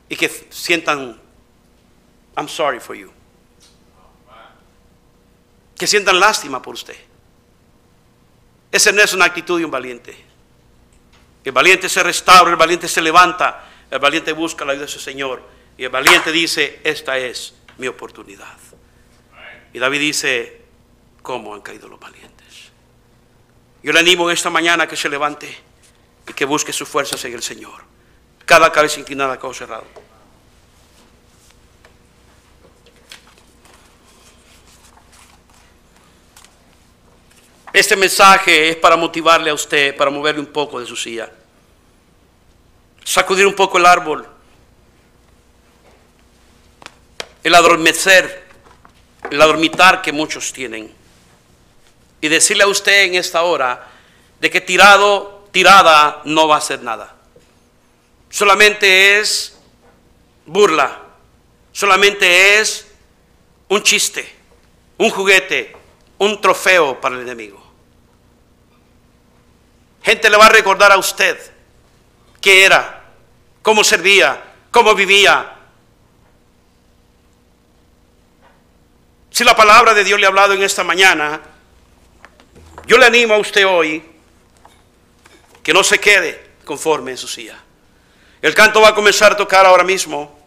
y 0.08 0.16
que 0.16 0.30
sientan, 0.50 1.20
I'm 2.38 2.48
sorry 2.48 2.80
for 2.80 2.96
you? 2.96 3.12
Que 5.76 5.88
sientan 5.88 6.20
lástima 6.20 6.62
por 6.62 6.76
usted. 6.76 6.98
Esa 8.72 8.92
no 8.92 9.02
es 9.02 9.14
una 9.14 9.26
actitud 9.26 9.58
de 9.58 9.66
un 9.66 9.72
valiente. 9.72 10.31
El 11.44 11.52
valiente 11.52 11.90
se 11.90 12.04
restaura, 12.04 12.52
el 12.52 12.58
valiente 12.58 12.88
se 12.88 13.02
levanta, 13.02 13.68
el 13.90 14.00
valiente 14.00 14.32
busca 14.34 14.64
la 14.64 14.74
ayuda 14.74 14.86
de 14.86 14.92
su 14.92 15.00
Señor. 15.00 15.42
Y 15.78 15.84
el 15.84 15.90
valiente 15.90 16.32
dice, 16.32 16.80
esta 16.84 17.18
es 17.18 17.54
mi 17.78 17.88
oportunidad. 17.88 18.58
Y 19.74 19.80
David 19.80 20.00
dice, 20.00 20.62
¿cómo 21.22 21.54
han 21.54 21.62
caído 21.62 21.88
los 21.88 22.00
valientes? 22.00 22.72
Yo 23.82 23.92
le 23.94 24.00
animo 24.00 24.30
esta 24.30 24.50
mañana 24.50 24.88
que 24.88 24.96
se 24.96 25.10
levante 25.10 25.58
y 26.28 26.34
que 26.34 26.46
busque 26.46 26.72
sus 26.72 26.88
fuerzas 26.88 27.24
en 27.26 27.34
el 27.34 27.42
Señor. 27.42 27.82
Cada 28.46 28.72
cabeza 28.72 29.00
inclinada, 29.00 29.40
cada 29.40 29.54
cerrado. 29.54 29.86
Este 37.74 37.96
mensaje 37.96 38.70
es 38.70 38.76
para 38.76 38.98
motivarle 38.98 39.50
a 39.50 39.54
usted, 39.54 39.96
para 39.96 40.12
moverle 40.12 40.42
un 40.42 40.48
poco 40.48 40.80
de 40.80 40.86
su 40.86 40.96
silla. 40.96 41.32
Sacudir 43.04 43.48
un 43.48 43.56
poco 43.56 43.78
el 43.78 43.86
árbol. 43.86 44.28
El 47.44 47.56
adormecer, 47.56 48.46
el 49.30 49.42
adormitar 49.42 50.02
que 50.02 50.12
muchos 50.12 50.52
tienen. 50.52 50.94
Y 52.20 52.28
decirle 52.28 52.64
a 52.64 52.68
usted 52.68 53.04
en 53.04 53.16
esta 53.16 53.44
hora 53.44 53.88
de 54.40 54.50
que 54.50 54.60
tirado, 54.60 55.48
tirada 55.52 56.22
no 56.26 56.48
va 56.48 56.56
a 56.56 56.60
hacer 56.60 56.84
nada. 56.84 57.16
Solamente 58.30 59.20
es 59.20 59.58
burla. 60.46 61.00
Solamente 61.72 62.60
es 62.60 62.86
un 63.70 63.82
chiste, 63.82 64.30
un 64.98 65.10
juguete, 65.10 65.74
un 66.18 66.42
trofeo 66.42 67.00
para 67.00 67.16
el 67.16 67.22
enemigo. 67.22 67.61
Gente 70.04 70.30
le 70.30 70.38
va 70.38 70.48
a 70.48 70.50
recordar 70.50 70.92
a 70.92 70.98
usted 70.98 71.38
qué 72.40 72.66
era, 72.66 73.04
cómo 73.62 73.84
servía, 73.84 74.42
cómo 74.72 74.96
vivía. 74.96 75.58
Si 79.30 79.44
la 79.44 79.56
palabra 79.56 79.94
de 79.94 80.04
Dios 80.04 80.20
le 80.20 80.26
ha 80.26 80.30
hablado 80.30 80.54
en 80.54 80.64
esta 80.64 80.84
mañana, 80.84 81.40
yo 82.88 82.98
le 82.98 83.06
animo 83.06 83.36
a 83.36 83.38
usted 83.38 83.66
hoy 83.66 84.04
que 85.64 85.74
no 85.74 85.84
se 85.84 86.00
quede 86.00 86.52
conforme 86.66 87.12
en 87.12 87.18
su 87.18 87.28
silla. 87.28 87.58
El 88.42 88.56
canto 88.56 88.82
va 88.82 88.90
a 88.90 88.96
comenzar 88.96 89.34
a 89.34 89.38
tocar 89.38 89.66
ahora 89.66 89.84
mismo. 89.84 90.40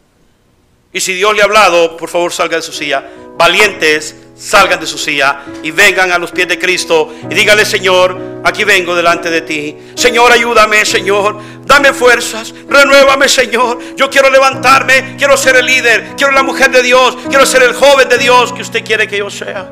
Y 0.92 1.00
si 1.00 1.14
Dios 1.14 1.34
le 1.34 1.42
ha 1.42 1.44
hablado, 1.44 1.96
por 1.96 2.09
favor 2.09 2.32
salga 2.32 2.57
de 2.57 2.62
su 2.62 2.72
silla. 2.72 3.09
Valientes, 3.36 4.16
salgan 4.37 4.80
de 4.80 4.87
su 4.87 4.99
silla 4.99 5.43
y 5.62 5.70
vengan 5.70 6.11
a 6.12 6.18
los 6.18 6.30
pies 6.30 6.49
de 6.49 6.59
Cristo 6.59 7.14
y 7.28 7.35
dígale, 7.35 7.64
Señor, 7.64 8.41
aquí 8.45 8.64
vengo 8.64 8.95
delante 8.95 9.30
de 9.30 9.43
ti. 9.43 9.76
Señor, 9.95 10.32
ayúdame, 10.32 10.85
Señor. 10.85 11.41
Dame 11.64 11.93
fuerzas, 11.93 12.53
renuévame, 12.68 13.28
Señor. 13.28 13.78
Yo 13.97 14.11
quiero 14.11 14.30
levantarme, 14.30 15.16
quiero 15.16 15.37
ser 15.37 15.57
el 15.57 15.66
líder, 15.66 16.14
quiero 16.16 16.32
la 16.32 16.43
mujer 16.43 16.70
de 16.70 16.82
Dios, 16.82 17.16
quiero 17.28 17.47
ser 17.47 17.62
el 17.62 17.74
joven 17.74 18.09
de 18.09 18.18
Dios 18.18 18.53
que 18.53 18.62
usted 18.62 18.85
quiere 18.85 19.09
que 19.09 19.18
yo 19.18 19.30
sea. 19.30 19.68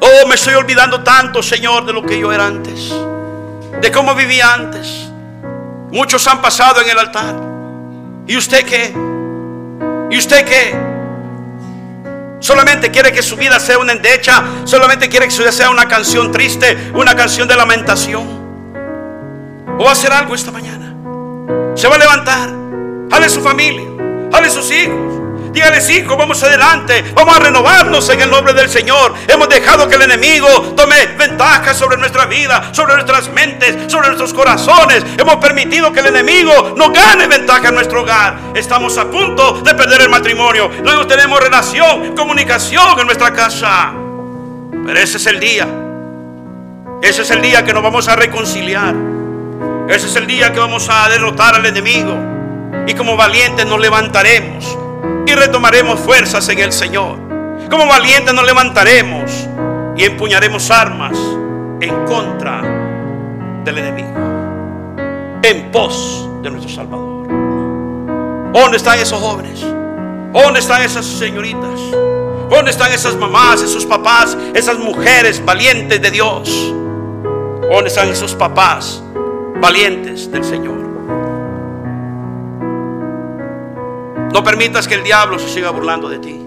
Oh, 0.00 0.26
me 0.26 0.34
estoy 0.34 0.54
olvidando 0.54 1.02
tanto, 1.04 1.42
Señor, 1.42 1.86
de 1.86 1.92
lo 1.92 2.04
que 2.04 2.18
yo 2.18 2.32
era 2.32 2.46
antes, 2.46 2.92
de 3.80 3.92
cómo 3.92 4.14
vivía 4.14 4.52
antes. 4.52 5.08
Muchos 5.90 6.26
han 6.26 6.40
pasado 6.40 6.80
en 6.80 6.88
el 6.88 6.98
altar. 6.98 7.36
¿Y 8.26 8.36
usted 8.36 8.64
qué? 8.64 8.92
¿Y 10.10 10.18
usted 10.18 10.44
qué? 10.44 10.91
Solamente 12.42 12.90
quiere 12.90 13.12
que 13.12 13.22
su 13.22 13.36
vida 13.36 13.60
sea 13.60 13.78
una 13.78 13.92
endecha. 13.92 14.42
Solamente 14.64 15.08
quiere 15.08 15.26
que 15.26 15.30
su 15.30 15.42
vida 15.42 15.52
sea 15.52 15.70
una 15.70 15.86
canción 15.86 16.32
triste, 16.32 16.90
una 16.92 17.14
canción 17.14 17.46
de 17.46 17.54
lamentación. 17.54 18.26
O 19.78 19.84
va 19.84 19.90
a 19.90 19.92
hacer 19.92 20.12
algo 20.12 20.34
esta 20.34 20.50
mañana. 20.50 20.92
Se 21.76 21.86
va 21.86 21.94
a 21.94 21.98
levantar. 21.98 22.50
Jale 23.12 23.28
su 23.28 23.40
familia. 23.40 23.84
Jale 24.32 24.50
sus 24.50 24.70
hijos. 24.72 25.21
Dígales, 25.52 25.88
hijo, 25.90 26.16
vamos 26.16 26.42
adelante, 26.42 27.04
vamos 27.14 27.36
a 27.36 27.40
renovarnos 27.40 28.08
en 28.08 28.22
el 28.22 28.30
nombre 28.30 28.54
del 28.54 28.70
Señor. 28.70 29.12
Hemos 29.28 29.50
dejado 29.50 29.86
que 29.86 29.96
el 29.96 30.02
enemigo 30.02 30.48
tome 30.74 31.06
ventaja 31.18 31.74
sobre 31.74 31.98
nuestra 31.98 32.24
vida, 32.24 32.70
sobre 32.72 32.94
nuestras 32.94 33.30
mentes, 33.30 33.92
sobre 33.92 34.08
nuestros 34.08 34.32
corazones. 34.32 35.04
Hemos 35.18 35.36
permitido 35.36 35.92
que 35.92 36.00
el 36.00 36.06
enemigo 36.06 36.72
no 36.74 36.90
gane 36.90 37.26
ventaja 37.26 37.68
en 37.68 37.74
nuestro 37.74 38.00
hogar. 38.00 38.38
Estamos 38.54 38.96
a 38.96 39.10
punto 39.10 39.60
de 39.60 39.74
perder 39.74 40.00
el 40.00 40.08
matrimonio. 40.08 40.70
Luego 40.82 41.06
tenemos 41.06 41.38
relación, 41.38 42.16
comunicación 42.16 42.98
en 42.98 43.06
nuestra 43.06 43.34
casa. 43.34 43.92
Pero 44.86 44.98
ese 44.98 45.18
es 45.18 45.26
el 45.26 45.38
día. 45.38 45.68
Ese 47.02 47.22
es 47.22 47.30
el 47.30 47.42
día 47.42 47.62
que 47.62 47.74
nos 47.74 47.82
vamos 47.82 48.08
a 48.08 48.16
reconciliar. 48.16 48.94
Ese 49.86 50.06
es 50.06 50.16
el 50.16 50.26
día 50.26 50.50
que 50.50 50.60
vamos 50.60 50.88
a 50.88 51.10
derrotar 51.10 51.56
al 51.56 51.66
enemigo. 51.66 52.16
Y 52.86 52.94
como 52.94 53.16
valientes 53.16 53.66
nos 53.66 53.78
levantaremos 53.78 54.78
y 55.26 55.34
retomaremos 55.34 56.00
fuerzas 56.00 56.48
en 56.48 56.58
el 56.58 56.72
Señor. 56.72 57.18
Como 57.70 57.86
valientes 57.86 58.34
nos 58.34 58.44
levantaremos 58.44 59.30
y 59.96 60.04
empuñaremos 60.04 60.70
armas 60.70 61.16
en 61.80 62.04
contra 62.04 62.62
del 63.64 63.78
enemigo, 63.78 64.14
en 65.42 65.70
pos 65.70 66.28
de 66.42 66.50
nuestro 66.50 66.72
Salvador. 66.72 67.28
¿Dónde 68.52 68.76
están 68.76 68.98
esos 68.98 69.20
jóvenes? 69.20 69.60
¿Dónde 70.32 70.60
están 70.60 70.82
esas 70.82 71.06
señoritas? 71.06 71.80
¿Dónde 72.50 72.70
están 72.70 72.92
esas 72.92 73.16
mamás, 73.16 73.62
esos 73.62 73.86
papás, 73.86 74.36
esas 74.54 74.78
mujeres 74.78 75.42
valientes 75.44 76.02
de 76.02 76.10
Dios? 76.10 76.74
¿Dónde 77.70 77.88
están 77.88 78.08
esos 78.08 78.34
papás 78.34 79.02
valientes 79.60 80.30
del 80.30 80.44
Señor? 80.44 80.81
No 84.32 84.42
permitas 84.42 84.88
que 84.88 84.94
el 84.94 85.04
diablo 85.04 85.38
se 85.38 85.48
siga 85.48 85.68
burlando 85.70 86.08
de 86.08 86.18
ti. 86.18 86.40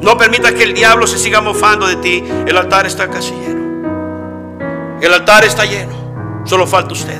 No 0.00 0.16
permitas 0.18 0.52
que 0.52 0.62
el 0.62 0.74
diablo 0.74 1.06
se 1.06 1.16
siga 1.16 1.40
mofando 1.40 1.86
de 1.86 1.96
ti. 1.96 2.22
El 2.46 2.56
altar 2.56 2.86
está 2.86 3.08
casi 3.08 3.32
lleno. 3.32 4.98
El 5.00 5.14
altar 5.14 5.44
está 5.44 5.64
lleno. 5.64 6.42
Solo 6.44 6.66
falta 6.66 6.92
usted. 6.92 7.18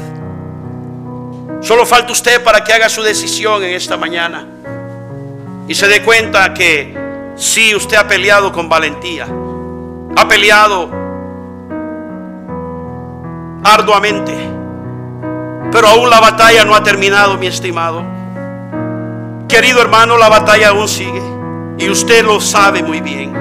Solo 1.62 1.86
falta 1.86 2.12
usted 2.12 2.42
para 2.44 2.62
que 2.62 2.72
haga 2.74 2.90
su 2.90 3.02
decisión 3.02 3.62
en 3.64 3.74
esta 3.74 3.96
mañana. 3.96 4.46
Y 5.66 5.74
se 5.74 5.88
dé 5.88 6.02
cuenta 6.02 6.52
que 6.52 6.94
si 7.34 7.74
usted 7.74 7.96
ha 7.96 8.06
peleado 8.06 8.52
con 8.52 8.68
valentía. 8.68 9.26
Ha 10.16 10.28
peleado 10.28 10.90
arduamente. 13.64 14.34
Pero 15.72 15.88
aún 15.88 16.10
la 16.10 16.20
batalla 16.20 16.64
no 16.66 16.74
ha 16.74 16.82
terminado, 16.82 17.38
mi 17.38 17.46
estimado. 17.46 18.17
Querido 19.48 19.80
hermano, 19.80 20.18
la 20.18 20.28
batalla 20.28 20.68
aún 20.68 20.86
sigue. 20.86 21.22
Y 21.78 21.88
usted 21.88 22.22
lo 22.24 22.40
sabe 22.40 22.82
muy 22.82 23.00
bien. 23.00 23.32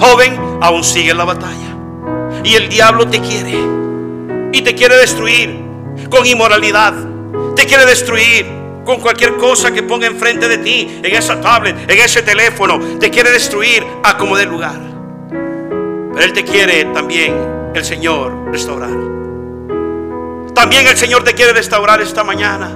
Joven, 0.00 0.58
aún 0.60 0.82
sigue 0.82 1.12
la 1.12 1.24
batalla. 1.24 1.76
Y 2.42 2.54
el 2.54 2.68
diablo 2.68 3.06
te 3.06 3.20
quiere. 3.20 3.58
Y 4.52 4.62
te 4.62 4.74
quiere 4.74 4.96
destruir 4.96 5.60
con 6.08 6.24
inmoralidad. 6.24 6.94
Te 7.54 7.66
quiere 7.66 7.84
destruir 7.84 8.46
con 8.86 9.00
cualquier 9.00 9.36
cosa 9.36 9.72
que 9.72 9.82
ponga 9.82 10.06
enfrente 10.06 10.48
de 10.48 10.58
ti, 10.58 11.00
en 11.02 11.14
esa 11.14 11.40
tablet, 11.40 11.90
en 11.90 11.98
ese 11.98 12.22
teléfono. 12.22 12.78
Te 12.98 13.10
quiere 13.10 13.30
destruir 13.30 13.84
a 14.02 14.16
como 14.16 14.36
de 14.36 14.46
lugar. 14.46 14.80
Pero 15.28 16.24
Él 16.24 16.32
te 16.32 16.44
quiere 16.44 16.86
también, 16.86 17.34
el 17.74 17.84
Señor, 17.84 18.32
restaurar. 18.50 18.96
También 20.54 20.86
el 20.86 20.96
Señor 20.96 21.22
te 21.22 21.34
quiere 21.34 21.52
restaurar 21.52 22.00
esta 22.00 22.24
mañana. 22.24 22.70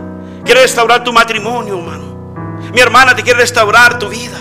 Quiere 0.44 0.62
restaurar 0.62 1.02
tu 1.02 1.12
matrimonio, 1.12 1.78
hermano. 1.78 2.09
Mi 2.72 2.80
hermana 2.80 3.16
te 3.16 3.22
quiere 3.22 3.40
restaurar 3.40 3.98
tu 3.98 4.08
vida, 4.08 4.38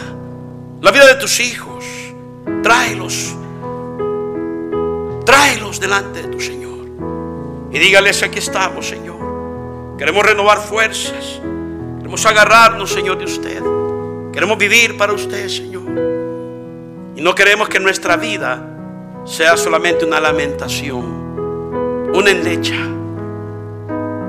la 0.81 0.91
vida 0.91 1.07
de 1.07 1.15
tus 1.15 1.39
hijos. 1.39 1.85
Tráelos, 2.61 3.35
tráelos 5.25 5.79
delante 5.79 6.21
de 6.23 6.27
tu 6.27 6.39
Señor. 6.39 6.79
Y 7.71 7.79
dígales, 7.79 8.21
aquí 8.23 8.39
estamos, 8.39 8.87
Señor. 8.87 9.95
Queremos 9.97 10.25
renovar 10.25 10.59
fuerzas. 10.59 11.41
Queremos 11.97 12.25
agarrarnos, 12.25 12.91
Señor, 12.91 13.17
de 13.17 13.25
usted. 13.25 13.61
Queremos 14.31 14.57
vivir 14.57 14.97
para 14.97 15.13
usted, 15.13 15.47
Señor. 15.47 15.83
Y 17.15 17.21
no 17.21 17.35
queremos 17.35 17.67
que 17.67 17.79
nuestra 17.79 18.15
vida 18.15 18.65
sea 19.25 19.57
solamente 19.57 20.05
una 20.05 20.19
lamentación, 20.19 22.11
una 22.13 22.31
endecha, 22.31 22.75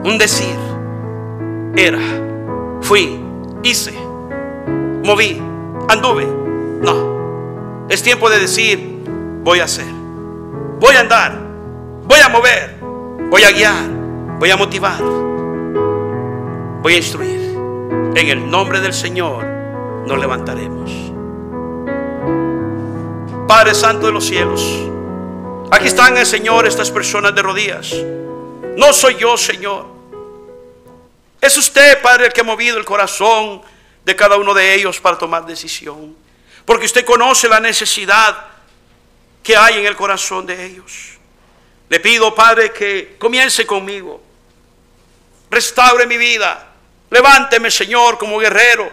un 0.05 0.19
decir. 0.19 0.57
Era, 1.77 2.01
fui, 2.81 3.20
hice, 3.63 3.93
moví, 5.05 5.41
anduve. 5.89 6.27
No, 6.27 7.87
es 7.89 8.03
tiempo 8.03 8.31
de 8.31 8.39
decir, 8.39 9.03
voy 9.43 9.61
a 9.61 9.65
hacer, 9.65 9.87
voy 10.81 10.97
a 10.97 11.01
andar, 11.01 11.39
voy 12.05 12.21
a 12.21 12.29
mover, 12.29 12.77
voy 13.31 13.43
a 13.43 13.51
guiar, 13.51 13.85
voy 14.39 14.51
a 14.51 14.57
motivar, 14.57 15.03
voy 16.83 16.95
a 16.95 16.97
instruir. 16.97 17.41
En 18.15 18.29
el 18.29 18.51
nombre 18.51 18.81
del 18.81 18.93
Señor 18.93 19.45
nos 20.07 20.19
levantaremos. 20.19 20.91
Padre 23.47 23.75
Santo 23.75 24.07
de 24.07 24.13
los 24.13 24.25
cielos, 24.25 24.65
aquí 25.71 25.89
están 25.89 26.17
el 26.17 26.27
Señor 26.27 26.67
estas 26.67 26.91
personas 26.91 27.35
de 27.35 27.43
rodillas. 27.43 27.95
No 28.77 28.93
soy 28.93 29.17
yo, 29.17 29.37
Señor. 29.37 30.00
Es 31.41 31.57
usted, 31.57 32.01
Padre, 32.03 32.27
el 32.27 32.33
que 32.33 32.41
ha 32.41 32.45
movido 32.45 32.77
el 32.77 32.85
corazón 32.85 33.63
de 34.05 34.17
cada 34.17 34.37
uno 34.37 34.55
de 34.55 34.75
ellos 34.75 35.01
para 35.01 35.17
tomar 35.17 35.47
decisión. 35.47 36.17
Porque 36.65 36.87
usted 36.87 37.05
conoce 37.05 37.49
la 37.49 37.61
necesidad 37.61 38.47
que 39.43 39.57
hay 39.57 39.79
en 39.79 39.87
el 39.87 39.97
corazón 39.97 40.47
de 40.47 40.67
ellos. 40.67 41.19
Le 41.89 42.01
pido, 42.01 42.35
Padre, 42.35 42.73
que 42.73 43.17
comience 43.19 43.67
conmigo. 43.67 44.23
Restaure 45.51 46.07
mi 46.07 46.17
vida. 46.17 46.69
Levánteme, 47.11 47.71
Señor, 47.71 48.19
como 48.19 48.39
guerrero. 48.39 48.93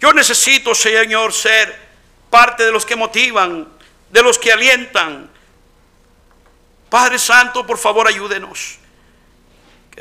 Yo 0.00 0.12
necesito, 0.12 0.74
Señor, 0.74 1.32
ser 1.32 1.88
parte 2.28 2.64
de 2.64 2.72
los 2.72 2.84
que 2.84 2.96
motivan 2.96 3.78
de 4.10 4.22
los 4.22 4.38
que 4.38 4.52
alientan. 4.52 5.30
Padre 6.88 7.18
Santo, 7.18 7.66
por 7.66 7.78
favor, 7.78 8.08
ayúdenos. 8.08 8.77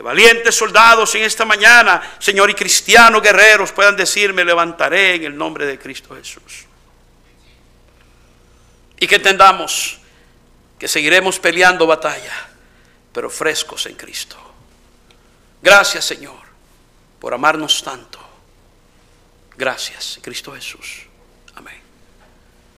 Valientes 0.02 0.56
soldados 0.56 1.14
en 1.16 1.24
esta 1.24 1.46
mañana, 1.46 2.18
Señor, 2.20 2.50
y 2.50 2.54
cristianos 2.54 3.22
guerreros 3.22 3.72
puedan 3.72 3.96
decirme, 3.96 4.46
levantaré 4.46 5.16
en 5.16 5.24
el 5.24 5.38
nombre 5.38 5.66
de 5.66 5.80
Cristo 5.80 6.16
Jesús. 6.16 6.66
Y 9.00 9.08
que 9.08 9.16
entendamos 9.16 10.00
que 10.78 10.88
seguiremos 10.88 11.40
peleando 11.40 11.88
batalla, 11.88 12.50
pero 13.12 13.30
frescos 13.30 13.86
en 13.88 13.96
Cristo. 13.96 14.38
Gracias, 15.62 16.06
Señor, 16.06 16.40
por 17.20 17.34
amarnos 17.34 17.82
tanto. 17.84 18.20
Gracias, 19.58 20.20
Cristo 20.22 20.54
Jesús. 20.54 21.07